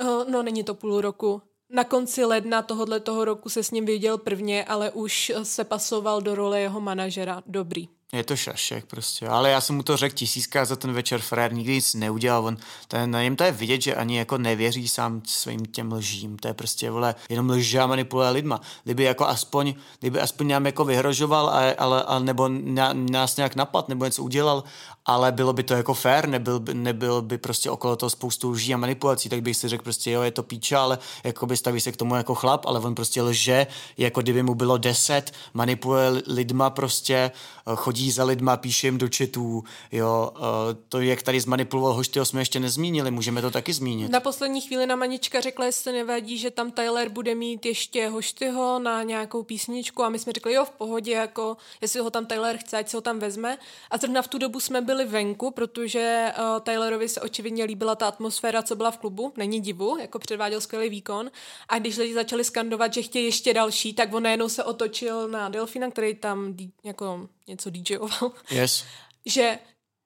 Uh, 0.00 0.30
no, 0.30 0.42
není 0.42 0.64
to 0.64 0.74
půl 0.74 1.00
roku. 1.00 1.42
Na 1.70 1.84
konci 1.84 2.24
ledna 2.24 2.62
tohohle 2.62 3.00
toho 3.00 3.24
roku 3.24 3.48
se 3.48 3.62
s 3.62 3.70
ním 3.70 3.86
viděl 3.86 4.18
prvně, 4.18 4.64
ale 4.64 4.90
už 4.90 5.32
se 5.42 5.64
pasoval 5.64 6.20
do 6.22 6.34
role 6.34 6.60
jeho 6.60 6.80
manažera. 6.80 7.42
Dobrý. 7.46 7.97
Je 8.12 8.24
to 8.24 8.36
šašek 8.36 8.86
prostě, 8.86 9.28
ale 9.28 9.50
já 9.50 9.60
jsem 9.60 9.76
mu 9.76 9.82
to 9.82 9.96
řekl 9.96 10.14
tisíckrát 10.14 10.68
za 10.68 10.76
ten 10.76 10.92
večer, 10.92 11.20
Frér 11.20 11.52
nikdy 11.52 11.72
nic 11.72 11.94
neudělal, 11.94 12.46
on, 12.46 12.56
ten, 12.88 13.10
na 13.10 13.22
něm 13.22 13.36
to 13.36 13.44
je 13.44 13.52
vidět, 13.52 13.82
že 13.82 13.94
ani 13.94 14.18
jako 14.18 14.38
nevěří 14.38 14.88
sám 14.88 15.22
svým 15.26 15.66
těm 15.66 15.92
lžím, 15.92 16.38
to 16.38 16.48
je 16.48 16.54
prostě, 16.54 16.90
vole, 16.90 17.14
jenom 17.28 17.50
lže 17.50 17.80
a 17.80 17.86
manipuluje 17.86 18.30
lidma. 18.30 18.60
Kdyby 18.84 19.02
jako 19.02 19.26
aspoň, 19.26 19.74
kdyby 20.00 20.20
aspoň 20.20 20.48
nám 20.48 20.66
jako 20.66 20.84
vyhrožoval, 20.84 21.48
a, 21.48 21.74
ale, 21.78 22.02
a 22.02 22.18
nebo 22.18 22.48
ná, 22.48 22.92
nás 22.92 23.36
nějak 23.36 23.56
napad, 23.56 23.88
nebo 23.88 24.04
něco 24.04 24.22
udělal, 24.22 24.64
ale 25.06 25.32
bylo 25.32 25.52
by 25.52 25.62
to 25.62 25.74
jako 25.74 25.94
fair, 25.94 26.28
nebyl 26.28 26.60
by, 26.60 26.74
nebyl 26.74 27.22
by 27.22 27.38
prostě 27.38 27.70
okolo 27.70 27.96
toho 27.96 28.10
spoustu 28.10 28.50
lží 28.50 28.74
a 28.74 28.76
manipulací, 28.76 29.28
tak 29.28 29.42
bych 29.42 29.56
si 29.56 29.68
řekl 29.68 29.84
prostě, 29.84 30.10
jo, 30.10 30.22
je 30.22 30.30
to 30.30 30.42
píča, 30.42 30.82
ale 30.82 30.98
jako 31.24 31.46
by 31.46 31.56
staví 31.56 31.80
se 31.80 31.92
k 31.92 31.96
tomu 31.96 32.14
jako 32.14 32.34
chlap, 32.34 32.66
ale 32.66 32.80
on 32.80 32.94
prostě 32.94 33.22
lže, 33.22 33.66
jako 33.98 34.22
kdyby 34.22 34.42
mu 34.42 34.54
bylo 34.54 34.78
deset, 34.78 35.32
manipuluje 35.54 36.22
lidma 36.26 36.70
prostě, 36.70 37.30
eh, 37.66 37.76
chodí 37.98 38.10
za 38.10 38.24
lidma, 38.24 38.56
píše 38.56 38.86
jim 38.86 38.98
do 38.98 39.08
četů, 39.08 39.64
jo, 39.92 40.32
eh, 40.36 40.40
to, 40.88 41.00
jak 41.00 41.22
tady 41.22 41.40
zmanipuloval 41.40 41.92
Hoštyho, 41.92 42.24
jsme 42.24 42.40
ještě 42.40 42.60
nezmínili, 42.60 43.10
můžeme 43.10 43.42
to 43.42 43.50
taky 43.50 43.72
zmínit. 43.72 44.10
Na 44.10 44.20
poslední 44.20 44.60
chvíli 44.60 44.86
nám 44.86 45.02
Anička 45.02 45.40
řekla, 45.40 45.66
jestli 45.66 45.82
se 45.82 45.92
nevadí, 45.92 46.38
že 46.38 46.50
tam 46.50 46.70
Tyler 46.70 47.08
bude 47.08 47.34
mít 47.34 47.66
ještě 47.66 48.08
Hoštyho 48.08 48.78
na 48.78 49.02
nějakou 49.02 49.42
písničku 49.42 50.02
a 50.02 50.08
my 50.08 50.18
jsme 50.18 50.32
řekli, 50.32 50.52
jo, 50.52 50.64
v 50.64 50.70
pohodě, 50.70 51.12
jako 51.12 51.56
jestli 51.80 52.00
ho 52.00 52.10
tam 52.10 52.26
Tyler 52.26 52.56
chce, 52.56 52.76
ať 52.78 52.88
se 52.88 52.96
ho 52.96 53.00
tam 53.00 53.18
vezme. 53.18 53.58
A 53.90 53.98
zrovna 53.98 54.22
v 54.22 54.28
tu 54.28 54.38
dobu 54.38 54.60
jsme 54.60 54.80
byli 54.80 55.04
venku, 55.04 55.50
protože 55.50 56.32
uh, 56.38 56.60
Tylerovi 56.60 57.08
se 57.08 57.20
očividně 57.20 57.64
líbila 57.64 57.94
ta 57.94 58.06
atmosféra, 58.06 58.62
co 58.62 58.76
byla 58.76 58.90
v 58.90 58.98
klubu, 58.98 59.32
není 59.36 59.60
divu, 59.60 59.96
jako 60.00 60.18
předváděl 60.18 60.60
skvělý 60.60 60.88
výkon. 60.88 61.30
A 61.68 61.78
když 61.78 61.96
lidi 61.96 62.14
začali 62.14 62.44
skandovat, 62.44 62.94
že 62.94 63.02
chtějí 63.02 63.24
ještě 63.24 63.54
další, 63.54 63.92
tak 63.92 64.14
on 64.14 64.22
najednou 64.22 64.48
se 64.48 64.64
otočil 64.64 65.28
na 65.28 65.48
Delfina, 65.48 65.90
který 65.90 66.14
tam 66.14 66.56
jako 66.84 67.28
něco 67.48 67.70
DJoval 67.70 68.32
Yes. 68.50 68.84
že 69.26 69.58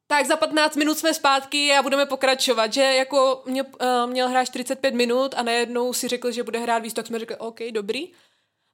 tak 0.07 0.26
za 0.26 0.36
15 0.36 0.76
minut 0.76 0.99
jsme 0.99 1.14
zpátky 1.14 1.72
a 1.78 1.82
budeme 1.82 2.07
pokračovat, 2.07 2.72
že 2.72 2.82
jako 2.82 3.43
mě, 3.47 3.62
uh, 3.62 3.70
měl 4.07 4.28
hrát 4.28 4.45
45 4.45 4.95
minut 4.95 5.34
a 5.36 5.43
najednou 5.43 5.93
si 5.93 6.09
řekl, 6.09 6.32
že 6.32 6.43
bude 6.43 6.59
hrát 6.59 6.78
víc, 6.78 6.95
tak 6.95 7.07
jsme 7.07 7.18
řekli, 7.18 7.36
OK, 7.36 7.59
dobrý. 7.72 8.09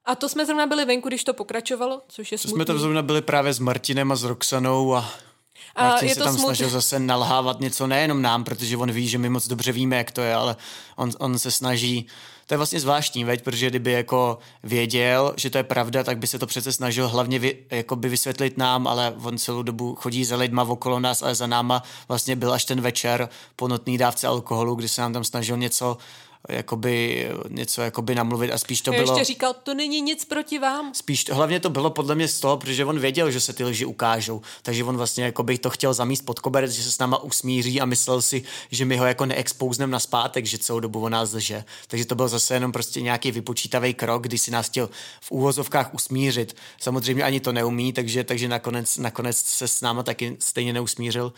A 0.05 0.15
to 0.15 0.29
jsme 0.29 0.45
zrovna 0.45 0.65
byli 0.67 0.85
venku, 0.85 1.07
když 1.07 1.23
to 1.23 1.33
pokračovalo, 1.33 2.01
což 2.07 2.31
je 2.31 2.37
To 2.37 2.41
smutný. 2.41 2.57
jsme 2.57 2.65
tam 2.65 2.79
zrovna 2.79 3.01
byli 3.01 3.21
právě 3.21 3.53
s 3.53 3.59
Martinem 3.59 4.11
a 4.11 4.15
s 4.15 4.23
Roxanou 4.23 4.95
a 4.95 5.09
A 5.75 5.87
Martin 5.89 6.09
je 6.09 6.13
se 6.15 6.19
to 6.19 6.25
tam 6.25 6.33
smutné. 6.33 6.55
snažil 6.55 6.69
zase 6.69 6.99
nalhávat 6.99 7.59
něco 7.59 7.87
nejenom 7.87 8.21
nám, 8.21 8.43
protože 8.43 8.77
on 8.77 8.91
ví, 8.91 9.07
že 9.07 9.17
my 9.17 9.29
moc 9.29 9.47
dobře 9.47 9.71
víme, 9.71 9.97
jak 9.97 10.11
to 10.11 10.21
je, 10.21 10.33
ale 10.35 10.55
on, 10.95 11.11
on 11.19 11.39
se 11.39 11.51
snaží, 11.51 12.07
to 12.49 12.53
je 12.53 12.57
vlastně 12.57 12.79
zvláštní, 12.79 13.23
veď, 13.23 13.43
protože 13.43 13.69
kdyby 13.69 13.91
jako 13.91 14.37
věděl, 14.63 15.33
že 15.37 15.49
to 15.49 15.57
je 15.57 15.63
pravda, 15.63 16.03
tak 16.03 16.17
by 16.17 16.27
se 16.27 16.39
to 16.39 16.47
přece 16.47 16.71
snažil 16.71 17.07
hlavně 17.07 17.39
vy, 17.39 17.57
jako 17.71 17.95
by 17.95 18.09
vysvětlit 18.09 18.57
nám, 18.57 18.87
ale 18.87 19.13
on 19.23 19.37
celou 19.37 19.63
dobu 19.63 19.95
chodí 19.95 20.25
za 20.25 20.35
lidma 20.35 20.63
okolo 20.63 20.99
nás, 20.99 21.23
ale 21.23 21.35
za 21.35 21.47
náma 21.47 21.83
vlastně 22.07 22.35
byl 22.35 22.53
až 22.53 22.65
ten 22.65 22.81
večer 22.81 23.29
po 23.55 23.67
notný 23.67 23.97
dávce 23.97 24.27
alkoholu, 24.27 24.75
kdy 24.75 24.89
se 24.89 25.01
nám 25.01 25.13
tam 25.13 25.23
snažil 25.23 25.57
něco 25.57 25.97
jakoby, 26.49 27.27
něco 27.49 27.81
jakoby 27.81 28.15
namluvit 28.15 28.51
a 28.51 28.57
spíš 28.57 28.81
to 28.81 28.91
bylo... 28.91 29.17
ještě 29.17 29.23
říkal, 29.23 29.55
to 29.63 29.73
není 29.73 30.01
nic 30.01 30.25
proti 30.25 30.59
vám. 30.59 30.93
Spíš 30.93 31.23
to, 31.23 31.35
hlavně 31.35 31.59
to 31.59 31.69
bylo 31.69 31.89
podle 31.89 32.15
mě 32.15 32.27
z 32.27 32.39
toho, 32.39 32.57
protože 32.57 32.85
on 32.85 32.99
věděl, 32.99 33.31
že 33.31 33.39
se 33.39 33.53
ty 33.53 33.63
lži 33.63 33.85
ukážou, 33.85 34.41
takže 34.61 34.83
on 34.83 34.97
vlastně 34.97 35.23
jako 35.23 35.43
by 35.43 35.57
to 35.57 35.69
chtěl 35.69 35.93
zamíst 35.93 36.25
pod 36.25 36.39
koberec, 36.39 36.71
že 36.71 36.83
se 36.83 36.91
s 36.91 36.97
náma 36.97 37.17
usmíří 37.17 37.81
a 37.81 37.85
myslel 37.85 38.21
si, 38.21 38.43
že 38.71 38.85
my 38.85 38.97
ho 38.97 39.05
jako 39.05 39.25
neexpouznem 39.25 39.91
na 39.91 39.99
zpátek, 39.99 40.45
že 40.45 40.57
celou 40.57 40.79
dobu 40.79 41.03
on 41.03 41.11
nás 41.11 41.33
lže. 41.33 41.63
Takže 41.87 42.05
to 42.05 42.15
byl 42.15 42.27
zase 42.27 42.53
jenom 42.53 42.71
prostě 42.71 43.01
nějaký 43.01 43.31
vypočítavý 43.31 43.93
krok, 43.93 44.23
kdy 44.23 44.37
si 44.37 44.51
nás 44.51 44.65
chtěl 44.65 44.89
v 45.21 45.31
úvozovkách 45.31 45.93
usmířit. 45.93 46.55
Samozřejmě 46.81 47.23
ani 47.23 47.39
to 47.39 47.51
neumí, 47.51 47.93
takže, 47.93 48.23
takže 48.23 48.47
nakonec, 48.47 48.97
nakonec 48.97 49.37
se 49.37 49.67
s 49.67 49.81
náma 49.81 50.03
taky 50.03 50.37
stejně 50.39 50.73
neusmířil. 50.73 51.33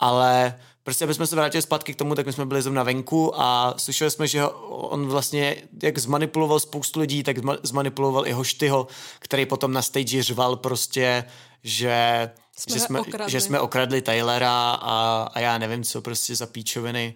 Ale 0.00 0.54
prostě, 0.86 1.04
aby 1.04 1.14
jsme 1.14 1.26
se 1.26 1.36
vrátili 1.36 1.62
zpátky 1.62 1.94
k 1.94 1.96
tomu, 1.96 2.14
tak 2.14 2.26
my 2.26 2.32
jsme 2.32 2.46
byli 2.46 2.62
zrovna 2.62 2.82
venku 2.82 3.40
a 3.40 3.74
slyšeli 3.76 4.10
jsme, 4.10 4.26
že 4.26 4.44
on 4.68 5.06
vlastně 5.06 5.56
jak 5.82 5.98
zmanipuloval 5.98 6.60
spoustu 6.60 7.00
lidí, 7.00 7.22
tak 7.22 7.38
zma- 7.38 7.58
zmanipuloval 7.62 8.26
i 8.26 8.32
Hoštyho, 8.32 8.86
který 9.18 9.46
potom 9.46 9.72
na 9.72 9.82
stage 9.82 10.22
řval 10.22 10.56
prostě, 10.56 11.24
že 11.64 12.30
Jsme 12.58 12.74
že, 12.74 12.80
jsme, 12.80 13.00
okradli. 13.00 13.30
že 13.30 13.40
jsme 13.40 13.60
okradli 13.60 14.02
Taylora 14.02 14.70
a, 14.70 15.28
a 15.34 15.40
já 15.40 15.58
nevím 15.58 15.84
co 15.84 16.02
prostě 16.02 16.36
za 16.36 16.46
píčoviny. 16.46 17.14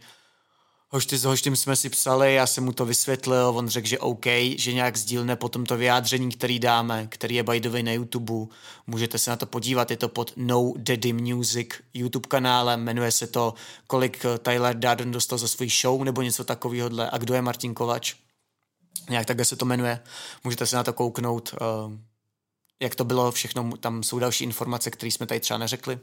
Hošty 0.93 1.19
s 1.19 1.25
Hoštym 1.25 1.57
jsme 1.57 1.77
si 1.77 1.91
psali, 1.91 2.35
já 2.35 2.47
jsem 2.47 2.65
mu 2.65 2.73
to 2.73 2.87
vysvětlil, 2.87 3.53
on 3.57 3.69
řekl, 3.69 3.89
že 3.89 3.99
OK, 3.99 4.27
že 4.57 4.73
nějak 4.73 4.97
sdílne 4.97 5.37
potom 5.37 5.67
to 5.67 5.77
vyjádření, 5.77 6.31
který 6.33 6.59
dáme, 6.59 7.07
který 7.07 7.35
je 7.35 7.43
by 7.43 7.61
the 7.61 7.69
way 7.69 7.83
na 7.83 7.93
YouTube. 7.93 8.55
Můžete 8.87 9.19
se 9.19 9.31
na 9.31 9.37
to 9.37 9.47
podívat, 9.47 9.91
je 9.91 9.97
to 9.97 10.09
pod 10.09 10.33
No 10.37 10.73
Daddy 10.77 11.13
Music 11.13 11.69
YouTube 11.95 12.29
kanále, 12.29 12.77
jmenuje 12.77 13.13
se 13.13 13.27
to 13.27 13.55
Kolik 13.87 14.25
Tyler 14.43 14.77
Darden 14.77 15.11
dostal 15.11 15.39
za 15.39 15.49
svůj 15.49 15.69
show, 15.69 16.05
nebo 16.05 16.23
něco 16.23 16.45
takového. 16.45 16.91
A 17.11 17.19
kdo 17.19 17.35
je 17.35 17.43
Martin 17.43 17.75
Kovač? 17.75 18.15
Nějak 19.11 19.27
takhle 19.27 19.45
se 19.45 19.57
to 19.57 19.65
jmenuje. 19.65 20.01
Můžete 20.45 20.67
se 20.67 20.77
na 20.77 20.85
to 20.85 20.93
kouknout. 20.93 21.55
Uh, 21.61 22.10
jak 22.83 22.95
to 22.95 23.05
bylo 23.05 23.33
všechno, 23.33 23.71
tam 23.81 24.03
jsou 24.03 24.19
další 24.19 24.45
informace, 24.45 24.91
které 24.91 25.11
jsme 25.11 25.27
tady 25.27 25.41
třeba 25.41 25.59
neřekli. 25.59 25.99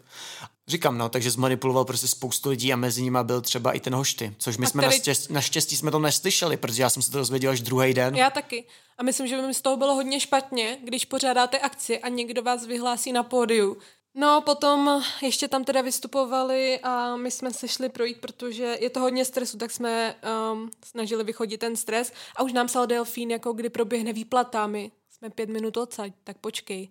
Říkám, 0.68 0.98
no, 0.98 1.10
takže 1.10 1.32
zmanipuloval 1.32 1.86
prostě 1.86 2.08
spoustu 2.08 2.50
lidí 2.50 2.74
a 2.74 2.76
mezi 2.76 3.02
nimi 3.04 3.20
byl 3.24 3.42
třeba 3.42 3.72
i 3.72 3.80
ten 3.80 3.96
hošty, 3.96 4.36
což 4.38 4.58
my 4.58 4.66
A 4.66 4.70
jsme 4.70 4.82
který- 4.84 4.96
naštěstí, 4.98 5.34
naštěstí 5.34 5.76
jsme 5.78 5.92
to 5.92 6.00
neslyšeli, 6.00 6.58
protože 6.58 6.82
já 6.82 6.90
jsem 6.90 7.02
se 7.04 7.12
to 7.12 7.18
dozvěděl 7.18 7.52
až 7.52 7.62
druhý 7.62 7.94
den. 7.94 8.16
Já 8.16 8.30
taky. 8.30 8.64
A 8.98 9.04
myslím, 9.04 9.28
že 9.28 9.36
by 9.38 9.48
mi 9.48 9.54
z 9.54 9.62
toho 9.62 9.78
bylo 9.78 9.94
hodně 9.96 10.20
špatně, 10.20 10.78
když 10.84 11.06
pořádáte 11.06 11.60
akci 11.60 12.00
a 12.00 12.10
někdo 12.10 12.42
vás 12.42 12.66
vyhlásí 12.66 13.12
na 13.12 13.24
pódiu. 13.24 13.78
No, 14.20 14.42
potom 14.46 15.04
ještě 15.22 15.48
tam 15.48 15.64
teda 15.64 15.82
vystupovali 15.82 16.80
a 16.84 17.16
my 17.16 17.32
jsme 17.32 17.54
se 17.54 17.68
šli 17.68 17.90
projít, 17.90 18.18
protože 18.22 18.78
je 18.80 18.90
to 18.90 19.00
hodně 19.00 19.26
stresu, 19.26 19.58
tak 19.58 19.72
jsme 19.72 20.16
um, 20.54 20.72
snažili 20.86 21.24
vychodit 21.24 21.60
ten 21.60 21.76
stres 21.76 22.14
a 22.36 22.44
už 22.44 22.54
nám 22.54 22.68
psal 22.68 22.88
Delfín, 22.88 23.32
jako 23.32 23.54
kdy 23.54 23.70
proběhne 23.70 24.14
výplata, 24.14 24.68
my 24.68 24.92
jsme 25.18 25.30
pět 25.30 25.50
minut 25.50 25.78
odsaď, 25.78 26.14
tak 26.24 26.38
počkej. 26.38 26.90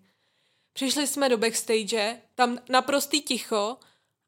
Přišli 0.73 1.07
jsme 1.07 1.29
do 1.29 1.39
backstage, 1.39 2.21
tam 2.35 2.59
naprostý 2.69 3.23
ticho 3.23 3.77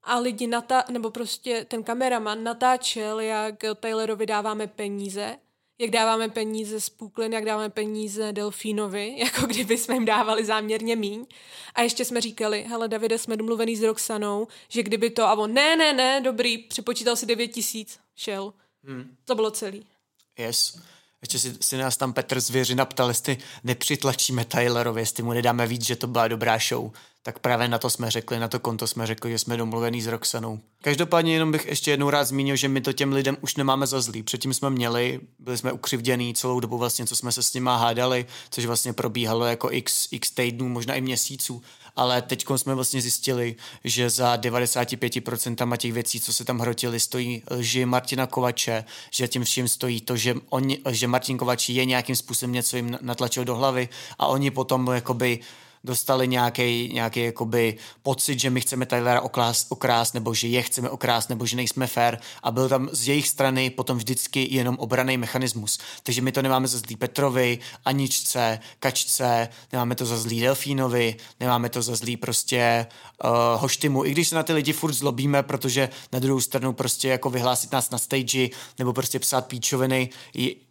a 0.03 0.18
lidi 0.18 0.46
natá- 0.46 0.84
nebo 0.90 1.11
prostě 1.11 1.64
ten 1.64 1.82
kameraman 1.82 2.44
natáčel, 2.44 3.20
jak 3.20 3.55
Taylorovi 3.80 4.26
dáváme 4.26 4.66
peníze, 4.66 5.38
jak 5.80 5.90
dáváme 5.90 6.28
peníze 6.28 6.80
z 6.80 6.88
Puklin, 6.88 7.32
jak 7.32 7.44
dáváme 7.44 7.70
peníze 7.70 8.32
Delfínovi, 8.32 9.14
jako 9.18 9.46
kdyby 9.46 9.78
jsme 9.78 9.94
jim 9.94 10.05
dávali 10.05 10.44
záměrně 10.44 10.96
míň. 10.96 11.26
A 11.74 11.82
ještě 11.82 12.05
jsme 12.05 12.20
říkali, 12.20 12.62
hele 12.62 12.88
Davide, 12.88 13.18
jsme 13.18 13.36
domluvený 13.36 13.76
s 13.76 13.82
Roxanou, 13.82 14.49
že 14.68 14.82
kdyby 14.82 15.11
to, 15.11 15.24
a 15.24 15.32
on, 15.34 15.55
ne, 15.55 15.76
ne, 15.76 15.92
ne, 15.92 16.20
dobrý, 16.20 16.59
připočítal 16.59 17.16
si 17.16 17.26
9 17.26 17.49
tisíc, 17.49 18.01
šel. 18.16 18.55
Hmm. 18.84 19.16
To 19.24 19.34
bylo 19.34 19.51
celý. 19.51 19.86
Yes. 20.38 20.80
Ještě 21.22 21.38
si, 21.38 21.56
si 21.60 21.76
nás 21.76 21.96
tam 21.96 22.12
Petr 22.12 22.40
Zvěřina 22.40 22.84
ptal, 22.84 23.08
jestli 23.08 23.38
nepřitlačíme 23.64 24.44
Tylerovi, 24.44 25.00
jestli 25.00 25.22
mu 25.22 25.32
nedáme 25.32 25.66
víc, 25.66 25.86
že 25.86 25.96
to 25.96 26.06
byla 26.06 26.28
dobrá 26.28 26.58
show. 26.68 26.90
Tak 27.28 27.38
právě 27.38 27.68
na 27.68 27.78
to 27.78 27.90
jsme 27.90 28.10
řekli, 28.10 28.38
na 28.38 28.48
to 28.48 28.58
konto 28.60 28.86
jsme 28.86 29.06
řekli, 29.06 29.30
že 29.30 29.38
jsme 29.38 29.56
domluvený 29.56 30.02
s 30.02 30.06
Roxanou. 30.06 30.60
Každopádně 30.82 31.32
jenom 31.32 31.52
bych 31.52 31.66
ještě 31.66 31.90
jednou 31.90 32.10
rád 32.10 32.24
zmínil, 32.24 32.56
že 32.56 32.68
my 32.68 32.80
to 32.80 32.92
těm 32.92 33.12
lidem 33.12 33.36
už 33.40 33.56
nemáme 33.56 33.86
za 33.86 34.00
zlý. 34.00 34.22
Předtím 34.22 34.54
jsme 34.54 34.70
měli, 34.70 35.20
byli 35.38 35.58
jsme 35.58 35.72
ukřivděný 35.72 36.34
celou 36.34 36.60
dobu 36.60 36.78
vlastně, 36.78 37.06
co 37.06 37.16
jsme 37.16 37.32
se 37.32 37.42
s 37.42 37.54
nima 37.54 37.76
hádali, 37.76 38.26
což 38.50 38.66
vlastně 38.66 38.92
probíhalo 38.92 39.44
jako 39.44 39.68
x, 39.72 40.08
x 40.10 40.30
týdnů, 40.30 40.68
možná 40.68 40.94
i 40.94 41.00
měsíců 41.00 41.62
ale 41.96 42.22
teď 42.22 42.46
jsme 42.56 42.74
vlastně 42.74 43.00
zjistili, 43.00 43.56
že 43.84 44.10
za 44.10 44.36
95% 44.36 45.76
těch 45.76 45.92
věcí, 45.92 46.20
co 46.20 46.32
se 46.32 46.44
tam 46.44 46.58
hrotili, 46.58 47.00
stojí 47.00 47.42
lži 47.50 47.84
Martina 47.84 48.26
Kovače, 48.26 48.84
že 49.10 49.28
tím 49.28 49.44
vším 49.44 49.68
stojí 49.68 50.00
to, 50.00 50.16
že, 50.16 50.34
oni, 50.50 50.78
že 50.90 51.06
Martin 51.06 51.38
Kovač 51.38 51.68
je 51.68 51.84
nějakým 51.84 52.16
způsobem 52.16 52.52
něco 52.52 52.76
jim 52.76 52.98
natlačil 53.00 53.44
do 53.44 53.56
hlavy 53.56 53.88
a 54.18 54.26
oni 54.26 54.50
potom 54.50 54.86
jakoby 54.86 55.40
dostali 55.84 56.28
nějaký, 56.28 56.90
nějaký 56.92 57.20
jakoby 57.20 57.76
pocit, 58.02 58.40
že 58.40 58.50
my 58.50 58.60
chceme 58.60 58.86
Tylera 58.86 59.20
okrást, 59.20 59.66
okrást, 59.68 60.14
nebo 60.14 60.34
že 60.34 60.48
je 60.48 60.62
chceme 60.62 60.90
okrást, 60.90 61.28
nebo 61.28 61.46
že 61.46 61.56
nejsme 61.56 61.86
fair 61.86 62.18
a 62.42 62.50
byl 62.50 62.68
tam 62.68 62.88
z 62.92 63.08
jejich 63.08 63.28
strany 63.28 63.70
potom 63.70 63.98
vždycky 63.98 64.48
jenom 64.50 64.76
obraný 64.78 65.16
mechanismus. 65.16 65.78
Takže 66.02 66.22
my 66.22 66.32
to 66.32 66.42
nemáme 66.42 66.68
za 66.68 66.78
zlý 66.78 66.96
Petrovi, 66.96 67.58
Aničce, 67.84 68.58
Kačce, 68.78 69.48
nemáme 69.72 69.94
to 69.94 70.06
za 70.06 70.18
zlý 70.18 70.40
Delfínovi, 70.40 71.16
nemáme 71.40 71.68
to 71.68 71.82
za 71.82 71.96
zlý 71.96 72.16
prostě 72.16 72.86
uh, 73.24 73.30
Hoštimu, 73.60 74.04
i 74.04 74.10
když 74.10 74.28
se 74.28 74.34
na 74.34 74.42
ty 74.42 74.52
lidi 74.52 74.72
furt 74.72 74.92
zlobíme, 74.92 75.42
protože 75.42 75.88
na 76.12 76.18
druhou 76.18 76.40
stranu 76.40 76.72
prostě 76.72 77.08
jako 77.08 77.30
vyhlásit 77.30 77.72
nás 77.72 77.90
na 77.90 77.98
stage 77.98 78.48
nebo 78.78 78.92
prostě 78.92 79.18
psát 79.18 79.46
píčoviny, 79.46 80.10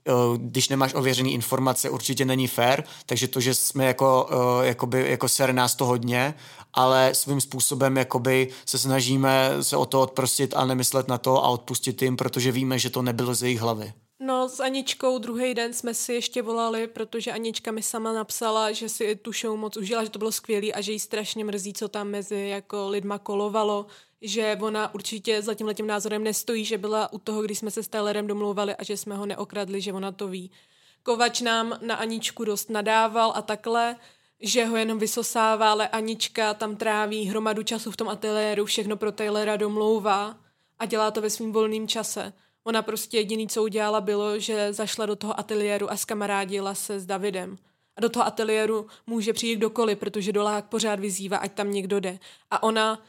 Eh, 0.08 0.38
když 0.38 0.70
nemáš 0.70 0.94
ověřený 0.94 1.34
informace, 1.34 1.90
určitě 1.90 2.26
není 2.26 2.48
fair, 2.48 2.84
takže 3.06 3.28
to, 3.28 3.40
že 3.40 3.54
jsme 3.54 3.86
jako, 3.86 4.30
eh, 4.32 4.68
jakoby, 4.68 4.97
jako 5.06 5.30
ser 5.30 5.54
nás 5.54 5.76
to 5.76 5.86
hodně, 5.86 6.34
ale 6.74 7.10
svým 7.14 7.42
způsobem 7.42 7.98
jakoby 7.98 8.50
se 8.66 8.78
snažíme 8.78 9.50
se 9.62 9.78
o 9.78 9.86
to 9.86 10.02
odprostit 10.02 10.54
a 10.56 10.66
nemyslet 10.66 11.08
na 11.08 11.18
to 11.18 11.44
a 11.44 11.48
odpustit 11.48 12.02
jim, 12.02 12.18
protože 12.18 12.52
víme, 12.52 12.80
že 12.80 12.90
to 12.90 13.02
nebylo 13.02 13.36
z 13.36 13.44
jejich 13.44 13.60
hlavy. 13.60 13.94
No 14.20 14.50
s 14.50 14.60
Aničkou 14.60 15.18
druhý 15.18 15.54
den 15.54 15.74
jsme 15.74 15.94
si 15.94 16.14
ještě 16.14 16.42
volali, 16.42 16.88
protože 16.88 17.32
Anička 17.32 17.72
mi 17.72 17.84
sama 17.84 18.14
napsala, 18.14 18.72
že 18.72 18.90
si 18.90 19.16
tu 19.16 19.32
show 19.32 19.58
moc 19.58 19.78
užila, 19.78 20.04
že 20.04 20.10
to 20.10 20.20
bylo 20.20 20.32
skvělé 20.32 20.72
a 20.72 20.82
že 20.82 20.92
jí 20.92 21.00
strašně 21.00 21.46
mrzí, 21.46 21.74
co 21.74 21.88
tam 21.88 22.08
mezi 22.08 22.36
jako 22.36 22.90
lidma 22.90 23.20
kolovalo, 23.20 23.86
že 24.22 24.58
ona 24.62 24.94
určitě 24.94 25.42
za 25.42 25.54
tím 25.54 25.68
letím 25.68 25.88
názorem 25.88 26.24
nestojí, 26.24 26.66
že 26.66 26.78
byla 26.78 27.14
u 27.14 27.18
toho, 27.18 27.42
když 27.42 27.60
jsme 27.60 27.72
se 27.72 27.84
s 27.84 27.88
Tylerem 27.88 28.28
domlouvali 28.28 28.76
a 28.76 28.84
že 28.84 28.98
jsme 28.98 29.16
ho 29.16 29.26
neokradli, 29.26 29.82
že 29.82 29.94
ona 29.94 30.12
to 30.12 30.28
ví. 30.28 30.52
Kovač 31.04 31.42
nám 31.42 31.80
na 31.82 31.96
Aničku 31.96 32.46
dost 32.46 32.70
nadával 32.70 33.34
a 33.36 33.42
takhle, 33.42 33.96
že 34.40 34.66
ho 34.66 34.78
jenom 34.78 35.00
vysosává, 35.00 35.72
ale 35.72 35.88
Anička 35.88 36.54
tam 36.54 36.76
tráví 36.76 37.26
hromadu 37.26 37.64
času 37.64 37.92
v 37.92 37.98
tom 37.98 38.10
ateliéru, 38.10 38.66
všechno 38.66 38.98
pro 38.98 39.12
Taylora 39.12 39.58
domlouvá 39.58 40.38
a 40.80 40.86
dělá 40.86 41.12
to 41.12 41.22
ve 41.22 41.30
svým 41.30 41.52
volném 41.52 41.88
čase. 41.88 42.34
Ona 42.64 42.82
prostě 42.82 43.18
jediný, 43.18 43.48
co 43.48 43.64
udělala, 43.64 44.02
bylo, 44.02 44.40
že 44.40 44.74
zašla 44.74 45.06
do 45.06 45.16
toho 45.16 45.40
ateliéru 45.40 45.92
a 45.92 45.98
skamarádila 45.98 46.76
se 46.76 47.00
s 47.00 47.06
Davidem. 47.06 47.58
A 47.96 48.02
do 48.02 48.10
toho 48.10 48.26
ateliéru 48.26 48.88
může 49.08 49.34
přijít 49.34 49.56
kdokoliv, 49.56 49.98
protože 49.98 50.32
Dolák 50.32 50.66
pořád 50.66 51.00
vyzývá, 51.00 51.38
ať 51.38 51.52
tam 51.52 51.72
někdo 51.72 52.00
jde. 52.00 52.20
A 52.52 52.64
ona 52.64 53.02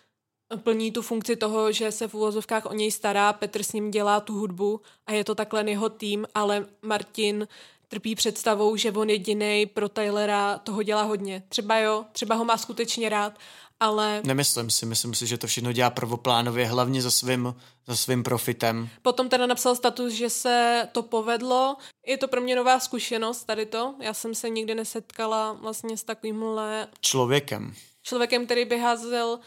plní 0.56 0.92
tu 0.92 1.02
funkci 1.02 1.36
toho, 1.36 1.72
že 1.72 1.92
se 1.92 2.08
v 2.08 2.14
úvozovkách 2.14 2.66
o 2.66 2.74
něj 2.74 2.90
stará, 2.90 3.32
Petr 3.32 3.62
s 3.62 3.72
ním 3.72 3.90
dělá 3.90 4.20
tu 4.20 4.34
hudbu 4.34 4.80
a 5.06 5.12
je 5.12 5.24
to 5.24 5.34
takhle 5.34 5.70
jeho 5.70 5.88
tým, 5.88 6.26
ale 6.34 6.66
Martin 6.82 7.48
trpí 7.88 8.14
představou, 8.14 8.76
že 8.76 8.92
on 8.92 9.10
jediný 9.10 9.66
pro 9.66 9.88
Tylera 9.88 10.58
toho 10.58 10.82
dělá 10.82 11.02
hodně. 11.02 11.42
Třeba 11.48 11.78
jo, 11.78 12.04
třeba 12.12 12.34
ho 12.34 12.44
má 12.44 12.56
skutečně 12.56 13.08
rád, 13.08 13.38
ale... 13.80 14.22
Nemyslím 14.24 14.70
si, 14.70 14.86
myslím 14.86 15.14
si, 15.14 15.26
že 15.26 15.38
to 15.38 15.46
všechno 15.46 15.72
dělá 15.72 15.90
prvoplánově, 15.90 16.66
hlavně 16.66 17.02
za 17.02 17.10
svým, 17.10 17.54
za 17.86 17.96
svým 17.96 18.22
profitem. 18.22 18.88
Potom 19.02 19.28
teda 19.28 19.46
napsal 19.46 19.76
status, 19.76 20.12
že 20.12 20.30
se 20.30 20.88
to 20.92 21.02
povedlo. 21.02 21.76
Je 22.06 22.18
to 22.18 22.28
pro 22.28 22.40
mě 22.40 22.56
nová 22.56 22.80
zkušenost 22.80 23.44
tady 23.44 23.66
to. 23.66 23.94
Já 24.00 24.14
jsem 24.14 24.34
se 24.34 24.50
nikdy 24.50 24.74
nesetkala 24.74 25.52
vlastně 25.52 25.96
s 25.96 26.04
takovýmhle... 26.04 26.88
Člověkem. 27.00 27.74
Člověkem, 28.02 28.44
který 28.46 28.64
by 28.64 28.78
házel 28.78 29.38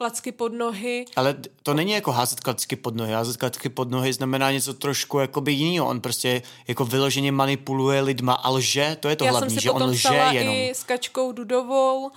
klacky 0.00 0.32
pod 0.32 0.52
nohy. 0.52 1.04
Ale 1.16 1.36
to 1.62 1.74
není 1.74 1.92
jako 1.92 2.12
házet 2.12 2.40
klacky 2.40 2.76
pod 2.76 2.96
nohy. 2.96 3.12
Házet 3.12 3.36
klacky 3.36 3.68
pod 3.68 3.90
nohy 3.90 4.12
znamená 4.12 4.52
něco 4.52 4.74
trošku 4.74 5.18
jakoby 5.18 5.52
jiného. 5.52 5.88
On 5.88 6.00
prostě 6.00 6.42
jako 6.68 6.84
vyloženě 6.84 7.32
manipuluje 7.32 8.00
lidma 8.00 8.32
a 8.34 8.50
lže, 8.50 8.96
to 9.00 9.08
je 9.08 9.16
to 9.16 9.24
Já 9.24 9.30
hlavní, 9.30 9.50
jsem 9.50 9.58
si 9.58 9.62
že 9.62 9.70
on 9.70 9.82
lže 9.82 10.08
jenom. 10.32 10.54
i 10.54 10.70
s 10.70 10.84
Kačkou 10.84 11.32
Dudovou 11.32 12.10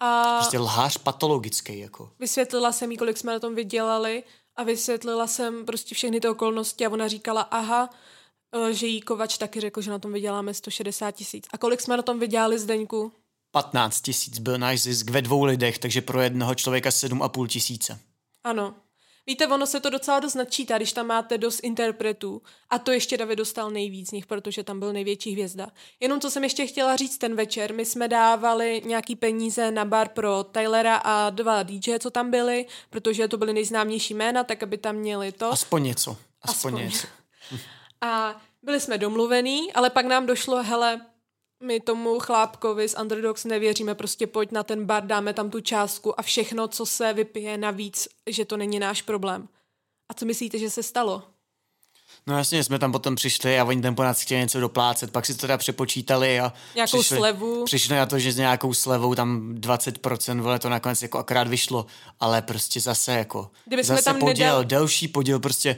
a 0.00 0.36
Prostě 0.40 0.58
lhář 0.58 0.98
patologický 0.98 1.78
jako. 1.78 2.10
vysvětlila 2.18 2.72
jsem 2.72 2.90
jí, 2.90 2.96
kolik 2.96 3.16
jsme 3.18 3.32
na 3.32 3.38
tom 3.38 3.54
vydělali 3.54 4.22
a 4.56 4.62
vysvětlila 4.62 5.26
jsem 5.26 5.64
prostě 5.66 5.94
všechny 5.94 6.20
ty 6.20 6.28
okolnosti 6.28 6.86
a 6.86 6.90
ona 6.90 7.08
říkala, 7.08 7.42
aha, 7.42 7.90
eh, 8.70 8.74
že 8.74 8.86
jí 8.86 9.00
Kovač 9.00 9.38
taky 9.38 9.60
řekl, 9.60 9.80
že 9.80 9.90
na 9.90 9.98
tom 9.98 10.12
vyděláme 10.12 10.54
160 10.54 11.10
tisíc. 11.10 11.44
A 11.52 11.58
kolik 11.58 11.80
jsme 11.80 11.96
na 11.96 12.02
tom 12.02 12.18
vydělali 12.18 12.58
Zdeňku? 12.58 13.12
15 13.52 14.00
tisíc 14.00 14.38
byl 14.38 14.58
náš 14.58 14.80
zisk 14.80 15.10
ve 15.10 15.22
dvou 15.22 15.44
lidech, 15.44 15.78
takže 15.78 16.00
pro 16.00 16.20
jednoho 16.20 16.54
člověka 16.54 16.90
7,5 16.90 17.46
tisíce. 17.46 17.98
Ano. 18.44 18.74
Víte, 19.26 19.46
ono 19.46 19.66
se 19.66 19.80
to 19.80 19.90
docela 19.90 20.20
dost 20.20 20.34
načítá, 20.34 20.76
když 20.76 20.92
tam 20.92 21.06
máte 21.06 21.38
dost 21.38 21.60
interpretů. 21.62 22.42
A 22.70 22.78
to 22.78 22.92
ještě 22.92 23.16
David 23.16 23.38
dostal 23.38 23.70
nejvíc 23.70 24.08
z 24.08 24.12
nich, 24.12 24.26
protože 24.26 24.64
tam 24.64 24.78
byl 24.80 24.92
největší 24.92 25.32
hvězda. 25.32 25.68
Jenom 26.00 26.20
co 26.20 26.30
jsem 26.30 26.44
ještě 26.44 26.66
chtěla 26.66 26.96
říct 26.96 27.18
ten 27.18 27.36
večer, 27.36 27.74
my 27.74 27.84
jsme 27.84 28.08
dávali 28.08 28.82
nějaký 28.84 29.16
peníze 29.16 29.70
na 29.70 29.84
bar 29.84 30.08
pro 30.08 30.44
Tylera 30.44 30.96
a 30.96 31.30
dva 31.30 31.62
DJ, 31.62 31.98
co 31.98 32.10
tam 32.10 32.30
byli, 32.30 32.66
protože 32.90 33.28
to 33.28 33.36
byly 33.36 33.52
nejznámější 33.52 34.14
jména, 34.14 34.44
tak 34.44 34.62
aby 34.62 34.78
tam 34.78 34.96
měli 34.96 35.32
to. 35.32 35.52
Aspoň 35.52 35.82
něco. 35.82 36.16
Aspoň, 36.42 36.74
Aspoň. 36.74 36.84
něco. 36.84 37.06
A 38.00 38.40
byli 38.62 38.80
jsme 38.80 38.98
domluvení, 38.98 39.72
ale 39.72 39.90
pak 39.90 40.06
nám 40.06 40.26
došlo, 40.26 40.62
hele, 40.62 41.00
my 41.62 41.80
tomu 41.80 42.18
chlápkovi 42.20 42.88
z 42.88 42.94
Underdogs 43.00 43.44
nevěříme, 43.44 43.94
prostě 43.94 44.26
pojď 44.26 44.52
na 44.52 44.62
ten 44.62 44.84
bar, 44.86 45.06
dáme 45.06 45.32
tam 45.32 45.50
tu 45.50 45.60
částku 45.60 46.20
a 46.20 46.22
všechno, 46.22 46.68
co 46.68 46.86
se 46.86 47.12
vypije 47.12 47.58
navíc, 47.58 48.08
že 48.26 48.44
to 48.44 48.56
není 48.56 48.78
náš 48.78 49.02
problém. 49.02 49.48
A 50.08 50.14
co 50.14 50.24
myslíte, 50.26 50.58
že 50.58 50.70
se 50.70 50.82
stalo? 50.82 51.22
No 52.26 52.38
jasně, 52.38 52.64
jsme 52.64 52.78
tam 52.78 52.92
potom 52.92 53.14
přišli 53.14 53.58
a 53.60 53.64
oni 53.64 53.82
ten 53.82 53.94
po 53.94 54.02
nás 54.02 54.20
chtěli 54.20 54.40
něco 54.40 54.60
doplácet, 54.60 55.10
pak 55.10 55.26
si 55.26 55.34
to 55.34 55.40
teda 55.40 55.58
přepočítali 55.58 56.40
a 56.40 56.52
Nějakou 56.74 56.98
přišli, 56.98 57.16
slevu. 57.16 57.64
přišli 57.64 57.96
na 57.96 58.06
to, 58.06 58.18
že 58.18 58.32
s 58.32 58.36
nějakou 58.36 58.74
slevou 58.74 59.14
tam 59.14 59.54
20%, 59.54 60.40
vole, 60.40 60.58
to 60.58 60.68
nakonec 60.68 61.02
jako 61.02 61.18
akorát 61.18 61.48
vyšlo, 61.48 61.86
ale 62.20 62.42
prostě 62.42 62.80
zase 62.80 63.12
jako, 63.12 63.50
Kdyby 63.64 63.84
jsme 63.84 63.94
zase 63.94 64.04
tam 64.04 64.18
podíl, 64.18 64.46
nedal- 64.46 64.64
delší 64.64 65.08
podíl, 65.08 65.40
prostě 65.40 65.76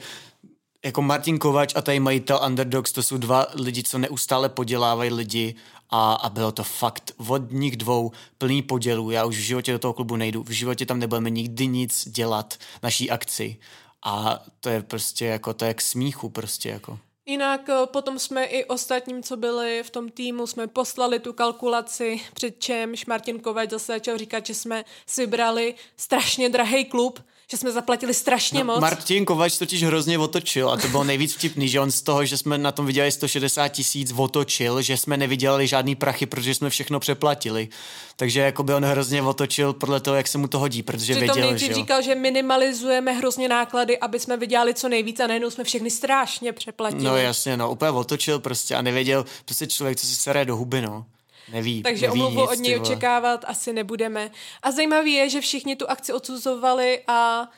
jako 0.84 1.02
Martin 1.02 1.38
Kovač 1.38 1.72
a 1.76 1.82
tady 1.82 2.00
majitel 2.00 2.40
Underdogs, 2.46 2.92
to 2.92 3.02
jsou 3.02 3.16
dva 3.16 3.46
lidi, 3.54 3.82
co 3.82 3.98
neustále 3.98 4.48
podělávají 4.48 5.10
lidi 5.10 5.54
a, 5.90 6.12
a 6.14 6.28
bylo 6.28 6.52
to 6.52 6.64
fakt 6.64 7.12
od 7.28 7.52
nich 7.52 7.76
dvou 7.76 8.12
plný 8.38 8.62
podělů. 8.62 9.10
Já 9.10 9.24
už 9.24 9.36
v 9.36 9.40
životě 9.40 9.72
do 9.72 9.78
toho 9.78 9.94
klubu 9.94 10.16
nejdu, 10.16 10.42
v 10.42 10.50
životě 10.50 10.86
tam 10.86 10.98
nebudeme 10.98 11.30
nikdy 11.30 11.66
nic 11.66 12.08
dělat, 12.08 12.54
naší 12.82 13.10
akci. 13.10 13.56
A 14.04 14.42
to 14.60 14.68
je 14.68 14.82
prostě 14.82 15.26
jako, 15.26 15.54
to 15.54 15.64
je 15.64 15.74
k 15.74 15.80
smíchu 15.80 16.28
prostě 16.28 16.68
jako. 16.68 16.98
Jinak 17.26 17.68
eh, 17.68 17.86
potom 17.86 18.18
jsme 18.18 18.44
i 18.44 18.64
ostatním, 18.64 19.22
co 19.22 19.36
byli 19.36 19.82
v 19.82 19.90
tom 19.90 20.08
týmu, 20.08 20.46
jsme 20.46 20.66
poslali 20.66 21.18
tu 21.18 21.32
kalkulaci, 21.32 22.20
před 22.34 22.60
čemž 22.60 23.06
Martin 23.06 23.40
Kovač 23.40 23.70
zase 23.70 23.92
začal 23.92 24.18
říkat, 24.18 24.46
že 24.46 24.54
jsme 24.54 24.84
si 25.06 25.20
vybrali 25.20 25.74
strašně 25.96 26.48
drahý 26.48 26.84
klub, 26.84 27.20
že 27.50 27.56
jsme 27.56 27.72
zaplatili 27.72 28.14
strašně 28.14 28.64
moc. 28.64 28.74
No, 28.74 28.80
Martin 28.80 29.24
Kovač 29.24 29.58
totiž 29.58 29.82
hrozně 29.82 30.18
otočil 30.18 30.70
a 30.70 30.76
to 30.76 30.88
bylo 30.88 31.04
nejvíc 31.04 31.34
vtipný, 31.34 31.68
že 31.68 31.80
on 31.80 31.90
z 31.90 32.02
toho, 32.02 32.24
že 32.24 32.38
jsme 32.38 32.58
na 32.58 32.72
tom 32.72 32.86
vydělali 32.86 33.12
160 33.12 33.68
tisíc, 33.68 34.12
otočil, 34.16 34.82
že 34.82 34.96
jsme 34.96 35.16
nevydělali 35.16 35.66
žádný 35.66 35.94
prachy, 35.94 36.26
protože 36.26 36.54
jsme 36.54 36.70
všechno 36.70 37.00
přeplatili. 37.00 37.68
Takže 38.16 38.40
jako 38.40 38.62
by 38.62 38.74
on 38.74 38.84
hrozně 38.84 39.22
otočil 39.22 39.72
podle 39.72 40.00
toho, 40.00 40.16
jak 40.16 40.28
se 40.28 40.38
mu 40.38 40.48
to 40.48 40.58
hodí, 40.58 40.82
protože 40.82 41.14
Přitom 41.14 41.34
věděl, 41.34 41.58
že 41.58 41.66
jo. 41.66 41.74
říkal, 41.74 42.02
že 42.02 42.14
minimalizujeme 42.14 43.12
hrozně 43.12 43.48
náklady, 43.48 43.98
aby 43.98 44.20
jsme 44.20 44.36
vydělali 44.36 44.74
co 44.74 44.88
nejvíc 44.88 45.20
a 45.20 45.26
najednou 45.26 45.50
jsme 45.50 45.64
všechny 45.64 45.90
strašně 45.90 46.52
přeplatili. 46.52 47.04
No 47.04 47.16
jasně, 47.16 47.56
no, 47.56 47.70
úplně 47.70 47.90
otočil 47.90 48.38
prostě 48.38 48.74
a 48.74 48.82
nevěděl, 48.82 49.24
prostě 49.44 49.66
člověk, 49.66 49.98
co 49.98 50.06
si 50.06 50.14
sere 50.14 50.44
do 50.44 50.56
huby, 50.56 50.80
no. 50.80 51.06
Neví, 51.52 51.82
Takže 51.82 52.06
neví 52.06 52.22
omluvu 52.22 52.40
nic, 52.40 52.50
od 52.50 52.62
něj 52.62 52.80
očekávat 52.80 53.44
asi 53.46 53.72
nebudeme. 53.72 54.30
A 54.62 54.70
zajímavé 54.70 55.08
je, 55.08 55.28
že 55.28 55.40
všichni 55.40 55.76
tu 55.76 55.90
akci 55.90 56.12
odsuzovali 56.12 57.02
a 57.06 57.48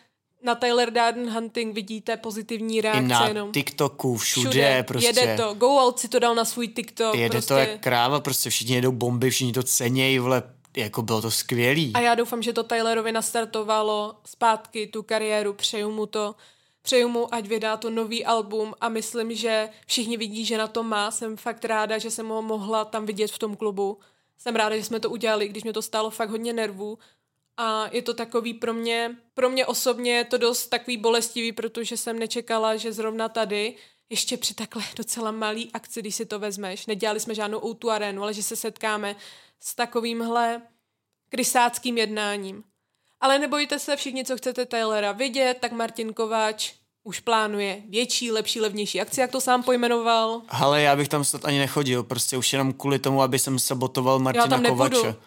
na 0.42 0.54
Tyler 0.54 0.90
Darden 0.90 1.30
Hunting 1.30 1.74
vidíte 1.74 2.16
pozitivní 2.16 2.76
I 2.76 2.80
reakce 2.80 3.08
na 3.08 3.28
jenom. 3.28 3.52
TikToku, 3.52 4.16
všude, 4.16 4.50
všude 4.50 4.82
prostě. 4.82 5.06
Jede 5.08 5.36
to. 5.36 5.54
Go 5.54 5.76
Out 5.76 5.98
si 5.98 6.08
to 6.08 6.18
dal 6.18 6.34
na 6.34 6.44
svůj 6.44 6.68
TikTok. 6.68 7.14
Jede 7.14 7.32
prostě. 7.32 7.54
to 7.54 7.58
jak 7.58 7.80
kráva, 7.80 8.20
prostě 8.20 8.50
všichni 8.50 8.74
jedou 8.74 8.92
bomby, 8.92 9.30
všichni 9.30 9.52
to 9.52 9.62
cenějí, 9.62 10.18
vole, 10.18 10.42
jako 10.76 11.02
bylo 11.02 11.22
to 11.22 11.30
skvělý. 11.30 11.92
A 11.94 12.00
já 12.00 12.14
doufám, 12.14 12.42
že 12.42 12.52
to 12.52 12.62
Tylerovi 12.62 13.12
nastartovalo 13.12 14.14
zpátky 14.26 14.86
tu 14.86 15.02
kariéru, 15.02 15.52
přeju 15.52 15.90
mu 15.90 16.06
to. 16.06 16.34
Přeju 16.86 17.08
mu, 17.08 17.34
ať 17.34 17.46
vydá 17.46 17.76
to 17.76 17.90
nový 17.90 18.24
album 18.24 18.74
a 18.80 18.88
myslím, 18.88 19.34
že 19.34 19.68
všichni 19.86 20.16
vidí, 20.16 20.44
že 20.44 20.58
na 20.58 20.66
to 20.66 20.82
má. 20.82 21.10
Jsem 21.10 21.36
fakt 21.36 21.64
ráda, 21.64 21.98
že 21.98 22.10
jsem 22.10 22.28
ho 22.28 22.42
mohla 22.42 22.84
tam 22.84 23.06
vidět 23.06 23.30
v 23.30 23.38
tom 23.38 23.56
klubu. 23.56 23.98
Jsem 24.38 24.56
ráda, 24.56 24.76
že 24.76 24.84
jsme 24.84 25.00
to 25.00 25.10
udělali, 25.10 25.48
když 25.48 25.62
mě 25.62 25.72
to 25.72 25.82
stálo 25.82 26.10
fakt 26.10 26.30
hodně 26.30 26.52
nervů. 26.52 26.98
A 27.56 27.88
je 27.92 28.02
to 28.02 28.14
takový 28.14 28.54
pro 28.54 28.74
mě, 28.74 29.16
pro 29.34 29.50
mě 29.50 29.66
osobně 29.66 30.12
je 30.16 30.24
to 30.24 30.38
dost 30.38 30.66
takový 30.66 30.96
bolestivý, 30.96 31.52
protože 31.52 31.96
jsem 31.96 32.18
nečekala, 32.18 32.76
že 32.76 32.92
zrovna 32.92 33.28
tady, 33.28 33.74
ještě 34.10 34.36
při 34.36 34.54
takhle 34.54 34.82
docela 34.96 35.30
malý 35.30 35.70
akci, 35.72 36.00
když 36.00 36.14
si 36.14 36.26
to 36.26 36.38
vezmeš, 36.38 36.86
nedělali 36.86 37.20
jsme 37.20 37.34
žádnou 37.34 37.58
o 37.58 37.88
arénu, 37.90 38.22
ale 38.22 38.34
že 38.34 38.42
se 38.42 38.56
setkáme 38.56 39.16
s 39.60 39.74
takovýmhle 39.74 40.62
krysáckým 41.28 41.98
jednáním. 41.98 42.64
Ale 43.20 43.38
nebojte 43.38 43.78
se, 43.78 43.96
všichni, 43.96 44.24
co 44.24 44.36
chcete 44.36 44.66
Taylora 44.66 45.12
vidět, 45.12 45.58
tak 45.60 45.72
Martin 45.72 46.14
Kováč 46.14 46.72
už 47.04 47.20
plánuje 47.20 47.82
větší, 47.88 48.32
lepší, 48.32 48.60
levnější 48.60 49.00
akci, 49.00 49.20
jak 49.20 49.30
to 49.30 49.40
sám 49.40 49.62
pojmenoval. 49.62 50.42
Ale 50.48 50.82
já 50.82 50.96
bych 50.96 51.08
tam 51.08 51.24
snad 51.24 51.44
ani 51.44 51.58
nechodil, 51.58 52.02
prostě 52.02 52.36
už 52.36 52.52
jenom 52.52 52.72
kvůli 52.72 52.98
tomu, 52.98 53.22
aby 53.22 53.38
jsem 53.38 53.58
sabotoval 53.58 54.18
Martina 54.18 54.44
já 54.44 54.48
tam 54.50 54.64
Kovače. 54.64 54.96
Nepůjdu. 54.96 55.18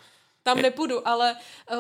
Tam 0.43 0.61
nepůjdu, 0.61 1.07
ale 1.07 1.35
uh, 1.71 1.77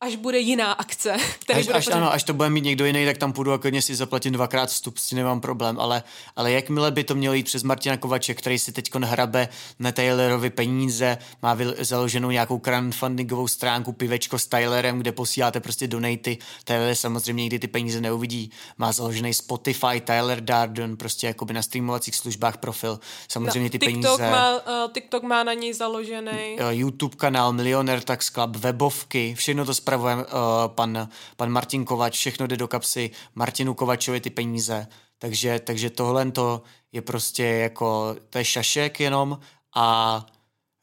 až 0.00 0.16
bude 0.16 0.38
jiná 0.38 0.72
akce. 0.72 1.12
Až, 1.54 1.66
bude 1.66 1.78
až, 1.78 1.86
ano, 1.86 2.12
až 2.12 2.24
to 2.24 2.34
bude 2.34 2.50
mít 2.50 2.64
někdo 2.64 2.86
jiný, 2.86 3.04
tak 3.04 3.18
tam 3.18 3.32
půjdu 3.32 3.52
a 3.52 3.58
klidně 3.58 3.82
si 3.82 3.94
zaplatím 3.94 4.32
dvakrát 4.32 4.68
vstup, 4.68 4.98
s 4.98 5.06
tím 5.06 5.18
nemám 5.18 5.40
problém, 5.40 5.80
ale, 5.80 6.02
ale 6.36 6.52
jakmile 6.52 6.90
by 6.90 7.04
to 7.04 7.14
mělo 7.14 7.34
jít 7.34 7.42
přes 7.42 7.62
Martina 7.62 7.96
Kovače, 7.96 8.34
který 8.34 8.58
si 8.58 8.72
teď 8.72 8.94
hrabe 8.94 9.48
na 9.78 9.92
Taylorovi 9.92 10.50
peníze, 10.50 11.18
má 11.42 11.58
založenou 11.78 12.30
nějakou 12.30 12.58
crowdfundingovou 12.58 13.48
stránku 13.48 13.92
Pivečko 13.92 14.38
s 14.38 14.46
Tylerem, 14.46 14.98
kde 14.98 15.12
posíláte 15.12 15.60
prostě 15.60 15.86
donaty, 15.86 16.38
Taylor 16.64 16.94
samozřejmě 16.94 17.42
nikdy 17.42 17.58
ty 17.58 17.66
peníze 17.66 18.00
neuvidí, 18.00 18.50
má 18.78 18.92
založený 18.92 19.34
Spotify, 19.34 20.00
Tyler 20.04 20.40
Darden, 20.40 20.96
prostě 20.96 21.26
jakoby 21.26 21.54
na 21.54 21.62
streamovacích 21.62 22.16
službách 22.16 22.56
profil, 22.56 23.00
samozřejmě 23.28 23.70
ty 23.70 23.78
TikTok 23.78 24.18
peníze. 24.18 24.30
Má, 24.30 24.56
uh, 24.56 24.92
TikTok 24.92 25.22
má 25.22 25.42
na 25.44 25.54
něj 25.54 25.74
založený. 25.74 26.56
YouTube 26.70 27.16
kanál 27.16 27.52
Millionaire 27.52 28.00
Tax 28.00 28.30
Club, 28.30 28.56
webovky, 28.56 29.34
všechno 29.34 29.64
to 29.64 29.74
spravuje 29.90 30.14
uh, 30.14 30.22
pan, 30.66 31.08
pan 31.36 31.50
Martin 31.50 31.84
Kovač, 31.84 32.14
všechno 32.16 32.46
jde 32.46 32.56
do 32.56 32.68
kapsy 32.68 33.10
Martinu 33.34 33.74
Kovačovi 33.74 34.20
ty 34.20 34.30
peníze, 34.30 34.86
takže, 35.18 35.58
takže 35.58 35.90
tohle 35.90 36.30
to 36.30 36.62
je 36.92 37.02
prostě 37.02 37.44
jako, 37.44 38.16
to 38.30 38.38
je 38.38 38.44
šašek 38.44 39.00
jenom 39.00 39.38
a 39.74 40.26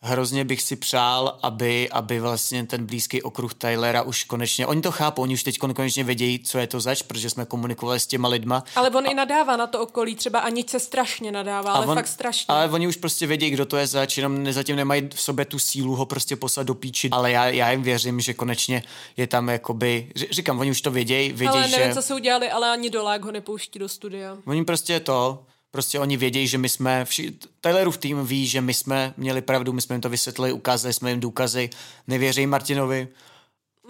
hrozně 0.02 0.46
bych 0.46 0.62
si 0.62 0.76
přál, 0.76 1.40
aby, 1.42 1.90
aby 1.90 2.20
vlastně 2.20 2.66
ten 2.66 2.86
blízký 2.86 3.22
okruh 3.22 3.54
Tylera 3.54 4.02
už 4.02 4.24
konečně, 4.24 4.68
oni 4.68 4.82
to 4.82 4.92
chápou, 4.92 5.22
oni 5.22 5.34
už 5.34 5.44
teď 5.44 5.58
konečně 5.58 6.04
vědějí, 6.04 6.40
co 6.40 6.58
je 6.58 6.68
to 6.68 6.80
zač, 6.80 7.02
protože 7.02 7.30
jsme 7.30 7.46
komunikovali 7.46 8.00
s 8.00 8.08
těma 8.08 8.28
lidma. 8.28 8.64
Ale 8.76 8.90
on 8.90 9.08
a, 9.08 9.12
i 9.12 9.14
nadává 9.14 9.58
na 9.58 9.68
to 9.68 9.82
okolí, 9.82 10.16
třeba 10.16 10.44
se 10.68 10.80
strašně 10.80 11.32
nadává, 11.32 11.72
ale 11.72 11.86
on, 11.86 11.96
fakt 11.96 12.08
strašně. 12.08 12.46
Ale 12.48 12.70
oni 12.70 12.88
už 12.88 12.96
prostě 12.96 13.28
vědí, 13.28 13.50
kdo 13.50 13.66
to 13.66 13.78
je 13.78 13.88
zač, 13.88 14.18
jenom 14.18 14.52
zatím 14.52 14.76
nemají 14.76 15.10
v 15.14 15.22
sobě 15.22 15.46
tu 15.46 15.60
sílu 15.60 15.96
ho 15.96 16.06
prostě 16.06 16.36
poslat 16.36 16.68
do 16.68 16.76
píči, 16.76 17.10
ale 17.10 17.32
já, 17.32 17.48
já 17.48 17.72
jim 17.72 17.84
věřím, 17.84 18.20
že 18.20 18.34
konečně 18.34 18.84
je 19.18 19.28
tam 19.28 19.50
jakoby, 19.50 20.12
říkám, 20.32 20.60
oni 20.60 20.72
už 20.72 20.82
to 20.82 20.92
vědějí, 20.92 21.32
vědí, 21.32 21.54
ale 21.54 21.68
nevím, 21.68 21.88
že... 21.88 21.94
co 21.94 22.02
se 22.02 22.16
udělali, 22.16 22.52
ale 22.52 22.72
ani 22.72 22.90
Dolák 22.90 23.24
ho 23.24 23.32
nepouští 23.32 23.80
do 23.80 23.90
studia. 23.90 24.38
Oni 24.46 24.66
prostě 24.66 25.00
to, 25.00 25.44
Prostě 25.78 26.00
oni 26.00 26.18
vědějí, 26.18 26.48
že 26.48 26.58
my 26.58 26.70
jsme, 26.70 27.06
vši, 27.06 27.38
Tylerův 27.62 27.98
tým 27.98 28.26
ví, 28.26 28.48
že 28.48 28.62
my 28.62 28.74
jsme 28.74 29.14
měli 29.18 29.42
pravdu, 29.42 29.74
my 29.74 29.82
jsme 29.82 29.96
jim 29.96 30.02
to 30.02 30.10
vysvětlili, 30.10 30.52
ukázali 30.52 30.94
jsme 30.94 31.10
jim 31.10 31.20
důkazy, 31.20 31.70
nevěří 32.08 32.48
Martinovi. 32.48 33.08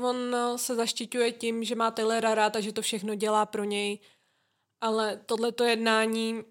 On 0.02 0.32
no, 0.32 0.58
se 0.58 0.76
zaštiťuje 0.76 1.32
tím, 1.32 1.64
že 1.64 1.76
má 1.76 1.92
Taylora 1.92 2.36
rád 2.36 2.56
a 2.56 2.60
že 2.60 2.72
to 2.72 2.82
všechno 2.82 3.16
dělá 3.16 3.46
pro 3.46 3.64
něj, 3.64 4.00
ale 4.82 5.20
tohleto 5.26 5.64
jednání, 5.64 6.44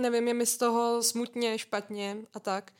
nevím, 0.00 0.28
je 0.28 0.34
mi 0.34 0.46
z 0.46 0.56
toho 0.56 1.02
smutně, 1.02 1.58
špatně 1.58 2.16
a 2.34 2.40
tak. 2.40 2.72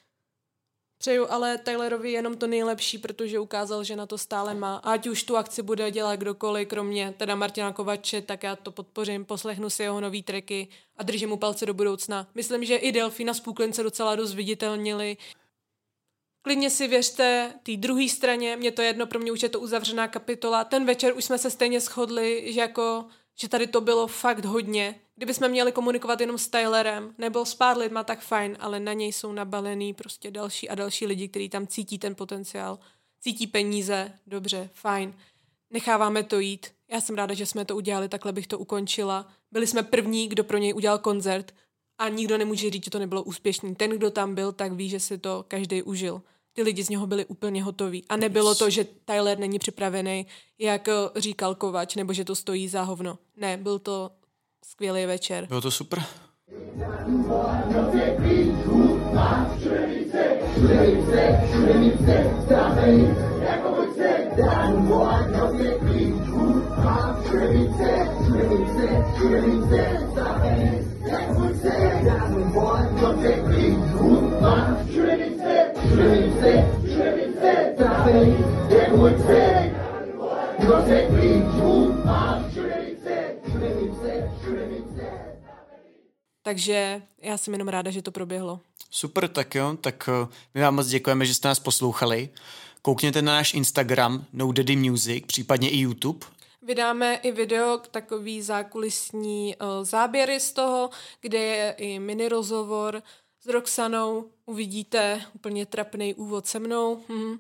Přeju 0.99 1.27
ale 1.31 1.59
Taylorovi 1.59 2.13
jenom 2.13 2.37
to 2.37 2.47
nejlepší, 2.47 2.99
protože 2.99 3.39
ukázal, 3.39 3.85
že 3.85 3.97
na 3.97 4.07
to 4.07 4.19
stále 4.19 4.55
má. 4.55 4.77
Ať 4.77 5.07
už 5.07 5.23
tu 5.23 5.37
akci 5.37 5.63
bude 5.63 5.91
dělat 5.91 6.17
kdokoliv, 6.17 6.69
kromě 6.69 7.15
teda 7.17 7.35
Martina 7.35 7.73
Kovače, 7.73 8.23
tak 8.23 8.43
já 8.43 8.57
to 8.57 8.73
podpořím, 8.73 9.25
poslechnu 9.25 9.71
si 9.71 9.83
jeho 9.83 10.01
nový 10.01 10.23
treky 10.23 10.69
a 10.97 11.03
držím 11.03 11.29
mu 11.29 11.37
palce 11.37 11.67
do 11.67 11.75
budoucna. 11.75 12.29
Myslím, 12.35 12.65
že 12.65 12.77
i 12.77 12.93
Delfina 12.93 13.35
z 13.35 13.43
se 13.73 13.83
docela 13.83 14.17
dost 14.17 14.35
viditelnili. 14.35 15.17
Klidně 16.43 16.71
si 16.71 16.89
věřte 16.89 17.55
té 17.63 17.77
druhé 17.77 18.09
straně, 18.09 18.57
mě 18.57 18.73
to 18.73 18.83
jedno, 18.83 19.07
pro 19.07 19.19
mě 19.19 19.33
už 19.33 19.43
je 19.43 19.49
to 19.49 19.61
uzavřená 19.61 20.09
kapitola. 20.09 20.65
Ten 20.65 20.85
večer 20.85 21.17
už 21.17 21.25
jsme 21.25 21.39
se 21.39 21.51
stejně 21.51 21.81
shodli, 21.81 22.53
že 22.53 22.61
jako 22.61 23.05
že 23.41 23.49
tady 23.49 23.67
to 23.67 23.81
bylo 23.81 24.07
fakt 24.07 24.45
hodně. 24.45 25.01
Kdyby 25.19 25.35
jsme 25.35 25.49
měli 25.49 25.73
komunikovat 25.73 26.21
jenom 26.21 26.39
s 26.39 26.49
Tylerem 26.49 27.15
nebo 27.19 27.45
s 27.45 27.55
pár 27.55 27.79
lidma, 27.79 28.05
tak 28.05 28.21
fajn, 28.21 28.57
ale 28.61 28.81
na 28.81 28.93
něj 28.93 29.13
jsou 29.13 29.33
nabalený 29.33 29.95
prostě 29.95 30.31
další 30.31 30.69
a 30.69 30.75
další 30.75 31.07
lidi, 31.07 31.29
kteří 31.29 31.49
tam 31.49 31.67
cítí 31.67 31.99
ten 31.99 32.15
potenciál, 32.15 32.79
cítí 33.21 33.47
peníze, 33.47 34.13
dobře, 34.27 34.71
fajn. 34.73 35.15
Necháváme 35.71 36.23
to 36.23 36.39
jít. 36.39 36.67
Já 36.91 37.01
jsem 37.01 37.17
ráda, 37.17 37.35
že 37.35 37.47
jsme 37.47 37.65
to 37.65 37.77
udělali, 37.77 38.09
takhle 38.09 38.33
bych 38.33 38.47
to 38.47 38.59
ukončila. 38.59 39.29
Byli 39.53 39.67
jsme 39.67 39.83
první, 39.83 40.29
kdo 40.29 40.45
pro 40.45 40.59
něj 40.59 40.75
udělal 40.75 40.99
koncert 40.99 41.55
a 41.99 42.09
nikdo 42.09 42.39
nemůže 42.39 42.71
říct, 42.71 42.85
že 42.85 42.91
to 42.91 42.99
nebylo 42.99 43.23
úspěšný. 43.23 43.75
Ten, 43.75 43.91
kdo 43.91 44.11
tam 44.11 44.35
byl, 44.35 44.53
tak 44.53 44.73
ví, 44.73 44.89
že 44.89 45.01
si 45.01 45.19
to 45.19 45.45
každý 45.49 45.83
užil 45.83 46.23
ty 46.53 46.63
lidi 46.63 46.85
z 46.85 46.89
něho 46.89 47.07
byli 47.07 47.25
úplně 47.25 47.63
hotoví. 47.63 48.05
A 48.09 48.17
nebylo 48.17 48.55
to, 48.55 48.71
že 48.71 48.87
Tyler 49.05 49.39
není 49.39 49.59
připravený, 49.59 50.27
jak 50.59 50.89
eh, 50.89 50.93
říkal 51.17 51.55
Kovač, 51.55 51.95
nebo 51.95 52.13
že 52.13 52.25
to 52.25 52.35
stojí 52.35 52.69
za 52.69 52.83
hovno. 52.83 53.19
Ne, 53.37 53.57
byl 53.57 53.79
to 53.79 54.11
skvělý 54.65 55.07
večer. 55.07 55.47
Bylo 55.47 55.61
to 55.61 55.71
super. 55.71 55.99
Takže 86.49 87.03
já 87.23 87.39
jsem 87.39 87.55
jenom 87.55 87.69
ráda, 87.69 87.91
že 87.91 88.03
to 88.03 88.11
proběhlo. 88.11 88.61
Super, 88.91 89.29
tak 89.29 89.55
jo, 89.55 89.77
tak 89.81 90.09
eh, 90.09 90.29
my 90.55 90.61
vám 90.61 90.75
moc 90.75 90.87
děkujeme, 90.87 91.27
že 91.27 91.35
jste 91.35 91.49
nás 91.49 91.61
poslouchali. 91.61 92.29
Koukněte 92.83 93.23
na 93.23 93.33
náš 93.33 93.55
Instagram 93.55 94.25
No 94.33 94.53
Daddy 94.53 94.77
Music, 94.77 95.25
případně 95.27 95.71
i 95.71 95.79
YouTube. 95.79 96.27
Vydáme 96.63 97.15
i 97.15 97.33
video, 97.33 97.81
takový 97.91 98.43
zákulisní 98.43 99.57
uh, 99.57 99.85
záběry 99.85 100.41
z 100.41 100.53
toho, 100.53 100.91
kde 101.21 101.39
je 101.39 101.75
i 101.79 101.99
mini 101.99 102.29
rozhovor 102.29 103.03
s 103.43 103.47
Roxanou. 103.47 104.25
Uvidíte 104.47 105.23
úplně 105.35 105.67
trapný 105.67 106.15
úvod 106.15 106.47
se 106.47 106.59
mnou, 106.59 107.03
hm. 107.09 107.39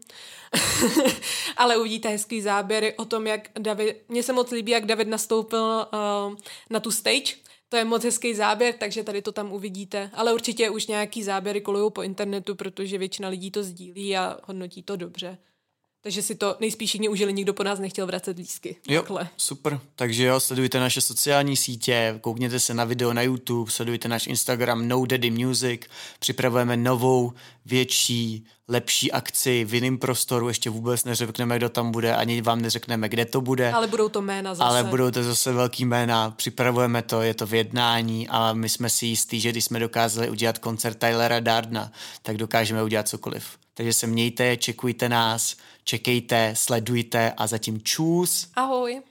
ale 1.56 1.76
uvidíte 1.76 2.08
hezký 2.08 2.40
záběry 2.40 2.94
o 2.96 3.04
tom, 3.04 3.26
jak 3.26 3.48
David, 3.58 3.96
mně 4.08 4.22
se 4.22 4.32
moc 4.32 4.50
líbí, 4.50 4.72
jak 4.72 4.86
David 4.86 5.08
nastoupil 5.08 5.86
uh, 5.92 6.34
na 6.70 6.80
tu 6.80 6.90
stage, 6.90 7.47
to 7.68 7.76
je 7.76 7.84
moc 7.84 8.04
hezký 8.04 8.34
záběr, 8.34 8.74
takže 8.74 9.04
tady 9.04 9.22
to 9.22 9.32
tam 9.32 9.52
uvidíte. 9.52 10.10
Ale 10.14 10.32
určitě 10.34 10.70
už 10.70 10.86
nějaký 10.86 11.22
záběry 11.22 11.60
kolují 11.60 11.90
po 11.92 12.02
internetu, 12.02 12.54
protože 12.54 12.98
většina 12.98 13.28
lidí 13.28 13.50
to 13.50 13.62
sdílí 13.62 14.16
a 14.16 14.38
hodnotí 14.44 14.82
to 14.82 14.96
dobře. 14.96 15.38
Takže 16.02 16.22
si 16.22 16.34
to 16.34 16.56
nejspíš 16.60 16.94
jině 16.94 17.08
užili, 17.08 17.32
nikdo 17.32 17.54
po 17.54 17.62
nás 17.62 17.78
nechtěl 17.78 18.06
vracet 18.06 18.38
lísky. 18.38 18.76
Jo, 18.88 19.00
Takhle. 19.00 19.28
super. 19.36 19.80
Takže 19.96 20.24
jo, 20.24 20.40
sledujte 20.40 20.80
naše 20.80 21.00
sociální 21.00 21.56
sítě, 21.56 22.18
koukněte 22.20 22.60
se 22.60 22.74
na 22.74 22.84
video 22.84 23.12
na 23.12 23.22
YouTube, 23.22 23.70
sledujte 23.70 24.08
náš 24.08 24.26
Instagram 24.26 24.88
No 24.88 25.06
Daddy 25.06 25.30
Music, 25.30 25.80
připravujeme 26.18 26.76
novou, 26.76 27.32
větší, 27.66 28.46
lepší 28.68 29.12
akci 29.12 29.64
v 29.64 29.74
jiném 29.74 29.98
prostoru, 29.98 30.48
ještě 30.48 30.70
vůbec 30.70 31.04
neřekneme, 31.04 31.56
kdo 31.56 31.68
tam 31.68 31.92
bude, 31.92 32.16
ani 32.16 32.42
vám 32.42 32.60
neřekneme, 32.60 33.08
kde 33.08 33.24
to 33.24 33.40
bude. 33.40 33.72
Ale 33.72 33.86
budou 33.86 34.08
to 34.08 34.22
jména 34.22 34.54
zase. 34.54 34.68
Ale 34.68 34.84
budou 34.84 35.10
to 35.10 35.22
zase 35.22 35.52
velký 35.52 35.84
jména, 35.84 36.30
připravujeme 36.30 37.02
to, 37.02 37.22
je 37.22 37.34
to 37.34 37.46
v 37.46 37.54
jednání 37.54 38.28
a 38.28 38.52
my 38.52 38.68
jsme 38.68 38.90
si 38.90 39.06
jistí, 39.06 39.40
že 39.40 39.50
když 39.50 39.64
jsme 39.64 39.78
dokázali 39.78 40.30
udělat 40.30 40.58
koncert 40.58 40.98
Tylera 40.98 41.40
Dardna, 41.40 41.92
tak 42.22 42.36
dokážeme 42.36 42.82
udělat 42.82 43.08
cokoliv. 43.08 43.58
Takže 43.78 43.92
se 43.92 44.06
mějte, 44.06 44.56
čekujte 44.56 45.08
nás, 45.08 45.56
čekejte, 45.84 46.52
sledujte 46.56 47.32
a 47.36 47.46
zatím 47.46 47.80
čus. 47.82 48.50
Ahoj. 48.54 49.02